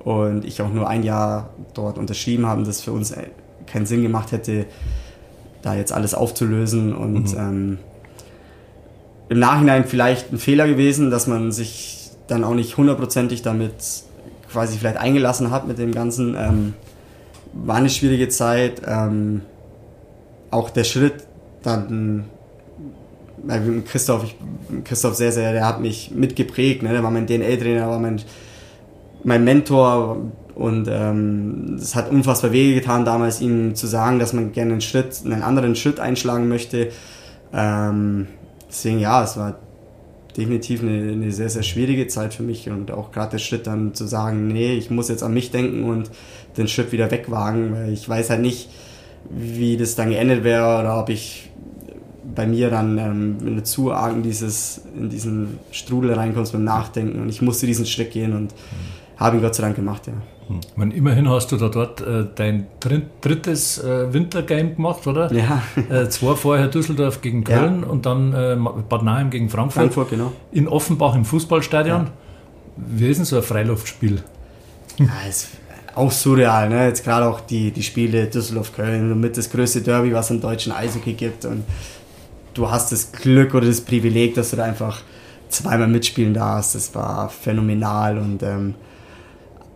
Und 0.00 0.44
ich 0.44 0.62
auch 0.62 0.72
nur 0.72 0.88
ein 0.88 1.02
Jahr 1.02 1.50
dort 1.74 1.98
unterschrieben 1.98 2.46
habe, 2.46 2.62
das 2.62 2.80
für 2.80 2.92
uns 2.92 3.10
äh, 3.10 3.24
keinen 3.66 3.86
Sinn 3.86 4.02
gemacht 4.02 4.32
hätte, 4.32 4.66
da 5.62 5.74
jetzt 5.74 5.92
alles 5.92 6.14
aufzulösen. 6.14 6.94
Und 6.94 7.32
mhm. 7.32 7.38
ähm, 7.38 7.78
im 9.28 9.38
Nachhinein 9.38 9.84
vielleicht 9.84 10.32
ein 10.32 10.38
Fehler 10.38 10.66
gewesen, 10.66 11.10
dass 11.10 11.26
man 11.26 11.52
sich 11.52 12.10
dann 12.26 12.44
auch 12.44 12.54
nicht 12.54 12.76
hundertprozentig 12.76 13.42
damit 13.42 13.72
quasi 14.50 14.78
vielleicht 14.78 14.96
eingelassen 14.96 15.50
hat 15.50 15.66
mit 15.68 15.78
dem 15.78 15.92
Ganzen. 15.92 16.36
Ähm, 16.38 16.74
war 17.52 17.76
eine 17.76 17.90
schwierige 17.90 18.28
Zeit. 18.28 18.82
Ähm, 18.86 19.42
auch 20.50 20.70
der 20.70 20.84
Schritt 20.84 21.26
dann 21.62 22.24
Christoph, 23.86 24.24
ich, 24.24 24.36
Christoph 24.84 25.14
sehr, 25.14 25.32
sehr, 25.32 25.52
der 25.52 25.66
hat 25.66 25.80
mich 25.80 26.10
mitgeprägt, 26.14 26.82
ne? 26.82 26.90
der 26.90 27.02
war 27.02 27.10
mein 27.10 27.26
DNL-Trainer, 27.26 27.88
war 27.88 27.98
mein, 27.98 28.20
mein 29.24 29.44
Mentor 29.44 30.18
und 30.54 30.88
ähm, 30.90 31.76
es 31.80 31.94
hat 31.94 32.10
unfassbar 32.10 32.52
weh 32.52 32.74
getan, 32.74 33.04
damals 33.04 33.40
ihm 33.40 33.74
zu 33.74 33.86
sagen, 33.86 34.18
dass 34.18 34.32
man 34.32 34.52
gerne 34.52 34.72
einen 34.72 34.80
Schritt, 34.80 35.22
einen 35.24 35.42
anderen 35.42 35.76
Schritt 35.76 36.00
einschlagen 36.00 36.48
möchte. 36.48 36.90
Ähm, 37.52 38.26
deswegen 38.68 38.98
ja, 38.98 39.22
es 39.22 39.36
war 39.36 39.58
definitiv 40.36 40.82
eine, 40.82 41.12
eine, 41.12 41.32
sehr, 41.32 41.48
sehr 41.48 41.62
schwierige 41.62 42.06
Zeit 42.08 42.34
für 42.34 42.42
mich 42.42 42.68
und 42.70 42.90
auch 42.90 43.12
gerade 43.12 43.32
der 43.32 43.38
Schritt 43.38 43.66
dann 43.66 43.94
zu 43.94 44.06
sagen, 44.06 44.48
nee, 44.48 44.72
ich 44.74 44.90
muss 44.90 45.08
jetzt 45.08 45.22
an 45.22 45.34
mich 45.34 45.50
denken 45.50 45.84
und 45.84 46.10
den 46.56 46.68
Schritt 46.68 46.92
wieder 46.92 47.10
wegwagen, 47.10 47.72
weil 47.72 47.92
ich 47.92 48.08
weiß 48.08 48.30
halt 48.30 48.40
nicht, 48.40 48.68
wie 49.30 49.76
das 49.76 49.94
dann 49.94 50.10
geendet 50.10 50.44
wäre 50.44 50.80
oder 50.80 50.98
ob 51.00 51.08
ich 51.08 51.47
bei 52.34 52.46
mir 52.46 52.70
dann, 52.70 52.98
ähm, 52.98 53.36
wenn 53.40 53.56
du 53.56 53.62
zu 53.62 53.92
arg 53.92 54.14
in, 54.14 54.22
dieses, 54.22 54.82
in 54.96 55.08
diesen 55.08 55.58
Strudel 55.70 56.14
reinkommst 56.14 56.52
beim 56.52 56.64
Nachdenken 56.64 57.20
und 57.20 57.28
ich 57.28 57.42
musste 57.42 57.66
diesen 57.66 57.86
Schritt 57.86 58.10
gehen 58.10 58.34
und 58.34 58.52
mhm. 58.52 59.18
habe 59.18 59.36
ihn 59.36 59.42
Gott 59.42 59.54
sei 59.54 59.62
Dank 59.62 59.76
gemacht, 59.76 60.06
ja. 60.06 60.14
Meine, 60.76 60.94
immerhin 60.94 61.28
hast 61.28 61.52
du 61.52 61.58
da 61.58 61.68
dort 61.68 62.00
äh, 62.00 62.24
dein 62.34 62.68
drittes 62.80 63.78
äh, 63.84 64.12
Wintergame 64.12 64.74
gemacht, 64.74 65.06
oder? 65.06 65.30
Ja. 65.30 65.62
Äh, 65.90 66.08
zwei 66.08 66.34
vorher 66.36 66.68
Düsseldorf 66.68 67.20
gegen 67.20 67.44
Köln 67.44 67.82
ja. 67.82 67.86
und 67.86 68.06
dann 68.06 68.32
äh, 68.32 68.56
Bad 68.88 69.02
Nauheim 69.02 69.28
gegen 69.28 69.50
Frankfurt. 69.50 69.92
Frankfurt, 69.92 70.10
genau. 70.10 70.32
In 70.50 70.66
Offenbach 70.66 71.14
im 71.14 71.26
Fußballstadion. 71.26 72.04
Ja. 72.04 72.10
Wie 72.76 73.08
ist 73.08 73.18
denn 73.18 73.26
so 73.26 73.36
ein 73.36 73.42
Freiluftspiel? 73.42 74.22
Ja, 74.98 75.28
ist 75.28 75.48
auch 75.94 76.12
surreal, 76.12 76.68
ne? 76.68 76.86
Jetzt 76.86 77.04
gerade 77.04 77.26
auch 77.26 77.40
die, 77.40 77.70
die 77.70 77.82
Spiele 77.82 78.26
Düsseldorf-Köln 78.26 79.20
mit 79.20 79.36
das 79.36 79.50
größte 79.50 79.82
Derby, 79.82 80.14
was 80.14 80.26
es 80.26 80.30
im 80.30 80.40
deutschen 80.40 80.72
Eishockey 80.72 81.12
gibt. 81.12 81.44
Und 81.44 81.64
du 82.58 82.70
hast 82.70 82.92
das 82.92 83.12
Glück 83.12 83.54
oder 83.54 83.66
das 83.66 83.80
Privileg, 83.80 84.34
dass 84.34 84.50
du 84.50 84.56
da 84.56 84.64
einfach 84.64 85.02
zweimal 85.48 85.88
mitspielen 85.88 86.34
darfst. 86.34 86.74
Das 86.74 86.94
war 86.94 87.30
phänomenal 87.30 88.18
und 88.18 88.42
ähm, 88.42 88.74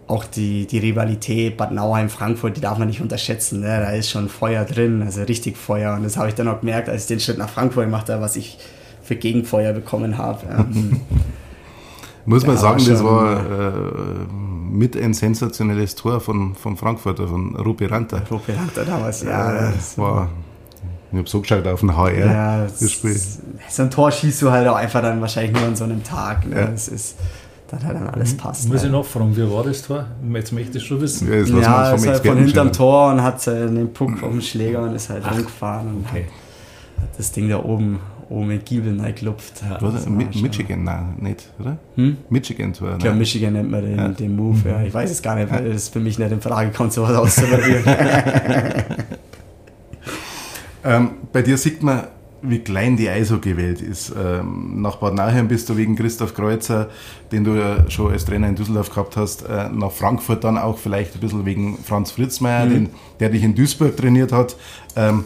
auch 0.09 0.25
die, 0.25 0.67
die 0.67 0.79
Rivalität 0.79 1.57
Bad 1.57 1.73
Nauheim-Frankfurt, 1.73 2.57
die 2.57 2.61
darf 2.61 2.79
man 2.79 2.89
nicht 2.89 3.01
unterschätzen. 3.01 3.61
Ne? 3.61 3.81
Da 3.81 3.91
ist 3.93 4.11
schon 4.11 4.29
Feuer 4.29 4.65
drin, 4.65 5.03
also 5.03 5.23
richtig 5.23 5.57
Feuer. 5.57 5.95
Und 5.95 6.03
das 6.03 6.17
habe 6.17 6.29
ich 6.29 6.35
dann 6.35 6.49
auch 6.49 6.61
gemerkt, 6.61 6.89
als 6.89 7.03
ich 7.03 7.09
den 7.09 7.21
Schritt 7.21 7.39
nach 7.39 7.49
Frankfurt 7.49 7.85
gemacht 7.85 8.11
habe, 8.11 8.21
was 8.21 8.37
ich 8.37 8.59
für 9.03 9.17
Gegenfeuer 9.17 9.73
bekommen 9.73 10.19
habe. 10.19 10.41
Ähm, 10.51 11.01
Muss 12.25 12.47
man 12.47 12.57
sagen, 12.57 12.85
das 12.87 13.03
war 13.03 13.41
äh, 13.41 13.73
mit 14.71 14.97
ein 14.97 15.13
sensationelles 15.13 15.97
Tor 15.97 16.21
von, 16.21 16.55
von 16.55 16.77
Frankfurter, 16.77 17.27
von 17.27 17.57
Rupi 17.57 17.87
Ranta. 17.87 18.23
Rupi 18.31 18.53
Ranta 18.53 18.85
damals, 18.85 19.23
ja. 19.23 19.55
ja 19.55 19.73
das 19.73 19.99
war, 19.99 20.29
ich 21.13 21.19
habe 21.19 21.29
so 21.29 21.41
geschaut 21.43 21.67
auf 21.67 21.81
den 21.81 21.95
HR. 21.95 22.27
Ja, 22.27 22.65
das 22.65 22.91
Spiel. 22.91 23.15
So 23.69 23.83
ein 23.83 23.91
Tor 23.91 24.11
schießt 24.11 24.41
du 24.41 24.51
halt 24.51 24.67
auch 24.67 24.77
einfach 24.77 25.03
dann 25.03 25.21
wahrscheinlich 25.21 25.53
nur 25.53 25.69
an 25.69 25.77
so 25.77 25.85
einem 25.85 26.03
Tag. 26.03 26.47
Ne? 26.47 26.57
Ja. 26.57 26.67
Das 26.69 26.89
ist, 26.89 27.17
dass 27.69 27.85
halt 27.85 27.97
dann 27.97 28.09
alles 28.09 28.35
passt. 28.35 28.69
Muss 28.71 28.83
ich 28.83 28.91
noch 28.91 29.05
fragen, 29.05 29.37
wie 29.37 29.51
war 29.51 29.63
das 29.63 29.83
Tor? 29.83 30.07
Jetzt 30.33 30.53
möchte 30.53 30.79
ich 30.79 30.85
schon 30.85 31.03
wissen. 31.03 31.31
Ja, 31.31 31.43
ja 31.61 31.93
ist 31.93 32.07
halt 32.07 32.27
von 32.27 32.39
hinterm 32.39 32.73
Tor 32.73 33.13
und 33.13 33.23
hat 33.23 33.47
den 33.47 33.93
Puck 33.93 34.19
vom 34.19 34.41
Schläger 34.41 34.83
und 34.83 34.95
ist 34.95 35.11
halt 35.11 35.23
Ach, 35.27 35.37
rumgefahren 35.37 35.89
und 35.89 36.07
okay. 36.09 36.25
hat 36.99 37.19
das 37.19 37.31
Ding 37.31 37.51
da 37.51 37.63
oben, 37.63 38.01
oben 38.31 38.51
in 38.51 38.65
Giebel 38.65 38.99
reingelupft. 38.99 39.63
Ja, 39.69 39.77
also 39.77 40.09
Michigan, 40.09 40.85
nein, 40.85 41.17
nicht, 41.19 41.51
oder? 41.61 41.77
Hm? 41.97 42.17
Michigan-Tor. 42.31 42.93
Ich 42.93 42.99
glaube, 43.01 43.19
Michigan 43.19 43.53
nennt 43.53 43.71
man 43.71 43.83
den, 43.83 43.99
ja. 43.99 44.09
den 44.09 44.35
Move, 44.35 44.67
ja. 44.67 44.83
Ich 44.83 44.95
weiß 44.95 45.11
es 45.11 45.21
gar 45.21 45.35
nicht, 45.35 45.51
weil 45.51 45.67
es 45.67 45.91
für 45.91 46.01
mich 46.01 46.19
nicht 46.19 46.33
in 46.33 46.41
Frage 46.41 46.71
kommt, 46.71 46.95
sowas 46.95 47.15
auszuprobieren. 47.15 47.85
ähm, 50.85 51.11
bei 51.33 51.43
dir 51.43 51.57
sieht 51.57 51.83
man 51.83 52.09
wie 52.43 52.59
klein 52.59 52.97
die 52.97 53.09
Eishockey-Welt 53.09 53.81
ist. 53.81 54.13
Ähm, 54.21 54.83
nach 54.83 54.97
Bad 54.97 55.15
Nauheim 55.15 55.47
bist 55.47 55.69
du 55.69 55.77
wegen 55.77 55.95
Christoph 55.95 56.35
Kreuzer, 56.35 56.91
den 57.31 57.45
du 57.45 57.55
ja 57.55 57.89
schon 57.89 58.11
als 58.13 58.25
Trainer 58.25 58.49
in 58.49 58.57
Düsseldorf 58.57 58.91
gehabt 58.91 59.17
hast, 59.17 59.43
äh, 59.43 59.69
nach 59.69 59.93
Frankfurt 59.93 60.43
dann 60.43 60.59
auch 60.59 60.77
vielleicht 60.77 61.15
ein 61.15 61.21
bisschen 61.21 61.47
wegen 61.47 61.79
Franz 61.79 62.11
Fritzmeier, 62.11 62.67
mhm. 62.67 62.71
den, 62.71 62.91
der 63.21 63.29
dich 63.29 63.45
in 63.45 63.55
Duisburg 63.55 63.97
trainiert 63.97 64.33
hat. 64.33 64.57
Ähm, 64.97 65.25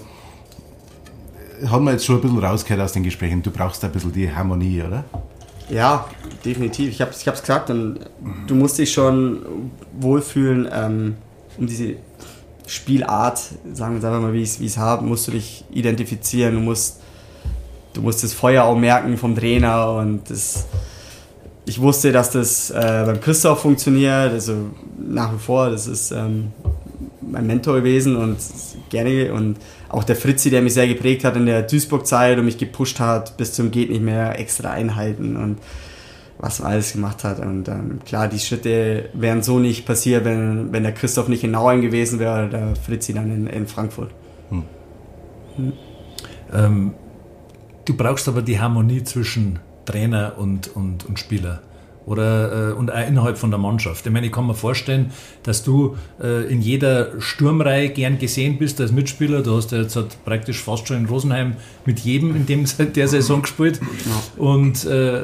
hat 1.67 1.81
man 1.81 1.95
jetzt 1.95 2.05
schon 2.05 2.17
ein 2.17 2.21
bisschen 2.21 2.39
rausgehört 2.39 2.83
aus 2.83 2.93
den 2.93 3.03
Gesprächen. 3.03 3.43
Du 3.43 3.51
brauchst 3.51 3.83
ein 3.83 3.93
bisschen 3.93 4.13
die 4.13 4.31
Harmonie, 4.31 4.83
oder? 4.83 5.05
Ja, 5.71 6.07
definitiv. 6.45 6.91
Ich 6.91 7.01
habe 7.01 7.13
es 7.13 7.27
ich 7.27 7.41
gesagt 7.41 7.71
und 7.71 8.01
du 8.47 8.55
musst 8.55 8.79
dich 8.79 8.93
schon 8.93 9.71
wohlfühlen, 9.99 10.69
ähm, 10.71 11.17
um 11.57 11.67
diese 11.67 11.97
Spielart, 12.67 13.41
sagen 13.73 14.03
wir 14.03 14.11
mal, 14.11 14.33
wie 14.33 14.43
ich 14.43 14.61
es 14.61 14.77
habe, 14.77 15.05
musst 15.05 15.29
du 15.29 15.33
dich 15.33 15.65
identifizieren. 15.71 16.55
Du 16.55 16.61
musst 16.61 17.01
du 17.97 18.03
musst 18.03 18.23
das 18.23 18.33
Feuer 18.33 18.65
auch 18.65 18.77
merken 18.77 19.17
vom 19.17 19.35
Trainer 19.35 19.93
und 19.93 20.29
das, 20.29 20.67
ich 21.65 21.81
wusste, 21.81 22.13
dass 22.13 22.31
das 22.31 22.71
äh, 22.71 23.05
beim 23.07 23.21
Christoph 23.21 23.61
funktioniert, 23.61 24.33
also 24.33 24.55
nach 24.99 25.33
wie 25.33 25.39
vor, 25.39 25.71
das 25.71 25.87
ist 25.87 26.11
ähm, 26.13 26.53
mein 27.21 27.47
Mentor 27.47 27.77
gewesen 27.77 28.17
und 28.17 28.37
gerne 28.91 29.33
und 29.33 29.57
auch 29.89 30.05
der 30.05 30.17
Fritzi, 30.17 30.51
der 30.51 30.63
mich 30.63 30.75
sehr 30.75 30.87
geprägt 30.87 31.25
hat 31.25 31.37
in 31.37 31.47
der 31.47 31.63
Duisburg-Zeit 31.63 32.39
und 32.39 32.45
mich 32.45 32.59
gepusht 32.59 33.01
hat 33.01 33.37
bis 33.37 33.53
zum 33.53 33.71
geht 33.71 33.91
nicht 33.91 34.03
mehr, 34.03 34.39
extra 34.39 34.71
Einheiten 34.71 35.37
und 35.37 35.59
was 36.39 36.61
man 36.61 36.73
alles 36.73 36.93
gemacht 36.93 37.25
hat. 37.25 37.41
Und 37.41 37.69
ähm, 37.69 38.01
klar, 38.05 38.29
die 38.29 38.39
Schritte 38.39 39.11
wären 39.15 39.43
so 39.43 39.59
nicht 39.59 39.87
passiert, 39.87 40.25
wenn, 40.25 40.73
wenn 40.73 40.83
der 40.83 40.93
Christoph 40.93 41.29
nicht 41.29 41.45
in 41.45 41.53
Nauheim 41.53 41.81
gewesen 41.81 42.19
wäre 42.19 42.33
oder 42.33 42.49
der 42.49 42.77
Fritzi 42.77 43.15
dann 43.15 43.31
in, 43.31 43.47
in 43.47 43.67
Frankfurt. 43.67 44.11
Hm. 44.51 44.63
Hm. 45.57 45.73
Ähm, 46.53 46.95
Du 47.87 47.97
brauchst 47.97 48.27
aber 48.27 48.43
die 48.43 48.59
Harmonie 48.59 49.05
zwischen 49.05 49.61
Trainer 49.85 50.35
und, 50.39 50.75
und, 50.75 51.07
und 51.07 51.21
Spieler 51.21 51.63
oder 52.07 52.71
äh, 52.71 52.73
und 52.73 52.93
auch 52.93 53.07
innerhalb 53.07 53.37
von 53.37 53.51
der 53.51 53.59
Mannschaft. 53.59 54.07
Ich 54.07 54.13
meine, 54.13 54.27
ich 54.27 54.33
kann 54.33 54.47
mir 54.47 54.55
vorstellen, 54.55 55.11
dass 55.43 55.65
du 55.65 55.97
äh, 56.23 56.51
in 56.51 56.63
jeder 56.63 57.21
Sturmreihe 57.21 57.91
gern 57.91 58.19
gesehen 58.19 58.59
bist 58.59 58.81
als 58.81 58.93
Mitspieler. 58.93 59.43
Du 59.43 59.57
hast 59.57 59.73
ja 59.73 59.83
jetzt 59.83 59.97
halt 59.97 60.25
praktisch 60.25 60.63
fast 60.63 60.87
schon 60.87 60.99
in 60.99 61.07
Rosenheim 61.07 61.57
mit 61.85 61.99
jedem 61.99 62.35
in 62.37 62.47
dem, 62.47 62.65
der 62.95 63.09
Saison 63.09 63.43
gespielt. 63.43 63.81
Und 64.37 64.85
äh, 64.85 65.21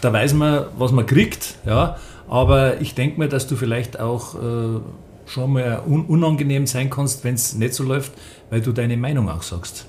da 0.00 0.12
weiß 0.12 0.34
man, 0.34 0.66
was 0.76 0.92
man 0.92 1.06
kriegt. 1.06 1.56
Ja. 1.66 1.96
Aber 2.28 2.80
ich 2.80 2.94
denke 2.94 3.18
mir, 3.18 3.28
dass 3.28 3.48
du 3.48 3.56
vielleicht 3.56 3.98
auch 3.98 4.34
äh, 4.34 4.80
schon 5.26 5.52
mal 5.52 5.82
un 5.86 6.04
unangenehm 6.04 6.66
sein 6.66 6.90
kannst, 6.90 7.24
wenn 7.24 7.34
es 7.34 7.54
nicht 7.54 7.74
so 7.74 7.84
läuft, 7.84 8.12
weil 8.50 8.60
du 8.60 8.72
deine 8.72 8.96
Meinung 8.96 9.28
auch 9.30 9.42
sagst. 9.42 9.86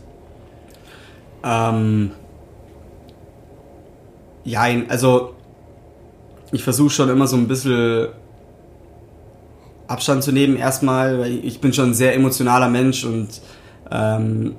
Ähm, 1.44 2.12
ja, 4.44 4.66
also 4.88 5.36
ich 6.52 6.64
versuche 6.64 6.90
schon 6.90 7.10
immer 7.10 7.28
so 7.28 7.38
ein 7.38 7.48
bisschen 7.48 8.10
Abstand 9.88 10.24
zu 10.24 10.32
nehmen 10.32 10.56
erstmal, 10.56 11.20
weil 11.20 11.46
ich 11.46 11.60
bin 11.60 11.74
schon 11.74 11.92
ein 11.92 11.94
sehr 11.94 12.16
emotionaler 12.16 12.70
Mensch 12.70 13.04
und 13.04 13.30
ähm, 13.92 14.56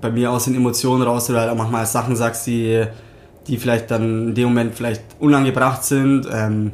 bei 0.00 0.10
mir 0.10 0.30
aus 0.30 0.44
den 0.44 0.54
Emotionen 0.54 1.02
raus, 1.02 1.26
du 1.26 1.36
halt 1.36 1.50
auch 1.50 1.56
manchmal 1.56 1.86
Sachen 1.86 2.16
sagst, 2.16 2.46
die, 2.46 2.84
die 3.46 3.56
vielleicht 3.56 3.90
dann 3.90 4.28
in 4.28 4.34
dem 4.34 4.48
Moment 4.48 4.74
vielleicht 4.74 5.02
unangebracht 5.18 5.84
sind. 5.84 6.28
Ähm, 6.32 6.72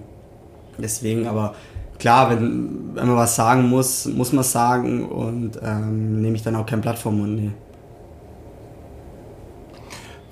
deswegen, 0.79 1.27
aber 1.27 1.55
klar, 1.99 2.31
wenn, 2.31 2.95
wenn 2.95 3.07
man 3.07 3.17
was 3.17 3.37
sagen 3.37 3.69
muss, 3.69 4.07
muss 4.07 4.33
man 4.33 4.45
sagen 4.45 5.05
und 5.07 5.59
ähm, 5.63 6.21
nehme 6.21 6.37
ich 6.37 6.43
dann 6.43 6.57
auch 6.57 6.67
kein 6.67 6.81
Blatt 6.81 6.99
vom 6.99 7.19
Mund. 7.19 7.37
Nee. 7.37 7.51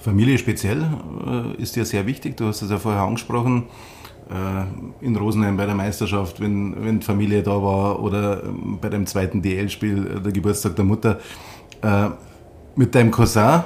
Familie 0.09 0.39
speziell 0.39 0.87
äh, 1.27 1.63
ist 1.63 1.77
dir 1.77 1.85
sehr 1.85 2.07
wichtig. 2.07 2.39
Du 2.39 2.47
hast 2.47 2.63
es 2.63 2.71
ja 2.71 2.79
vorher 2.79 3.03
angesprochen. 3.03 3.65
Äh, 4.31 5.05
in 5.05 5.15
Rosenheim 5.17 5.59
bei 5.59 5.67
der 5.67 5.75
Meisterschaft, 5.75 6.41
wenn, 6.41 6.75
wenn 6.83 7.03
Familie 7.03 7.43
da 7.43 7.63
war 7.63 8.03
oder 8.03 8.43
ähm, 8.43 8.79
bei 8.81 8.89
dem 8.89 9.05
zweiten 9.05 9.43
DL-Spiel, 9.43 10.17
äh, 10.17 10.21
der 10.23 10.33
Geburtstag 10.33 10.77
der 10.77 10.87
Mutter. 10.87 11.19
Äh, 11.83 12.09
mit 12.75 12.95
deinem 12.95 13.11
Cousin, 13.11 13.65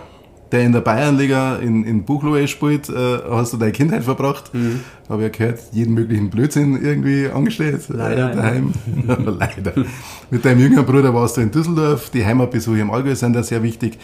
der 0.51 0.63
in 0.63 0.73
der 0.73 0.81
Bayernliga 0.81 1.59
in, 1.59 1.85
in 1.85 2.03
Buchloe 2.03 2.49
spielt, 2.49 2.89
äh, 2.89 3.19
hast 3.31 3.53
du 3.53 3.57
deine 3.57 3.71
Kindheit 3.71 4.03
verbracht. 4.03 4.53
Mhm. 4.53 4.81
Habe 5.09 5.23
ja 5.23 5.29
gehört, 5.29 5.61
jeden 5.71 5.95
möglichen 5.95 6.29
Blödsinn 6.29 6.83
irgendwie 6.83 7.29
angestellt. 7.29 7.85
Leider. 7.89 8.35
daheim. 8.35 8.73
Leider. 9.07 9.75
Mit 10.29 10.45
deinem 10.45 10.59
jüngeren 10.59 10.87
Bruder 10.87 11.15
warst 11.15 11.37
du 11.37 11.41
in 11.41 11.53
Düsseldorf. 11.53 12.11
Die 12.11 12.27
Heimatbesuche 12.27 12.81
im 12.81 12.91
Allgäu 12.91 13.15
sind 13.15 13.35
da 13.35 13.45
sehr 13.45 13.63
wichtig. 13.63 13.99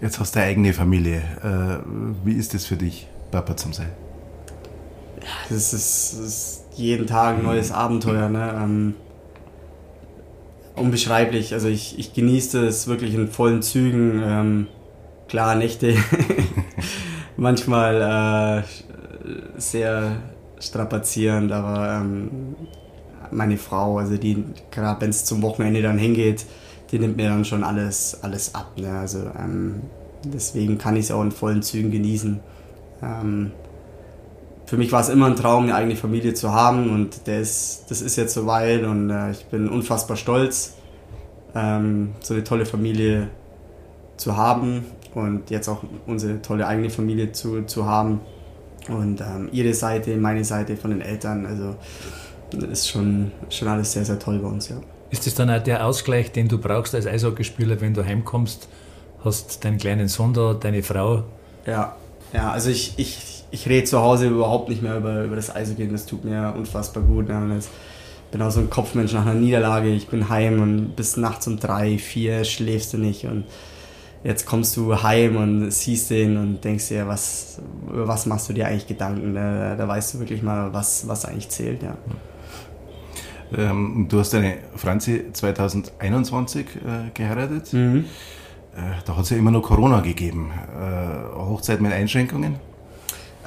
Jetzt 0.00 0.20
hast 0.20 0.34
du 0.34 0.40
eine 0.40 0.48
eigene 0.48 0.72
Familie. 0.72 1.22
Äh, 1.42 1.84
wie 2.24 2.34
ist 2.34 2.54
das 2.54 2.66
für 2.66 2.76
dich, 2.76 3.08
Papa 3.30 3.56
zum 3.56 3.72
sein? 3.72 3.88
Das 5.48 5.72
ist, 5.72 6.12
ist 6.12 6.64
jeden 6.76 7.06
Tag 7.06 7.38
ein 7.38 7.42
neues 7.42 7.72
Abenteuer. 7.72 8.28
Ne? 8.28 8.60
Ähm, 8.62 8.94
unbeschreiblich. 10.76 11.52
Also 11.52 11.68
ich, 11.68 11.98
ich 11.98 12.12
genieße 12.12 12.66
es 12.66 12.86
wirklich 12.86 13.14
in 13.14 13.28
vollen 13.28 13.62
Zügen. 13.62 14.22
Ähm, 14.24 14.66
klar, 15.26 15.56
Nächte 15.56 15.96
manchmal 17.36 18.62
äh, 18.62 19.60
sehr 19.60 20.16
strapazierend, 20.60 21.50
aber 21.50 22.00
ähm, 22.00 22.56
meine 23.32 23.56
Frau, 23.56 23.98
also 23.98 24.16
die, 24.16 24.44
gerade 24.70 25.00
wenn 25.00 25.10
es 25.10 25.24
zum 25.24 25.42
Wochenende 25.42 25.82
dann 25.82 25.98
hingeht, 25.98 26.46
die 26.90 26.98
nimmt 26.98 27.16
mir 27.16 27.28
dann 27.28 27.44
schon 27.44 27.64
alles, 27.64 28.18
alles 28.22 28.54
ab. 28.54 28.72
Ne? 28.76 28.90
Also 28.90 29.18
ähm, 29.38 29.82
deswegen 30.24 30.78
kann 30.78 30.96
ich 30.96 31.06
es 31.06 31.10
auch 31.10 31.22
in 31.22 31.32
vollen 31.32 31.62
Zügen 31.62 31.90
genießen. 31.90 32.40
Ähm, 33.02 33.52
für 34.66 34.76
mich 34.76 34.92
war 34.92 35.00
es 35.00 35.08
immer 35.08 35.26
ein 35.26 35.36
Traum, 35.36 35.64
eine 35.64 35.74
eigene 35.74 35.96
Familie 35.96 36.34
zu 36.34 36.52
haben 36.52 36.90
und 36.90 37.26
das, 37.26 37.84
das 37.88 38.02
ist 38.02 38.16
jetzt 38.16 38.34
soweit 38.34 38.84
und 38.84 39.08
äh, 39.10 39.30
ich 39.30 39.46
bin 39.46 39.68
unfassbar 39.68 40.16
stolz, 40.16 40.74
ähm, 41.54 42.10
so 42.20 42.34
eine 42.34 42.44
tolle 42.44 42.66
Familie 42.66 43.28
zu 44.18 44.36
haben 44.36 44.84
und 45.14 45.50
jetzt 45.50 45.68
auch 45.68 45.82
unsere 46.06 46.42
tolle 46.42 46.66
eigene 46.66 46.90
Familie 46.90 47.32
zu, 47.32 47.62
zu 47.62 47.86
haben. 47.86 48.20
Und 48.88 49.20
ähm, 49.20 49.48
ihre 49.52 49.74
Seite, 49.74 50.16
meine 50.16 50.44
Seite 50.44 50.76
von 50.76 50.90
den 50.90 51.00
Eltern, 51.00 51.46
also 51.46 51.76
das 52.50 52.70
ist 52.70 52.88
schon, 52.88 53.32
schon 53.50 53.68
alles 53.68 53.92
sehr, 53.92 54.04
sehr 54.04 54.18
toll 54.18 54.38
bei 54.38 54.48
uns, 54.48 54.68
ja. 54.68 54.76
Ist 55.10 55.26
das 55.26 55.34
dann 55.34 55.50
auch 55.50 55.62
der 55.62 55.86
Ausgleich, 55.86 56.32
den 56.32 56.48
du 56.48 56.58
brauchst 56.58 56.94
als 56.94 57.06
Eishockeyspieler, 57.06 57.80
wenn 57.80 57.94
du 57.94 58.04
heimkommst, 58.04 58.68
hast 59.24 59.64
deinen 59.64 59.78
kleinen 59.78 60.08
Sohn 60.08 60.34
da, 60.34 60.54
deine 60.54 60.82
Frau? 60.82 61.24
Ja, 61.66 61.96
ja 62.32 62.50
also 62.50 62.70
ich, 62.70 62.94
ich, 62.98 63.44
ich 63.50 63.68
rede 63.68 63.84
zu 63.84 64.00
Hause 64.00 64.28
überhaupt 64.28 64.68
nicht 64.68 64.82
mehr 64.82 64.98
über, 64.98 65.24
über 65.24 65.36
das 65.36 65.54
Eishockey, 65.54 65.88
das 65.88 66.06
tut 66.06 66.24
mir 66.24 66.54
unfassbar 66.56 67.02
gut. 67.02 67.28
Ja. 67.28 67.42
Ich 67.56 67.66
bin 68.30 68.42
auch 68.42 68.50
so 68.50 68.60
ein 68.60 68.68
Kopfmensch 68.68 69.14
nach 69.14 69.22
einer 69.22 69.34
Niederlage, 69.34 69.88
ich 69.88 70.08
bin 70.08 70.28
heim 70.28 70.60
und 70.60 70.96
bis 70.96 71.16
nachts 71.16 71.46
um 71.46 71.58
drei, 71.58 71.96
vier 71.96 72.44
schläfst 72.44 72.92
du 72.92 72.98
nicht 72.98 73.24
und 73.24 73.44
jetzt 74.24 74.44
kommst 74.44 74.76
du 74.76 75.02
heim 75.02 75.36
und 75.36 75.70
siehst 75.70 76.10
den 76.10 76.36
und 76.36 76.62
denkst 76.62 76.88
dir, 76.88 77.08
was, 77.08 77.60
über 77.88 78.06
was 78.06 78.26
machst 78.26 78.48
du 78.50 78.52
dir 78.52 78.66
eigentlich 78.66 78.86
Gedanken? 78.86 79.34
Da, 79.34 79.76
da 79.76 79.88
weißt 79.88 80.14
du 80.14 80.18
wirklich 80.18 80.42
mal, 80.42 80.72
was, 80.74 81.08
was 81.08 81.24
eigentlich 81.24 81.48
zählt. 81.48 81.82
Ja. 81.82 81.96
Ähm, 83.56 84.06
du 84.08 84.18
hast 84.18 84.34
deine 84.34 84.58
Franzi 84.76 85.24
2021 85.32 86.66
äh, 86.66 87.10
geheiratet. 87.14 87.72
Mhm. 87.72 88.04
Äh, 88.76 88.80
da 89.04 89.16
hat 89.16 89.24
es 89.24 89.30
ja 89.30 89.36
immer 89.36 89.50
noch 89.50 89.62
Corona 89.62 90.00
gegeben. 90.00 90.50
Äh, 90.52 91.36
Hochzeit 91.36 91.80
mit 91.80 91.92
Einschränkungen? 91.92 92.56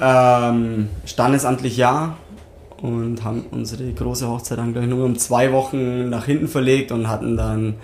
Ähm, 0.00 0.88
standesamtlich 1.04 1.76
ja. 1.76 2.16
Und 2.80 3.22
haben 3.22 3.44
unsere 3.52 3.92
große 3.92 4.28
Hochzeit 4.28 4.58
dann 4.58 4.72
gleich 4.72 4.88
nur 4.88 5.04
um 5.04 5.16
zwei 5.16 5.52
Wochen 5.52 6.10
nach 6.10 6.24
hinten 6.24 6.48
verlegt 6.48 6.90
und 6.90 7.08
hatten 7.08 7.36
dann 7.36 7.74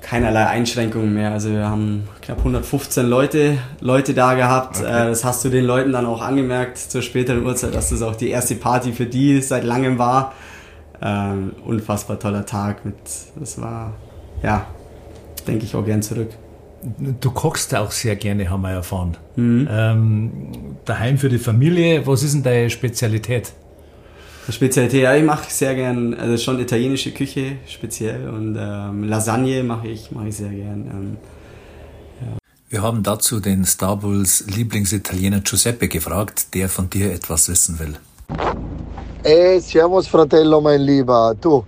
keinerlei 0.00 0.46
Einschränkungen 0.46 1.12
mehr. 1.12 1.32
Also 1.32 1.50
wir 1.50 1.68
haben 1.68 2.08
knapp 2.22 2.38
115 2.38 3.06
Leute, 3.06 3.58
Leute 3.80 4.14
da 4.14 4.34
gehabt. 4.34 4.78
Okay. 4.78 4.86
Äh, 4.86 5.08
das 5.08 5.24
hast 5.24 5.44
du 5.44 5.48
den 5.48 5.64
Leuten 5.64 5.92
dann 5.92 6.06
auch 6.06 6.22
angemerkt 6.22 6.78
zur 6.78 7.02
späteren 7.02 7.44
Uhrzeit, 7.44 7.74
dass 7.74 7.90
das 7.90 8.02
auch 8.02 8.14
die 8.14 8.30
erste 8.30 8.54
Party 8.54 8.92
für 8.92 9.06
die 9.06 9.40
seit 9.40 9.64
langem 9.64 9.98
war. 9.98 10.32
Ähm, 11.00 11.52
unfassbar 11.64 12.18
toller 12.18 12.44
Tag. 12.44 12.84
Mit, 12.84 12.96
das 13.36 13.60
war, 13.60 13.94
ja, 14.42 14.66
denke 15.46 15.64
ich 15.64 15.74
auch 15.74 15.84
gern 15.84 16.02
zurück. 16.02 16.30
Du 17.20 17.30
kochst 17.32 17.74
auch 17.74 17.90
sehr 17.90 18.16
gerne, 18.16 18.50
haben 18.50 18.62
wir 18.62 18.70
erfahren. 18.70 19.16
Mhm. 19.36 19.68
Ähm, 19.70 20.30
daheim 20.84 21.18
für 21.18 21.28
die 21.28 21.38
Familie, 21.38 22.06
was 22.06 22.22
ist 22.22 22.34
denn 22.34 22.42
deine 22.42 22.70
Spezialität? 22.70 23.52
Spezialität, 24.48 25.02
ja, 25.02 25.14
ich 25.14 25.24
mache 25.24 25.50
sehr 25.50 25.74
gern, 25.74 26.14
also 26.14 26.36
schon 26.38 26.58
italienische 26.58 27.10
Küche 27.12 27.56
speziell 27.66 28.28
und 28.30 28.56
ähm, 28.58 29.04
Lasagne 29.04 29.62
mache 29.62 29.88
ich, 29.88 30.10
mache 30.10 30.28
ich 30.28 30.36
sehr 30.36 30.48
gern. 30.48 30.86
Ähm, 30.90 31.16
ja. 32.22 32.38
Wir 32.70 32.82
haben 32.82 33.02
dazu 33.02 33.40
den 33.40 33.64
Star 33.64 33.96
Bulls 33.96 34.46
Lieblingsitaliener 34.46 35.40
Giuseppe 35.40 35.88
gefragt, 35.88 36.54
der 36.54 36.70
von 36.70 36.88
dir 36.88 37.12
etwas 37.12 37.48
wissen 37.50 37.78
will. 37.78 37.96
Ey, 39.24 39.60
servus 39.60 40.06
Fratello, 40.08 40.60
mein 40.60 40.80
Lieber. 40.80 41.34
Du, 41.40 41.64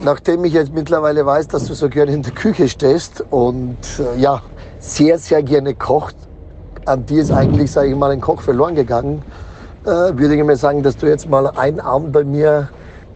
nachdem 0.00 0.44
ich 0.44 0.52
jetzt 0.52 0.72
mittlerweile 0.72 1.24
weiß, 1.24 1.48
dass 1.48 1.66
du 1.66 1.74
so 1.74 1.88
gerne 1.88 2.12
in 2.12 2.22
der 2.22 2.32
Küche 2.32 2.68
stehst 2.68 3.24
und 3.30 3.78
äh, 3.98 4.20
ja, 4.20 4.42
sehr, 4.80 5.18
sehr 5.18 5.42
gerne 5.42 5.74
kocht, 5.74 6.16
an 6.84 7.06
dir 7.06 7.22
ist 7.22 7.30
eigentlich, 7.30 7.70
sage 7.70 7.90
ich 7.90 7.96
mal, 7.96 8.10
ein 8.10 8.20
Koch 8.20 8.40
verloren 8.40 8.74
gegangen 8.74 9.22
äh, 9.84 10.18
würde 10.18 10.34
ich 10.36 10.44
mal 10.44 10.56
sagen, 10.56 10.82
dass 10.82 10.96
du 10.96 11.06
jetzt 11.06 11.28
mal 11.28 11.46
einen 11.48 11.80
Abend 11.80 12.12
bei 12.12 12.24
mir 12.24 12.68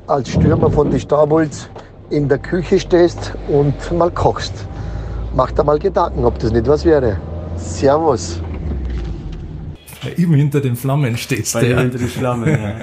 als 0.07 0.29
Stürmer 0.31 0.71
von 0.71 0.91
die 0.91 1.01
Starbulls 1.01 1.69
in 2.11 2.29
der 2.29 2.39
Küche 2.39 2.79
stehst 2.79 3.33
und 3.49 3.75
mal 3.93 4.11
kochst. 4.11 4.55
Mach 5.35 5.51
da 5.53 5.65
mal 5.65 5.79
Gedanken, 5.79 6.25
ob 6.25 6.39
das 6.39 6.53
nicht 6.53 6.67
was 6.67 6.85
wäre. 6.85 7.19
Servus. 7.57 8.41
Immer 10.17 10.37
hinter 10.37 10.61
den 10.61 10.77
Flammen 10.77 11.17
stehst 11.17 11.55
du. 11.55 11.59
Ja. 11.59 11.81
Hinter 11.81 11.99
den 11.99 12.09
Flammen, 12.09 12.49
ja. 12.49 12.75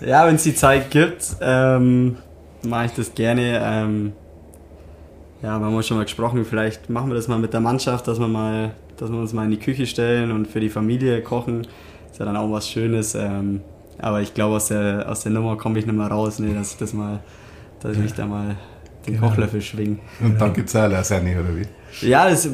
ja 0.06 0.26
wenn 0.26 0.36
es 0.36 0.42
die 0.42 0.54
Zeit 0.54 0.90
gibt, 0.90 1.36
ähm, 1.40 2.16
mache 2.62 2.86
ich 2.86 2.92
das 2.92 3.14
gerne. 3.14 3.60
Ähm, 3.62 4.12
ja, 5.42 5.58
wir 5.58 5.66
haben 5.66 5.82
schon 5.82 5.96
mal 5.96 6.04
gesprochen, 6.04 6.44
vielleicht 6.44 6.90
machen 6.90 7.10
wir 7.10 7.14
das 7.14 7.28
mal 7.28 7.38
mit 7.38 7.52
der 7.52 7.60
Mannschaft, 7.60 8.08
dass 8.08 8.18
wir, 8.18 8.26
mal, 8.26 8.72
dass 8.96 9.10
wir 9.10 9.18
uns 9.18 9.32
mal 9.32 9.44
in 9.44 9.52
die 9.52 9.58
Küche 9.58 9.86
stellen 9.86 10.32
und 10.32 10.48
für 10.48 10.58
die 10.58 10.68
Familie 10.68 11.22
kochen 11.22 11.66
ist 12.18 12.18
ja 12.18 12.24
dann 12.26 12.36
auch 12.36 12.50
was 12.50 12.68
Schönes. 12.68 13.14
Ähm, 13.14 13.60
aber 14.00 14.20
ich 14.20 14.34
glaube, 14.34 14.56
aus 14.56 14.68
der, 14.68 15.06
aus 15.08 15.22
der 15.22 15.32
Nummer 15.32 15.56
komme 15.56 15.78
ich 15.78 15.86
nicht 15.86 15.96
mehr 15.96 16.08
raus, 16.08 16.40
ne, 16.40 16.54
dass 16.54 16.72
ich 16.72 16.78
das 16.78 16.92
mal, 16.92 17.20
dass 17.80 17.92
ich 17.92 17.98
mich 17.98 18.12
da 18.12 18.26
mal 18.26 18.56
den. 19.06 19.20
Kochlöffel 19.20 19.62
schwinge. 19.62 19.98
Und 20.20 20.40
dann 20.40 20.52
gibt 20.52 20.68
es 20.68 20.76
auch 20.76 20.88
Lasagne, 20.88 21.40
oder 21.40 21.56
wie? 21.56 21.66
Ja, 22.00 22.28
das, 22.28 22.48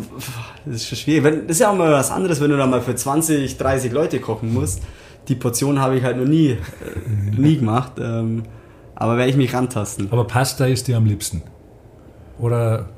das 0.65 0.75
ist 0.77 0.89
schon 0.89 0.99
schwierig. 0.99 1.25
Wenn, 1.25 1.47
das 1.47 1.57
ist 1.57 1.61
ja 1.61 1.71
auch 1.71 1.77
mal 1.77 1.93
was 1.93 2.11
anderes, 2.11 2.41
wenn 2.41 2.51
du 2.51 2.57
da 2.57 2.67
mal 2.67 2.81
für 2.81 2.95
20, 2.95 3.57
30 3.57 3.93
Leute 3.93 4.21
kochen 4.21 4.53
musst. 4.53 4.83
Die 5.29 5.35
Portion 5.35 5.81
habe 5.81 5.97
ich 5.97 6.05
halt 6.05 6.19
noch 6.19 6.27
nie, 6.27 6.51
äh, 6.51 6.59
nie 7.37 7.57
gemacht. 7.57 7.93
Ähm, 7.99 8.45
aber 8.95 9.17
werde 9.17 9.31
ich 9.31 9.37
mich 9.37 9.53
rantasten. 9.53 10.09
Aber 10.11 10.27
Pasta 10.27 10.67
ist 10.67 10.89
dir 10.89 10.97
am 10.97 11.07
liebsten? 11.07 11.43
Oder? 12.39 12.89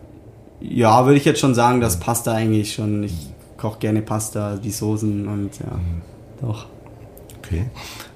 Ja, 0.61 1.05
würde 1.05 1.17
ich 1.17 1.25
jetzt 1.25 1.41
schon 1.41 1.55
sagen, 1.55 1.81
dass 1.81 2.01
Pasta 2.01 2.33
eigentlich 2.33 2.75
schon. 2.75 3.05
Ich 3.05 3.31
koche 3.57 3.79
gerne 3.79 4.03
Pasta, 4.03 4.57
die 4.57 4.71
Soßen 4.71 5.27
und 5.27 5.59
ja. 5.59 5.77
Mhm. 5.77 6.03
Doch. 6.41 6.67
Okay. 7.39 7.67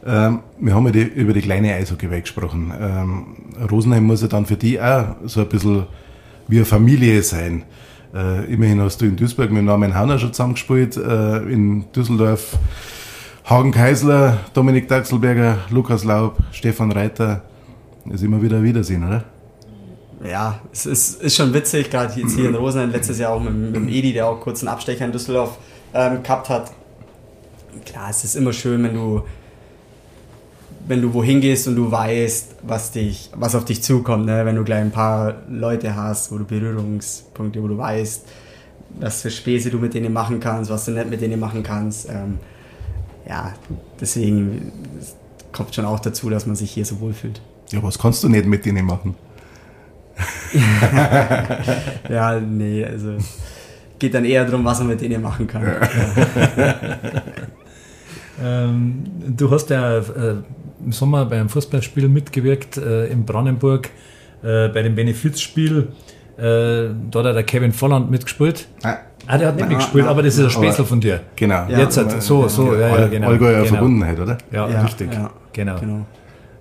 Ähm, 0.05 0.41
wir 0.59 0.75
haben 0.75 0.87
ja 0.87 0.93
die, 0.93 1.03
über 1.03 1.33
die 1.33 1.41
kleine 1.41 1.75
Eishockey 1.75 2.09
gesprochen. 2.21 2.73
Ähm, 2.79 3.27
Rosenheim 3.71 4.05
muss 4.05 4.23
ja 4.23 4.29
dann 4.29 4.47
für 4.47 4.57
die 4.57 4.81
auch 4.81 5.17
so 5.25 5.41
ein 5.41 5.49
bisschen 5.49 5.87
wie 6.49 6.57
eine 6.57 6.65
Familie 6.65 7.23
sein. 7.23 7.65
Äh, 8.15 8.53
immerhin 8.53 8.81
hast 8.81 9.01
du 9.01 9.07
in 9.07 9.17
Duisburg 9.17 9.51
mit 9.51 9.65
Norman 9.65 9.95
Hauner 9.95 10.19
schon 10.19 10.33
zusammengespielt, 10.33 10.97
äh, 10.97 11.39
in 11.45 11.91
Düsseldorf 11.93 12.59
Hagen 13.45 13.73
Keisler, 13.73 14.39
Dominik 14.55 14.89
Daxelberger, 14.89 15.59
Lukas 15.71 16.05
Laub, 16.05 16.39
Stefan 16.53 16.93
Reiter. 16.93 17.43
Ist 18.11 18.23
immer 18.23 18.43
wieder 18.43 18.63
Wiedersehen, 18.63 19.07
oder? 19.07 19.25
Ja, 20.29 20.61
es 20.73 20.87
ist, 20.87 21.23
ist 21.23 21.37
schon 21.37 21.55
witzig, 21.55 21.91
gerade 21.91 22.19
jetzt 22.21 22.35
hier 22.35 22.49
in 22.49 22.55
Rosenheim, 22.55 22.91
letztes 22.91 23.19
Jahr 23.19 23.33
auch 23.33 23.41
mit, 23.41 23.55
mit 23.55 23.75
dem 23.75 23.89
Edi, 23.89 24.13
der 24.13 24.27
auch 24.27 24.41
kurz 24.41 24.61
einen 24.61 24.69
Abstecher 24.69 25.05
in 25.05 25.13
Düsseldorf 25.13 25.59
ähm, 25.95 26.23
gehabt 26.23 26.49
hat 26.49 26.73
klar, 27.85 28.11
es 28.11 28.25
ist 28.25 28.37
immer 28.37 28.53
schön, 28.53 28.83
wenn 28.83 28.95
du 28.95 29.23
wenn 30.87 31.03
du 31.03 31.13
wohin 31.15 31.41
gehst 31.41 31.69
und 31.69 31.77
du 31.77 31.91
weißt, 31.91 32.57
was 32.63 32.93
dich, 32.93 33.31
was 33.35 33.55
auf 33.55 33.65
dich 33.65 33.83
zukommt, 33.83 34.27
ne? 34.27 34.45
wenn 34.45 34.57
du 34.57 34.65
gleich 34.65 34.81
ein 34.81 34.91
paar 34.91 35.43
Leute 35.49 35.95
hast, 35.95 36.33
wo 36.33 36.39
du 36.39 36.45
Berührungspunkte, 36.45 37.63
wo 37.63 37.69
du 37.69 37.79
weißt, 37.79 38.27
was 38.99 39.23
für 39.23 39.31
Späße 39.31 39.71
du 39.71 39.79
mit 39.79 39.95
denen 39.95 40.13
machen 40.13 40.41
kannst, 40.41 40.71
was 40.71 40.85
du 40.85 40.93
nicht 40.93 41.09
mit 41.09 41.21
denen 41.21 41.39
machen 41.39 41.63
kannst. 41.63 42.09
Ähm, 42.09 42.39
ja, 43.29 43.55
deswegen 44.01 44.73
kommt 45.53 45.75
schon 45.75 45.85
auch 45.85 46.01
dazu, 46.01 46.31
dass 46.31 46.47
man 46.47 46.57
sich 46.57 46.73
hier 46.73 46.85
so 46.85 47.01
wohlfühlt. 47.01 47.41
Ja, 47.71 47.83
was 47.83 47.99
kannst 47.99 48.25
du 48.25 48.29
nicht 48.29 48.47
mit 48.47 48.65
denen 48.65 48.87
machen? 48.87 49.15
ja, 52.09 52.41
nee, 52.41 52.85
also 52.85 53.17
geht 53.99 54.15
dann 54.15 54.25
eher 54.25 54.45
darum, 54.45 54.65
was 54.65 54.81
man 54.81 54.89
mit 54.89 55.01
denen 55.01 55.23
machen 55.23 55.47
kann. 55.47 55.63
Ja. 55.63 55.81
Ähm, 58.43 59.05
du 59.37 59.51
hast 59.51 59.71
ja 59.71 59.99
äh, 59.99 60.03
im 60.85 60.93
Sommer 60.93 61.25
beim 61.27 61.49
Fußballspiel 61.49 62.09
mitgewirkt 62.09 62.77
äh, 62.77 63.07
in 63.07 63.25
Brandenburg 63.25 63.91
äh, 64.43 64.69
bei 64.69 64.83
dem 64.83 64.95
Benefizspiel. 64.95 65.89
Äh, 66.37 66.43
da 67.11 67.25
hat 67.25 67.37
der 67.37 67.43
Kevin 67.43 67.73
Volland 67.73 68.11
mitgespielt. 68.11 68.67
Ah. 68.83 68.97
Ah, 69.27 69.39
der 69.39 69.49
hat 69.49 69.57
nicht 69.57 69.69
mitgespielt, 69.69 70.07
aber 70.07 70.23
das 70.23 70.39
ist 70.39 70.45
ein 70.45 70.51
Späßel 70.51 70.85
von 70.85 71.01
dir. 71.01 71.21
Genau. 71.37 71.67
Ja, 71.69 71.81
Jetzt 71.81 71.99
hat, 71.99 72.23
so, 72.23 72.49
so, 72.49 72.75
ja, 72.75 73.01
ja, 73.01 73.07
genau. 73.07 73.29
Allgäuer 73.29 73.63
genau. 73.63 73.75
Verbundenheit, 73.77 74.19
oder? 74.19 74.39
Ja, 74.51 74.69
ja 74.69 74.83
richtig. 74.83 75.13
Ja, 75.13 75.31
genau. 75.53 75.79
genau. 75.79 76.07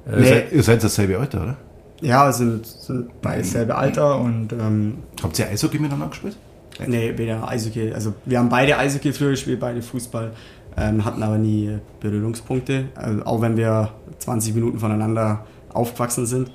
Äh, 0.05 0.19
ihr, 0.19 0.25
seid, 0.25 0.51
ihr 0.51 0.63
seid 0.63 0.83
dasselbe 0.83 1.17
Alter, 1.17 1.41
oder? 1.41 1.57
Ja, 2.01 2.31
sind, 2.31 2.65
sind 2.65 3.21
beide 3.21 3.41
dasselbe 3.41 3.75
Alter 3.75 4.19
und. 4.19 4.53
Ähm, 4.53 4.97
Habt 5.23 5.39
ihr 5.39 5.47
Eishockey 5.47 5.79
miteinander 5.79 6.07
gespielt? 6.07 6.37
Nee, 6.85 7.13
weder 7.17 7.47
Eishockey. 7.47 7.91
Also, 7.93 8.13
wir 8.25 8.39
haben 8.39 8.49
beide 8.49 8.77
Eishockey 8.77 9.11
früher 9.13 9.31
gespielt, 9.31 9.59
beide 9.59 9.81
Fußball 9.81 10.31
ähm, 10.79 11.05
hatten 11.05 11.23
aber 11.23 11.37
nie 11.37 11.77
Berührungspunkte, 11.99 12.85
also 12.95 13.23
auch 13.25 13.41
wenn 13.41 13.57
wir 13.57 13.89
20 14.19 14.55
Minuten 14.55 14.79
voneinander 14.79 15.45
aufgewachsen 15.73 16.25
sind. 16.25 16.51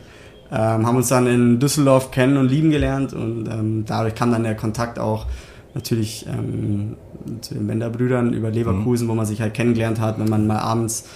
Ähm, 0.51 0.87
haben 0.87 0.97
uns 0.97 1.09
dann 1.09 1.27
in 1.27 1.59
Düsseldorf 1.59 2.11
kennen 2.11 2.37
und 2.37 2.49
lieben 2.49 2.71
gelernt 2.71 3.13
und 3.13 3.49
ähm, 3.49 3.85
dadurch 3.87 4.15
kam 4.15 4.31
dann 4.31 4.45
der 4.45 4.55
Kontakt 4.55 4.99
auch 4.99 5.27
natürlich 5.75 6.27
ähm, 6.27 6.97
zu 7.41 7.55
den 7.55 7.67
Bender-Brüdern 7.67 8.33
über 8.33 8.51
Leverkusen, 8.51 9.07
mhm. 9.07 9.11
wo 9.11 9.15
man 9.15 9.27
sich 9.27 9.41
halt 9.41 9.55
kennengelernt 9.55 10.01
hat, 10.01 10.19
wenn 10.19 10.29
man 10.29 10.47
mal 10.47 10.59
abends 10.59 11.09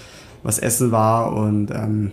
was 0.42 0.58
essen 0.58 0.92
war 0.92 1.32
und 1.32 1.70
ähm, 1.70 2.12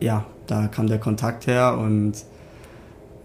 ja, 0.00 0.24
da 0.46 0.68
kam 0.68 0.86
der 0.86 0.98
Kontakt 0.98 1.46
her 1.46 1.78
und 1.78 2.14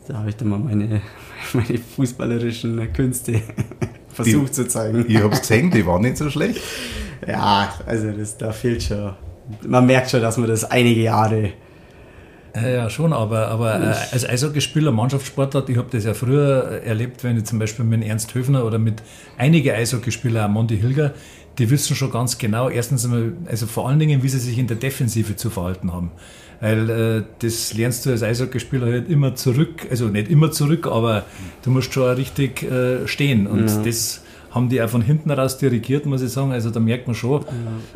da 0.08 0.20
habe 0.20 0.30
ich 0.30 0.36
dann 0.36 0.50
mal 0.50 0.60
meine, 0.60 1.02
meine 1.54 1.78
fußballerischen 1.78 2.94
Künste 2.94 3.42
versucht 4.16 4.50
die, 4.50 4.54
zu 4.54 4.68
zeigen. 4.68 5.06
Ich 5.08 5.18
habe 5.18 5.34
es 5.34 5.42
gesehen, 5.42 5.70
die 5.72 5.86
waren 5.86 6.02
nicht 6.02 6.18
so 6.18 6.30
schlecht. 6.30 6.60
Ja, 7.28 7.74
also 7.86 8.12
das, 8.12 8.38
da 8.38 8.52
fehlt 8.52 8.84
schon. 8.84 9.14
Man 9.68 9.86
merkt 9.86 10.10
schon, 10.10 10.22
dass 10.22 10.38
man 10.38 10.48
das 10.48 10.64
einige 10.64 11.02
Jahre 11.02 11.54
Ja, 12.56 12.90
schon, 12.90 13.12
aber, 13.12 13.50
aber 13.50 13.82
äh, 13.82 13.94
als 14.12 14.28
Eishockeyspieler, 14.28 14.92
Mannschaftssportler, 14.92 15.68
ich 15.68 15.78
habe 15.78 15.90
das 15.92 16.06
ja 16.06 16.14
früher 16.14 16.82
erlebt, 16.86 17.24
wenn 17.24 17.38
ich 17.38 17.44
zum 17.44 17.60
Beispiel 17.60 17.84
mit 17.84 18.04
Ernst 18.06 18.34
Höfner 18.34 18.66
oder 18.66 18.80
mit 18.80 19.04
einigen 19.38 19.76
Eishockeyspielern, 19.76 20.46
auch 20.46 20.54
Monty 20.54 20.78
Hilger, 20.78 21.14
die 21.58 21.70
wissen 21.70 21.96
schon 21.96 22.12
ganz 22.12 22.38
genau, 22.38 22.70
erstens 22.70 23.04
einmal, 23.06 23.34
also 23.46 23.66
vor 23.68 23.90
allen 23.90 24.00
Dingen, 24.00 24.24
wie 24.24 24.30
sie 24.30 24.40
sich 24.40 24.58
in 24.58 24.68
der 24.68 24.78
Defensive 24.78 25.36
zu 25.36 25.50
verhalten 25.50 25.92
haben. 25.92 26.12
Weil 26.62 26.90
äh, 26.90 27.24
das 27.40 27.74
lernst 27.74 28.06
du 28.06 28.12
als 28.12 28.24
Eishockeyspieler 28.24 28.88
halt 28.88 29.10
immer 29.10 29.36
zurück, 29.36 29.88
also 29.90 30.08
nicht 30.08 30.30
immer 30.30 30.52
zurück, 30.52 30.88
aber 30.88 31.26
du 31.64 31.72
musst 31.72 31.94
schon 31.94 32.10
richtig 32.16 32.64
äh, 32.64 33.08
stehen. 33.08 33.48
Und 33.48 33.68
ja. 33.68 33.82
das 33.84 34.22
haben 34.56 34.70
die 34.70 34.82
auch 34.82 34.90
von 34.90 35.02
hinten 35.02 35.30
raus 35.32 35.58
dirigiert, 35.58 36.06
muss 36.06 36.22
ich 36.22 36.32
sagen. 36.32 36.54
Also 36.54 36.70
da 36.70 36.80
merkt 36.80 37.08
man 37.08 37.16
schon, 37.16 37.44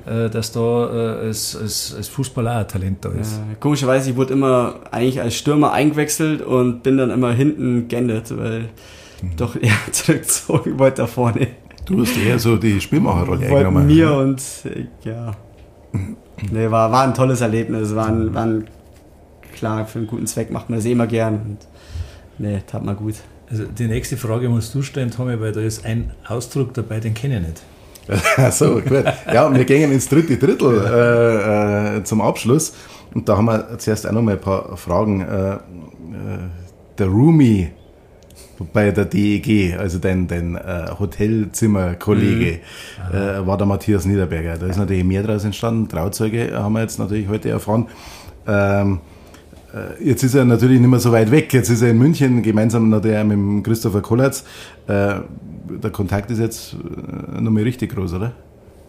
ja. 0.05 0.25
äh, 0.25 0.29
dass 0.29 0.51
da 0.51 0.59
äh, 0.59 1.27
als, 1.27 1.55
als, 1.55 1.95
als 1.95 2.09
Fußballer 2.09 2.51
auch 2.51 2.59
ein 2.59 2.67
Talent 2.67 3.05
da 3.05 3.09
ist. 3.09 3.37
Ja, 3.37 3.55
komischerweise, 3.59 4.11
ich 4.11 4.17
wurde 4.17 4.33
immer 4.33 4.81
eigentlich 4.91 5.21
als 5.21 5.35
Stürmer 5.35 5.71
eingewechselt 5.71 6.41
und 6.41 6.83
bin 6.83 6.97
dann 6.97 7.11
immer 7.11 7.31
hinten 7.31 7.87
geendet, 7.87 8.37
weil 8.37 8.69
mhm. 9.21 9.37
doch 9.37 9.55
eher 9.55 9.71
zurückgezogen 9.91 10.77
wollte 10.77 11.03
da 11.03 11.07
vorne. 11.07 11.47
Du 11.85 12.01
hast 12.01 12.17
eher 12.17 12.37
so 12.37 12.57
die 12.57 12.79
Spielmacherrolle 12.81 13.47
eingenommen. 13.47 13.87
Mir 13.87 14.13
und 14.13 14.43
ja. 15.05 15.31
Nee, 16.51 16.71
war, 16.71 16.91
war 16.91 17.03
ein 17.03 17.13
tolles 17.13 17.41
Erlebnis. 17.41 17.95
War 17.95 18.07
ein, 18.07 18.33
war 18.33 18.43
ein, 18.43 18.67
klar, 19.53 19.85
für 19.85 19.99
einen 19.99 20.07
guten 20.07 20.27
Zweck 20.27 20.51
macht 20.51 20.69
man 20.69 20.79
das 20.79 20.85
eh 20.85 20.91
immer 20.91 21.07
gern. 21.07 21.33
Und, 21.35 21.57
nee, 22.37 22.61
tat 22.65 22.83
mal 22.83 22.95
gut. 22.95 23.15
Also 23.49 23.65
die 23.65 23.87
nächste 23.87 24.17
Frage 24.17 24.47
musst 24.49 24.73
du 24.75 24.81
stellen, 24.81 25.11
Tommy, 25.11 25.39
weil 25.39 25.51
da 25.51 25.61
ist 25.61 25.85
ein 25.85 26.11
Ausdruck 26.27 26.73
dabei, 26.73 26.99
den 26.99 27.13
kenne 27.13 27.39
ich 27.39 27.47
nicht. 27.47 28.51
so, 28.53 28.81
gut. 28.81 29.03
Ja, 29.31 29.53
wir 29.53 29.65
gehen 29.65 29.91
ins 29.91 30.07
dritte 30.07 30.37
Drittel 30.37 30.85
äh, 30.85 31.97
äh, 31.97 32.03
zum 32.03 32.21
Abschluss. 32.21 32.73
Und 33.13 33.27
da 33.27 33.37
haben 33.37 33.45
wir 33.45 33.77
zuerst 33.77 34.07
auch 34.07 34.11
noch 34.11 34.21
mal 34.21 34.33
ein 34.33 34.41
paar 34.41 34.77
Fragen. 34.77 35.21
Äh, 35.21 35.53
äh 35.53 35.59
der 36.99 37.07
Roomie 37.07 37.69
bei 38.73 38.91
der 38.91 39.05
DEG, 39.05 39.77
also 39.77 39.99
dein, 39.99 40.27
dein 40.27 40.55
äh, 40.55 40.87
Hotelzimmerkollege, 40.97 42.59
mhm. 43.11 43.15
äh, 43.15 43.47
war 43.47 43.57
der 43.57 43.67
Matthias 43.67 44.05
Niederberger. 44.05 44.57
Da 44.57 44.67
ist 44.67 44.77
natürlich 44.77 45.03
mehr 45.03 45.23
daraus 45.23 45.45
entstanden. 45.45 45.87
Trauzeuge 45.87 46.51
haben 46.53 46.73
wir 46.73 46.81
jetzt 46.81 46.99
natürlich 46.99 47.27
heute 47.27 47.49
erfahren. 47.49 47.87
Ähm, 48.47 48.99
äh, 49.73 50.03
jetzt 50.03 50.23
ist 50.23 50.35
er 50.35 50.45
natürlich 50.45 50.79
nicht 50.79 50.89
mehr 50.89 50.99
so 50.99 51.11
weit 51.11 51.31
weg. 51.31 51.53
Jetzt 51.53 51.69
ist 51.69 51.81
er 51.81 51.91
in 51.91 51.97
München 51.97 52.41
gemeinsam 52.41 52.89
natürlich 52.89 53.23
mit 53.23 53.63
Christopher 53.63 54.01
Kollatz. 54.01 54.43
Äh, 54.87 55.15
der 55.69 55.91
Kontakt 55.91 56.31
ist 56.31 56.39
jetzt 56.39 56.73
äh, 56.73 57.41
noch 57.41 57.51
mal 57.51 57.63
richtig 57.63 57.93
groß, 57.93 58.13
oder? 58.13 58.33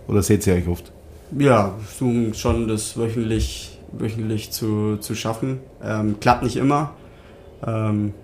Oder 0.09 0.23
seht 0.23 0.47
ihr 0.47 0.55
euch 0.55 0.67
oft? 0.67 0.91
Ja, 1.39 1.75
versuchen 1.85 2.35
schon 2.35 2.67
das 2.67 2.97
wöchentlich, 2.97 3.79
wöchentlich 3.93 4.51
zu, 4.51 4.97
zu 4.97 5.15
schaffen. 5.15 5.61
Ähm, 5.85 6.17
klappt 6.19 6.43
nicht 6.43 6.57
immer. 6.57 6.93
Ähm, 7.65 8.15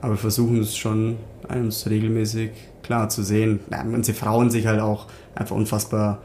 aber 0.00 0.16
versuchen 0.16 0.60
es 0.60 0.76
schon, 0.76 1.16
uns 1.48 1.88
regelmäßig 1.88 2.50
klar 2.82 3.08
zu 3.08 3.22
sehen. 3.22 3.60
Ja, 3.70 3.84
manche 3.84 4.14
Frauen 4.14 4.50
sich 4.50 4.66
halt 4.66 4.80
auch 4.80 5.06
einfach 5.34 5.56
unfassbar 5.56 6.22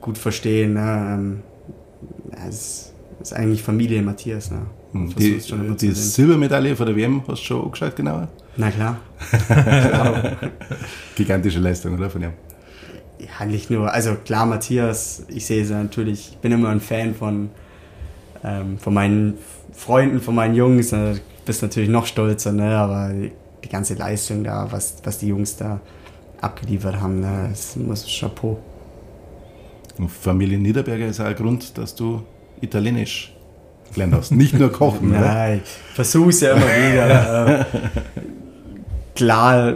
gut 0.00 0.18
verstehen. 0.18 0.74
Ne? 0.74 1.14
Ähm, 1.14 1.42
ja, 2.32 2.48
es 2.48 2.92
ist 3.20 3.32
eigentlich 3.32 3.62
Familie 3.62 4.02
Matthias. 4.02 4.50
Ne? 4.50 4.66
Hm, 4.92 5.14
die, 5.14 5.38
die 5.80 5.92
Silbermedaille 5.92 6.76
von 6.76 6.86
der 6.86 6.96
WM 6.96 7.22
hast 7.26 7.42
du 7.42 7.46
schon 7.46 7.64
angeschaut, 7.64 7.96
genauer? 7.96 8.28
Na 8.56 8.70
klar. 8.70 8.98
Gigantische 11.16 11.60
Leistung, 11.60 11.94
oder? 11.94 12.10
Von 12.10 12.22
ihm. 12.22 12.32
Ja, 13.18 13.46
nicht 13.46 13.70
nur. 13.70 13.92
Also 13.92 14.16
klar, 14.16 14.46
Matthias, 14.46 15.24
ich 15.28 15.46
sehe 15.46 15.62
es 15.62 15.70
natürlich, 15.70 16.32
ich 16.32 16.38
bin 16.38 16.52
immer 16.52 16.68
ein 16.68 16.80
Fan 16.80 17.14
von, 17.14 17.50
ähm, 18.44 18.78
von 18.78 18.92
meinen 18.92 19.38
Freunden, 19.72 20.20
von 20.20 20.34
meinen 20.34 20.54
Jungs. 20.54 20.92
Also 20.92 21.20
bist 21.44 21.62
natürlich 21.62 21.88
noch 21.88 22.06
stolzer, 22.06 22.52
ne? 22.52 22.76
aber 22.76 23.10
die 23.12 23.68
ganze 23.68 23.94
Leistung 23.94 24.44
da, 24.44 24.70
was, 24.70 24.96
was 25.04 25.18
die 25.18 25.28
Jungs 25.28 25.56
da 25.56 25.80
abgeliefert 26.40 27.00
haben, 27.00 27.20
ne? 27.20 27.48
das 27.50 27.76
muss 27.76 28.06
Chapeau. 28.06 28.58
Und 29.98 30.10
Familie 30.10 30.58
Niederberger 30.58 31.06
ist 31.06 31.20
auch 31.20 31.26
ein 31.26 31.34
Grund, 31.34 31.76
dass 31.76 31.94
du 31.94 32.22
Italienisch 32.60 33.34
gelernt 33.92 34.14
hast. 34.14 34.30
Nicht 34.32 34.58
nur 34.58 34.72
kochen. 34.72 35.10
Nein, 35.12 35.60
ich 35.64 35.94
versuche 35.94 36.30
es 36.30 36.40
ja 36.40 36.52
immer 36.52 36.66
wieder. 36.66 37.66
Klar, 39.14 39.74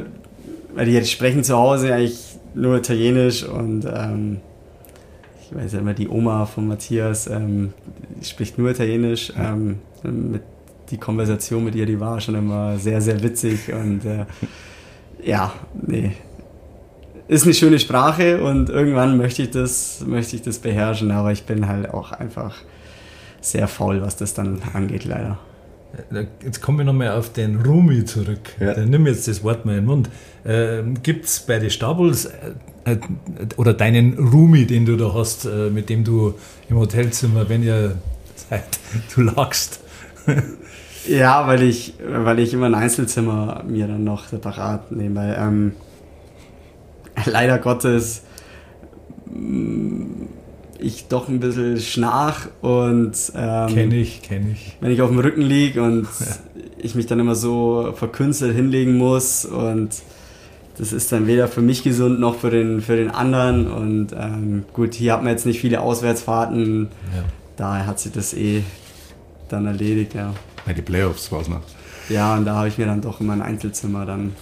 weil 0.75 0.87
die 0.87 1.05
sprechen 1.05 1.45
zu 1.45 1.57
Hause 1.57 1.93
eigentlich 1.93 2.19
nur 2.55 2.79
Italienisch 2.79 3.45
und 3.45 3.85
ähm, 3.85 4.41
ich 5.49 5.57
weiß 5.57 5.75
ja 5.75 5.79
immer, 5.79 5.95
die 5.95 6.09
Oma 6.09 6.47
von 6.47 6.67
Matthias 6.67 7.29
ähm, 7.29 7.73
spricht 8.23 8.59
nur 8.59 8.71
Italienisch. 8.71 9.33
Ähm, 9.39 9.79
mit 10.03 10.43
die 10.91 10.99
Konversation 10.99 11.65
mit 11.65 11.75
ihr, 11.75 11.87
die 11.87 11.99
war 12.01 12.21
schon 12.21 12.35
immer 12.35 12.79
sehr, 12.79 13.01
sehr 13.01 13.23
witzig 13.23 13.73
und 13.73 14.05
äh, 14.05 14.25
ja, 15.23 15.53
nee. 15.75 16.13
Ist 17.29 17.45
eine 17.45 17.55
schöne 17.55 17.81
Sprache 17.81 18.43
und 18.43 18.71
irgendwann 18.71 19.17
möchte 19.17 19.43
ich 19.43 19.51
das, 19.51 20.05
möchte 20.07 20.37
ich 20.37 20.43
das 20.43 20.59
beherrschen, 20.59 21.11
aber 21.11 21.33
ich 21.33 21.45
bin 21.45 21.67
halt 21.67 21.93
auch 21.93 22.13
einfach 22.13 22.55
sehr 23.41 23.67
faul, 23.67 24.01
was 24.01 24.17
das 24.17 24.35
dann 24.35 24.63
angeht, 24.75 25.05
leider. 25.05 25.39
Jetzt 26.43 26.61
kommen 26.61 26.79
wir 26.79 26.85
nochmal 26.85 27.13
auf 27.13 27.33
den 27.33 27.61
Rumi 27.63 28.05
zurück. 28.05 28.53
Ja. 28.61 28.75
Dann 28.75 28.91
nimm 28.91 29.07
jetzt 29.07 29.27
das 29.27 29.43
Wort 29.43 29.65
mal 29.65 29.73
in 29.73 29.79
den 29.79 29.87
Mund. 29.87 30.11
Äh, 30.45 30.83
Gibt 31.03 31.25
es 31.25 31.41
bei 31.41 31.59
den 31.59 31.71
Stabuls 31.71 32.27
äh, 32.27 32.31
äh, 32.31 32.53
oder 33.57 33.75
deinen 33.75 34.19
Rumi, 34.19 34.67
den 34.67 34.87
du 34.87 34.97
da 34.97 35.13
hast, 35.15 35.45
äh, 35.45 35.71
mit 35.71 35.89
dem 35.89 36.05
du 36.05 36.35
im 36.69 36.79
Hotelzimmer, 36.79 37.49
wenn 37.49 37.63
ihr 37.63 37.97
seid, 38.49 38.79
du 39.15 39.23
lagst, 39.23 39.81
ja, 41.09 41.47
weil 41.47 41.63
ich, 41.63 41.95
weil 42.05 42.39
ich 42.39 42.53
immer 42.53 42.67
ein 42.67 42.75
Einzelzimmer 42.75 43.63
mir 43.67 43.87
dann 43.87 44.05
noch 44.05 44.27
separat 44.27 44.91
nehme. 44.93 45.17
Weil, 45.17 45.37
ähm, 45.39 45.73
leider 47.25 47.59
Gottes 47.59 48.23
mm, 49.27 50.27
ich 50.79 51.09
doch 51.09 51.29
ein 51.29 51.41
bisschen 51.41 51.81
schnarch 51.81 52.49
und 52.61 53.15
ähm, 53.35 53.69
kenne 53.69 53.97
ich, 53.97 54.23
kenne 54.23 54.51
ich. 54.53 54.77
Wenn 54.81 54.91
ich 54.91 55.01
auf 55.01 55.09
dem 55.09 55.19
Rücken 55.19 55.43
liege 55.43 55.83
und 55.83 56.03
ja. 56.21 56.27
ich 56.79 56.95
mich 56.95 57.07
dann 57.07 57.21
immer 57.21 57.35
so 57.35 57.93
verkünstelt 57.95 58.55
hinlegen 58.55 58.97
muss 58.97 59.45
und 59.45 59.91
das 60.79 60.93
ist 60.93 61.11
dann 61.13 61.27
weder 61.27 61.49
für 61.49 61.63
mich 61.63 61.83
gesund 61.83 62.21
noch 62.21 62.39
für 62.39 62.51
den, 62.51 62.81
für 62.83 62.97
den 62.97 63.11
anderen 63.11 63.71
und 63.71 64.09
ähm, 64.13 64.65
gut, 64.73 64.95
hier 64.95 65.15
hat 65.15 65.23
man 65.23 65.33
jetzt 65.33 65.47
nicht 65.47 65.61
viele 65.61 65.81
Auswärtsfahrten, 65.81 66.89
ja. 67.15 67.23
daher 67.57 67.87
hat 67.87 67.99
sich 67.99 68.13
das 68.13 68.35
eh 68.35 68.63
dann 69.49 69.67
erledigt, 69.67 70.15
ja. 70.15 70.35
Bei 70.67 70.73
die 70.73 70.83
Playoffs 70.83 71.31
war 71.33 71.41
es 71.41 71.49
noch. 71.49 71.63
Ja, 72.09 72.37
und 72.37 72.45
da 72.45 72.57
habe 72.57 72.69
ich 72.69 72.79
mir 72.79 72.87
dann 72.87 73.01
doch 73.01 73.21
immer 73.21 73.33
ein 73.33 73.43
Einzelzimmer 73.43 74.05
dann 74.05 74.35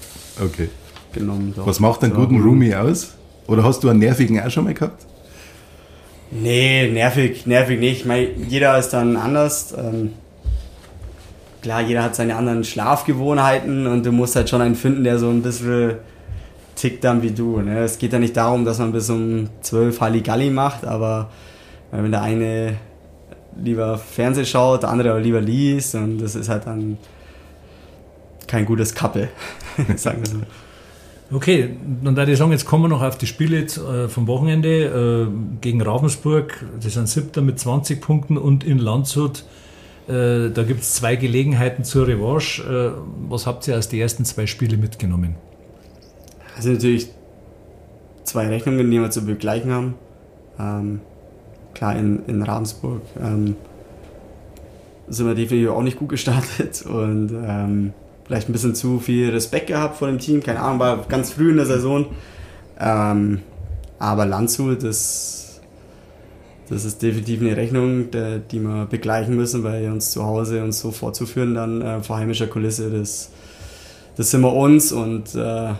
okay. 0.43 0.69
genommen. 1.13 1.55
Was 1.57 1.81
macht 1.81 2.03
einen 2.03 2.15
guten 2.15 2.41
Roomie 2.41 2.75
aus? 2.75 3.15
Oder 3.47 3.63
hast 3.63 3.85
du 3.85 3.89
einen 3.89 4.01
nervigen 4.01 4.41
auch 4.41 4.51
schon 4.51 4.65
mal 4.65 4.75
gehabt? 4.75 5.07
Nee, 6.31 6.91
nervig, 6.91 7.47
nervig 7.47 7.79
nicht. 7.79 8.01
Ich 8.01 8.05
meine, 8.07 8.29
jeder 8.49 8.79
ist 8.79 8.91
dann 8.91 9.17
anders. 9.17 9.75
Ähm, 9.77 10.13
klar, 11.63 11.83
jeder 11.83 12.03
hat 12.03 12.17
seine 12.17 12.37
anderen 12.37 12.65
Schlafgewohnheiten 12.65 13.87
und 13.87 14.05
du 14.05 14.13
musst 14.13 14.35
halt 14.35 14.49
schon 14.49 14.61
einen 14.61 14.75
finden, 14.75 15.05
der 15.05 15.19
so 15.19 15.29
ein 15.29 15.43
bisschen 15.43 15.97
tickt 16.85 17.03
dann 17.03 17.23
wie 17.23 17.31
du. 17.31 17.63
Ne? 17.63 17.79
Es 17.79 17.97
geht 17.97 18.13
ja 18.13 18.19
nicht 18.19 18.37
darum, 18.37 18.67
dass 18.67 18.79
man 18.79 18.93
bis 18.93 19.09
um 19.09 19.49
12 19.63 20.03
Halligalli 20.03 20.51
macht, 20.51 20.85
aber 20.85 21.31
wenn 21.91 22.11
der 22.11 22.21
eine 22.21 22.77
lieber 23.57 23.97
Fernseh 23.97 24.45
schaut, 24.45 24.83
der 24.83 24.91
andere 24.91 25.19
lieber 25.19 25.41
liest 25.41 25.95
und 25.95 26.19
das 26.19 26.35
ist 26.35 26.51
halt 26.51 26.67
dann 26.67 26.99
kein 28.47 28.67
gutes 28.67 28.95
Couple, 28.95 29.31
sagen 29.97 30.19
wir 30.19 30.31
so. 30.31 30.39
Okay, 31.35 31.71
dann 32.03 32.15
würde 32.17 32.33
ich 32.33 32.39
sagen, 32.39 32.53
jetzt 32.53 32.67
kommen 32.67 32.85
wir 32.85 32.89
noch 32.89 33.01
auf 33.03 33.17
die 33.17 33.27
Spiele 33.27 33.61
äh, 33.61 34.09
vom 34.09 34.27
Wochenende 34.27 35.29
äh, 35.31 35.59
gegen 35.63 35.81
Ravensburg. 35.81 36.67
Das 36.83 36.93
sind 36.93 37.09
siebter 37.09 37.41
mit 37.41 37.59
20 37.59 38.03
Punkten 38.03 38.37
und 38.37 38.63
in 38.63 38.79
Landshut. 38.79 39.45
Äh, 40.07 40.51
da 40.51 40.65
gibt 40.65 40.83
es 40.83 40.93
zwei 40.93 41.17
Gelegenheiten 41.17 41.83
zur 41.83 42.07
Revanche. 42.09 42.95
was 43.27 43.47
habt 43.47 43.67
ihr 43.69 43.79
aus 43.79 43.89
den 43.89 44.01
ersten 44.01 44.27
zwei 44.27 44.47
Spiele 44.47 44.77
mitgenommen? 44.77 45.37
Das 46.55 46.65
sind 46.65 46.75
natürlich 46.75 47.09
zwei 48.25 48.49
Rechnungen, 48.49 48.91
die 48.91 49.01
wir 49.01 49.11
zu 49.11 49.25
begleichen 49.25 49.73
haben. 49.73 49.95
Ähm, 50.59 51.01
klar, 51.75 51.97
in, 51.97 52.25
in 52.27 52.43
Ravensburg 52.43 53.03
ähm, 53.21 53.57
sind 55.09 55.27
wir 55.27 55.35
definitiv 55.35 55.71
auch 55.71 55.83
nicht 55.83 55.99
gut 55.99 56.11
gestartet 56.11 56.83
und 56.87 57.31
ähm, 57.47 57.93
vielleicht 58.25 58.49
ein 58.49 58.53
bisschen 58.53 58.75
zu 58.75 59.01
viel 59.01 59.31
Respekt 59.31 59.67
gehabt 59.67 59.97
vor 59.97 60.09
dem 60.09 60.19
Team. 60.19 60.43
Keine 60.43 60.61
Ahnung, 60.61 60.79
war 60.79 61.05
ganz 61.09 61.31
früh 61.31 61.51
in 61.51 61.57
der 61.57 61.67
Saison. 61.67 62.07
Ähm, 62.79 63.41
aber 63.99 64.27
Landshut, 64.27 64.83
das, 64.83 65.61
das 66.69 66.85
ist 66.85 67.03
definitiv 67.03 67.41
eine 67.41 67.57
Rechnung, 67.57 68.11
der, 68.11 68.39
die 68.39 68.61
wir 68.61 68.87
begleichen 68.87 69.37
müssen, 69.37 69.63
weil 69.65 69.91
uns 69.91 70.11
zu 70.11 70.25
Hause 70.25 70.63
uns 70.63 70.81
so 70.81 70.91
vorzuführen, 70.91 71.55
dann 71.55 71.83
äh, 71.83 72.03
vor 72.03 72.17
heimischer 72.17 72.47
Kulisse, 72.47 72.91
das, 72.91 73.31
das 74.17 74.31
sind 74.31 74.41
wir 74.41 74.53
uns 74.53 74.93
und 74.93 75.35
äh, 75.35 75.73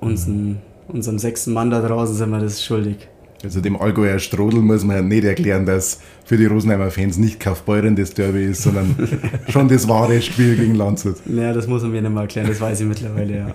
unseren, 0.00 0.58
unserem 0.88 1.18
sechsten 1.18 1.52
Mann 1.52 1.70
da 1.70 1.80
draußen 1.80 2.14
sind 2.16 2.30
wir 2.30 2.40
das 2.40 2.64
schuldig. 2.64 3.08
Also 3.42 3.60
dem 3.60 3.80
Allgäuer 3.80 4.18
Strodel 4.18 4.60
muss 4.60 4.84
man 4.84 5.08
nicht 5.08 5.24
erklären, 5.24 5.64
dass 5.64 6.00
für 6.26 6.36
die 6.36 6.44
Rosenheimer 6.44 6.90
Fans 6.90 7.16
nicht 7.16 7.40
Kaufbeuren 7.40 7.96
das 7.96 8.12
Derby 8.12 8.44
ist, 8.44 8.62
sondern 8.62 8.94
schon 9.48 9.66
das 9.68 9.88
wahre 9.88 10.20
Spiel 10.20 10.56
gegen 10.56 10.74
Landshut. 10.74 11.16
Naja, 11.24 11.54
das 11.54 11.66
muss 11.66 11.82
man 11.82 11.92
mir 11.92 12.02
nicht 12.02 12.12
mal 12.12 12.22
erklären, 12.22 12.48
das 12.48 12.60
weiß 12.60 12.80
ich 12.80 12.86
mittlerweile, 12.86 13.36
ja. 13.36 13.54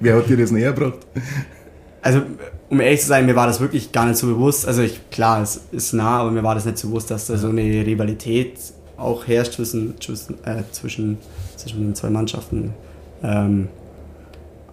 Wer 0.00 0.16
hat 0.16 0.28
dir 0.28 0.36
das 0.36 0.50
näher 0.50 0.72
gebracht? 0.72 0.98
Also, 2.02 2.22
um 2.68 2.80
ehrlich 2.80 3.00
zu 3.00 3.06
sein, 3.06 3.24
mir 3.24 3.36
war 3.36 3.46
das 3.46 3.60
wirklich 3.60 3.92
gar 3.92 4.06
nicht 4.06 4.18
so 4.18 4.26
bewusst. 4.26 4.66
Also, 4.66 4.82
ich, 4.82 5.00
klar, 5.10 5.40
es 5.40 5.62
ist 5.70 5.92
nah, 5.94 6.18
aber 6.18 6.30
mir 6.30 6.42
war 6.42 6.54
das 6.54 6.66
nicht 6.66 6.78
so 6.78 6.88
bewusst, 6.88 7.10
dass 7.10 7.26
da 7.26 7.36
so 7.36 7.48
eine 7.48 7.62
Rivalität 7.62 8.58
auch 8.98 9.26
herrscht 9.26 9.54
zwischen, 9.54 9.94
zwischen, 10.00 10.34
äh, 10.44 10.62
zwischen, 10.72 11.18
zwischen 11.56 11.80
den 11.80 11.94
zwei 11.94 12.10
Mannschaften. 12.10 12.74
Ähm, 13.22 13.68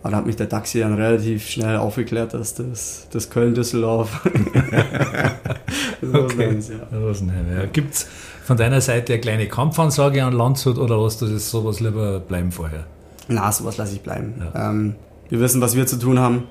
aber 0.02 0.12
da 0.12 0.18
hat 0.18 0.26
mich 0.26 0.38
der 0.38 0.47
Taxi 0.47 0.80
dann 0.80 0.93
relativ 0.93 1.47
schnell 1.47 1.76
aufgeklärt, 1.78 2.34
dass 2.34 2.56
das, 2.56 3.08
das 3.12 3.30
Köln-Düsseldorf 3.30 4.26
okay. 6.14 6.56
ist. 6.58 6.72
Ja. 6.72 7.66
Gibt 7.66 7.93
es 7.95 8.08
von 8.45 8.56
deiner 8.56 8.80
Seite 8.80 9.14
eine 9.14 9.22
kleine 9.22 9.47
Kampfansage 9.47 10.24
an 10.24 10.34
Landshut 10.34 10.78
oder 10.78 11.04
lässt 11.04 11.22
du 11.22 11.28
das 11.28 11.52
sowas 11.52 11.82
lieber 11.82 12.20
bleiben 12.22 12.52
vorher? 12.52 12.86
Na, 13.28 13.52
sowas 13.52 13.78
lasse 13.78 13.95
ich 13.95 14.02
bleiben. 14.02 14.36
Ja. 14.39 14.70
Ähm, 14.70 14.95
wir 15.28 15.39
wissen, 15.41 15.60
was 15.62 15.76
wir 15.76 15.86
zu 15.86 16.00
tun 16.00 16.18
haben. 16.18 16.43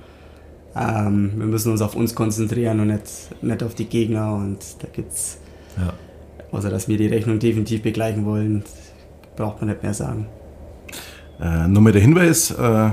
Ähm, 0.76 1.32
wir 1.36 1.46
müssen 1.46 1.72
uns 1.72 1.80
auf 1.80 1.96
uns 1.96 2.14
konzentrieren 2.14 2.80
und 2.80 2.88
nicht, 2.88 3.42
nicht 3.42 3.62
auf 3.62 3.74
die 3.74 3.86
Gegner. 3.86 4.34
Und 4.34 4.58
da 4.80 4.88
gibt's, 4.92 5.38
ja. 5.76 5.92
außer 6.52 6.68
dass 6.68 6.86
wir 6.86 6.98
die 6.98 7.08
Rechnung 7.08 7.38
definitiv 7.38 7.82
begleichen 7.82 8.26
wollen, 8.26 8.62
braucht 9.36 9.60
man 9.60 9.70
nicht 9.70 9.82
mehr 9.82 9.94
sagen. 9.94 10.26
Äh, 11.40 11.66
nur 11.66 11.82
mal 11.82 11.92
der 11.92 12.02
Hinweis: 12.02 12.50
äh, 12.50 12.90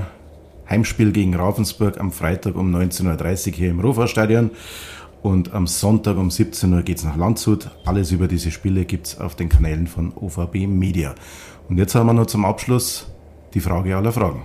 Heimspiel 0.68 1.12
gegen 1.12 1.34
Ravensburg 1.34 1.98
am 2.00 2.12
Freitag 2.12 2.56
um 2.56 2.74
19.30 2.74 3.48
Uhr 3.48 3.54
hier 3.54 3.70
im 3.70 3.80
Rufer-Stadion. 3.80 4.50
Und 5.22 5.54
am 5.54 5.66
Sonntag 5.66 6.16
um 6.18 6.30
17 6.30 6.72
Uhr 6.72 6.82
geht 6.82 6.98
es 6.98 7.04
nach 7.04 7.16
Landshut. 7.16 7.70
Alles 7.84 8.12
über 8.12 8.28
diese 8.28 8.50
Spiele 8.50 8.84
gibt 8.84 9.08
es 9.08 9.20
auf 9.20 9.34
den 9.34 9.48
Kanälen 9.48 9.86
von 9.86 10.12
OVB 10.14 10.66
Media. 10.66 11.14
Und 11.68 11.78
jetzt 11.78 11.94
haben 11.94 12.06
wir 12.06 12.12
noch 12.12 12.26
zum 12.26 12.44
Abschluss 12.44 13.08
die 13.54 13.60
Frage 13.60 13.96
aller 13.96 14.12
Fragen. 14.12 14.44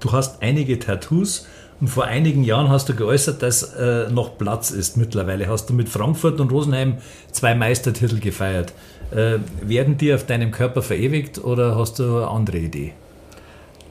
Du 0.00 0.12
hast 0.12 0.42
einige 0.42 0.78
Tattoos 0.78 1.46
und 1.80 1.88
vor 1.88 2.04
einigen 2.04 2.44
Jahren 2.44 2.68
hast 2.68 2.88
du 2.88 2.94
geäußert, 2.94 3.42
dass 3.42 3.74
äh, 3.74 4.10
noch 4.10 4.38
Platz 4.38 4.70
ist 4.70 4.96
mittlerweile. 4.96 5.48
Hast 5.48 5.70
du 5.70 5.74
mit 5.74 5.88
Frankfurt 5.88 6.40
und 6.40 6.52
Rosenheim 6.52 6.98
zwei 7.32 7.54
Meistertitel 7.54 8.20
gefeiert. 8.20 8.72
Äh, 9.10 9.38
werden 9.62 9.96
die 9.96 10.14
auf 10.14 10.26
deinem 10.26 10.50
Körper 10.50 10.82
verewigt 10.82 11.42
oder 11.42 11.76
hast 11.76 11.98
du 11.98 12.18
eine 12.18 12.28
andere 12.28 12.58
Idee? 12.58 12.92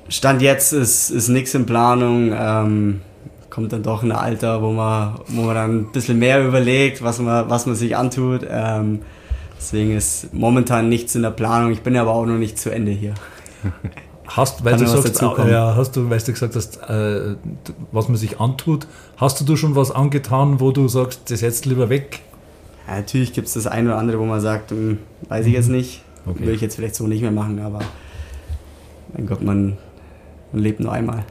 Stand 0.10 0.42
jetzt 0.42 0.74
ist, 0.74 1.10
ist 1.10 1.30
nichts 1.30 1.54
in 1.54 1.66
Planung. 1.66 2.32
Ähm, 2.36 3.02
kommt 3.50 3.72
dann 3.72 3.84
doch 3.84 4.02
ein 4.02 4.12
Alter, 4.12 4.62
wo 4.62 4.72
man, 4.72 5.20
wo 5.28 5.44
man 5.44 5.56
dann 5.56 5.80
ein 5.82 5.92
bisschen 5.92 6.18
mehr 6.18 6.44
überlegt, 6.44 7.04
was 7.04 7.20
man, 7.20 7.50
was 7.50 7.66
man 7.66 7.76
sich 7.76 7.96
antut. 7.96 8.42
Ähm, 8.50 9.02
deswegen 9.58 9.96
ist 9.96 10.34
momentan 10.34 10.90
nichts 10.90 11.14
in 11.16 11.22
der 11.22 11.30
Planung. 11.32 11.72
Ich 11.72 11.82
bin 11.82 11.96
aber 11.96 12.12
auch 12.12 12.26
noch 12.26 12.38
nicht 12.38 12.58
zu 12.58 12.72
Ende 12.72 12.92
hier. 12.92 13.14
Hast, 14.26 14.64
weil 14.64 14.78
du 14.78 14.88
sagst, 14.88 15.22
ja, 15.22 15.76
hast 15.76 15.96
du, 15.96 16.10
weil 16.10 16.18
du 16.18 16.32
gesagt 16.32 16.56
hast, 16.56 16.78
äh, 16.90 17.36
was 17.92 18.08
man 18.08 18.18
sich 18.18 18.40
antut, 18.40 18.88
hast 19.18 19.48
du 19.48 19.56
schon 19.56 19.76
was 19.76 19.92
angetan, 19.92 20.60
wo 20.60 20.72
du 20.72 20.88
sagst, 20.88 21.30
das 21.30 21.42
jetzt 21.42 21.66
lieber 21.66 21.90
weg? 21.90 22.22
Ja, 22.88 22.96
natürlich 22.96 23.34
gibt 23.34 23.48
es 23.48 23.54
das 23.54 23.68
eine 23.68 23.90
oder 23.90 24.00
andere, 24.00 24.20
wo 24.20 24.26
man 24.26 24.42
sagt, 24.42 24.72
mh, 24.72 24.78
hm, 24.78 24.98
weiß 25.28 25.46
ich 25.46 25.54
jetzt 25.54 25.68
mhm. 25.68 25.76
nicht, 25.76 26.02
okay. 26.26 26.48
will 26.48 26.56
ich 26.56 26.62
jetzt 26.62 26.76
vielleicht 26.76 26.96
so 26.96 27.06
nicht 27.06 27.22
mehr 27.22 27.32
machen, 27.32 27.60
aber 27.60 27.80
mein 29.16 29.28
Gott, 29.28 29.44
man, 29.44 29.78
man 30.54 30.62
lebt 30.62 30.80
nur 30.80 30.94
einmal. 30.94 31.26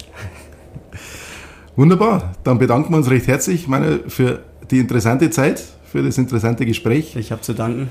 Wunderbar, 1.76 2.34
dann 2.44 2.58
bedanken 2.58 2.92
wir 2.92 2.98
uns 2.98 3.08
recht 3.08 3.26
herzlich 3.26 3.66
meine, 3.66 4.00
für 4.10 4.44
die 4.70 4.78
interessante 4.78 5.30
Zeit, 5.30 5.62
für 5.84 6.02
das 6.02 6.18
interessante 6.18 6.66
Gespräch. 6.66 7.16
Ich 7.16 7.32
habe 7.32 7.40
zu 7.40 7.54
danken. 7.54 7.90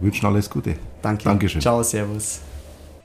wünschen 0.00 0.26
alles 0.26 0.50
Gute. 0.50 0.74
Danke. 1.00 1.24
Dankeschön. 1.24 1.60
Ciao, 1.62 1.82
Servus. 1.82 2.40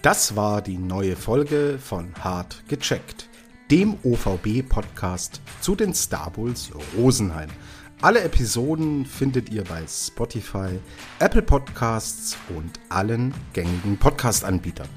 Das 0.01 0.35
war 0.35 0.61
die 0.61 0.77
neue 0.77 1.15
Folge 1.15 1.79
von 1.81 2.13
Hart 2.19 2.63
gecheckt, 2.67 3.29
dem 3.71 3.95
OVB-Podcast 4.03 5.41
zu 5.61 5.75
den 5.75 5.93
Star 5.93 6.31
Bulls 6.31 6.71
Rosenheim. 6.97 7.49
Alle 8.01 8.21
Episoden 8.21 9.05
findet 9.05 9.49
ihr 9.49 9.63
bei 9.63 9.81
Spotify, 9.88 10.79
Apple 11.19 11.41
Podcasts 11.41 12.38
und 12.55 12.79
allen 12.89 13.33
gängigen 13.53 13.97
Podcast-Anbietern. 13.97 14.89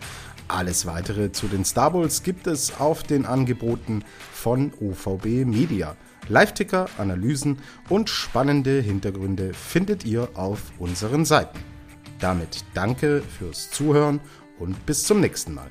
Alles 0.50 0.84
weitere 0.84 1.30
zu 1.30 1.46
den 1.46 1.64
Star 1.64 1.92
Bulls 1.92 2.24
gibt 2.24 2.48
es 2.48 2.80
auf 2.80 3.04
den 3.04 3.24
Angeboten 3.24 4.02
von 4.32 4.72
OVB 4.80 5.46
Media. 5.46 5.94
Live-Ticker, 6.28 6.88
Analysen 6.98 7.58
und 7.88 8.10
spannende 8.10 8.80
Hintergründe 8.80 9.54
findet 9.54 10.04
ihr 10.04 10.28
auf 10.34 10.72
unseren 10.80 11.24
Seiten. 11.24 11.60
Damit 12.18 12.64
danke 12.74 13.22
fürs 13.38 13.70
Zuhören 13.70 14.20
und 14.58 14.86
bis 14.86 15.04
zum 15.04 15.20
nächsten 15.20 15.54
Mal. 15.54 15.70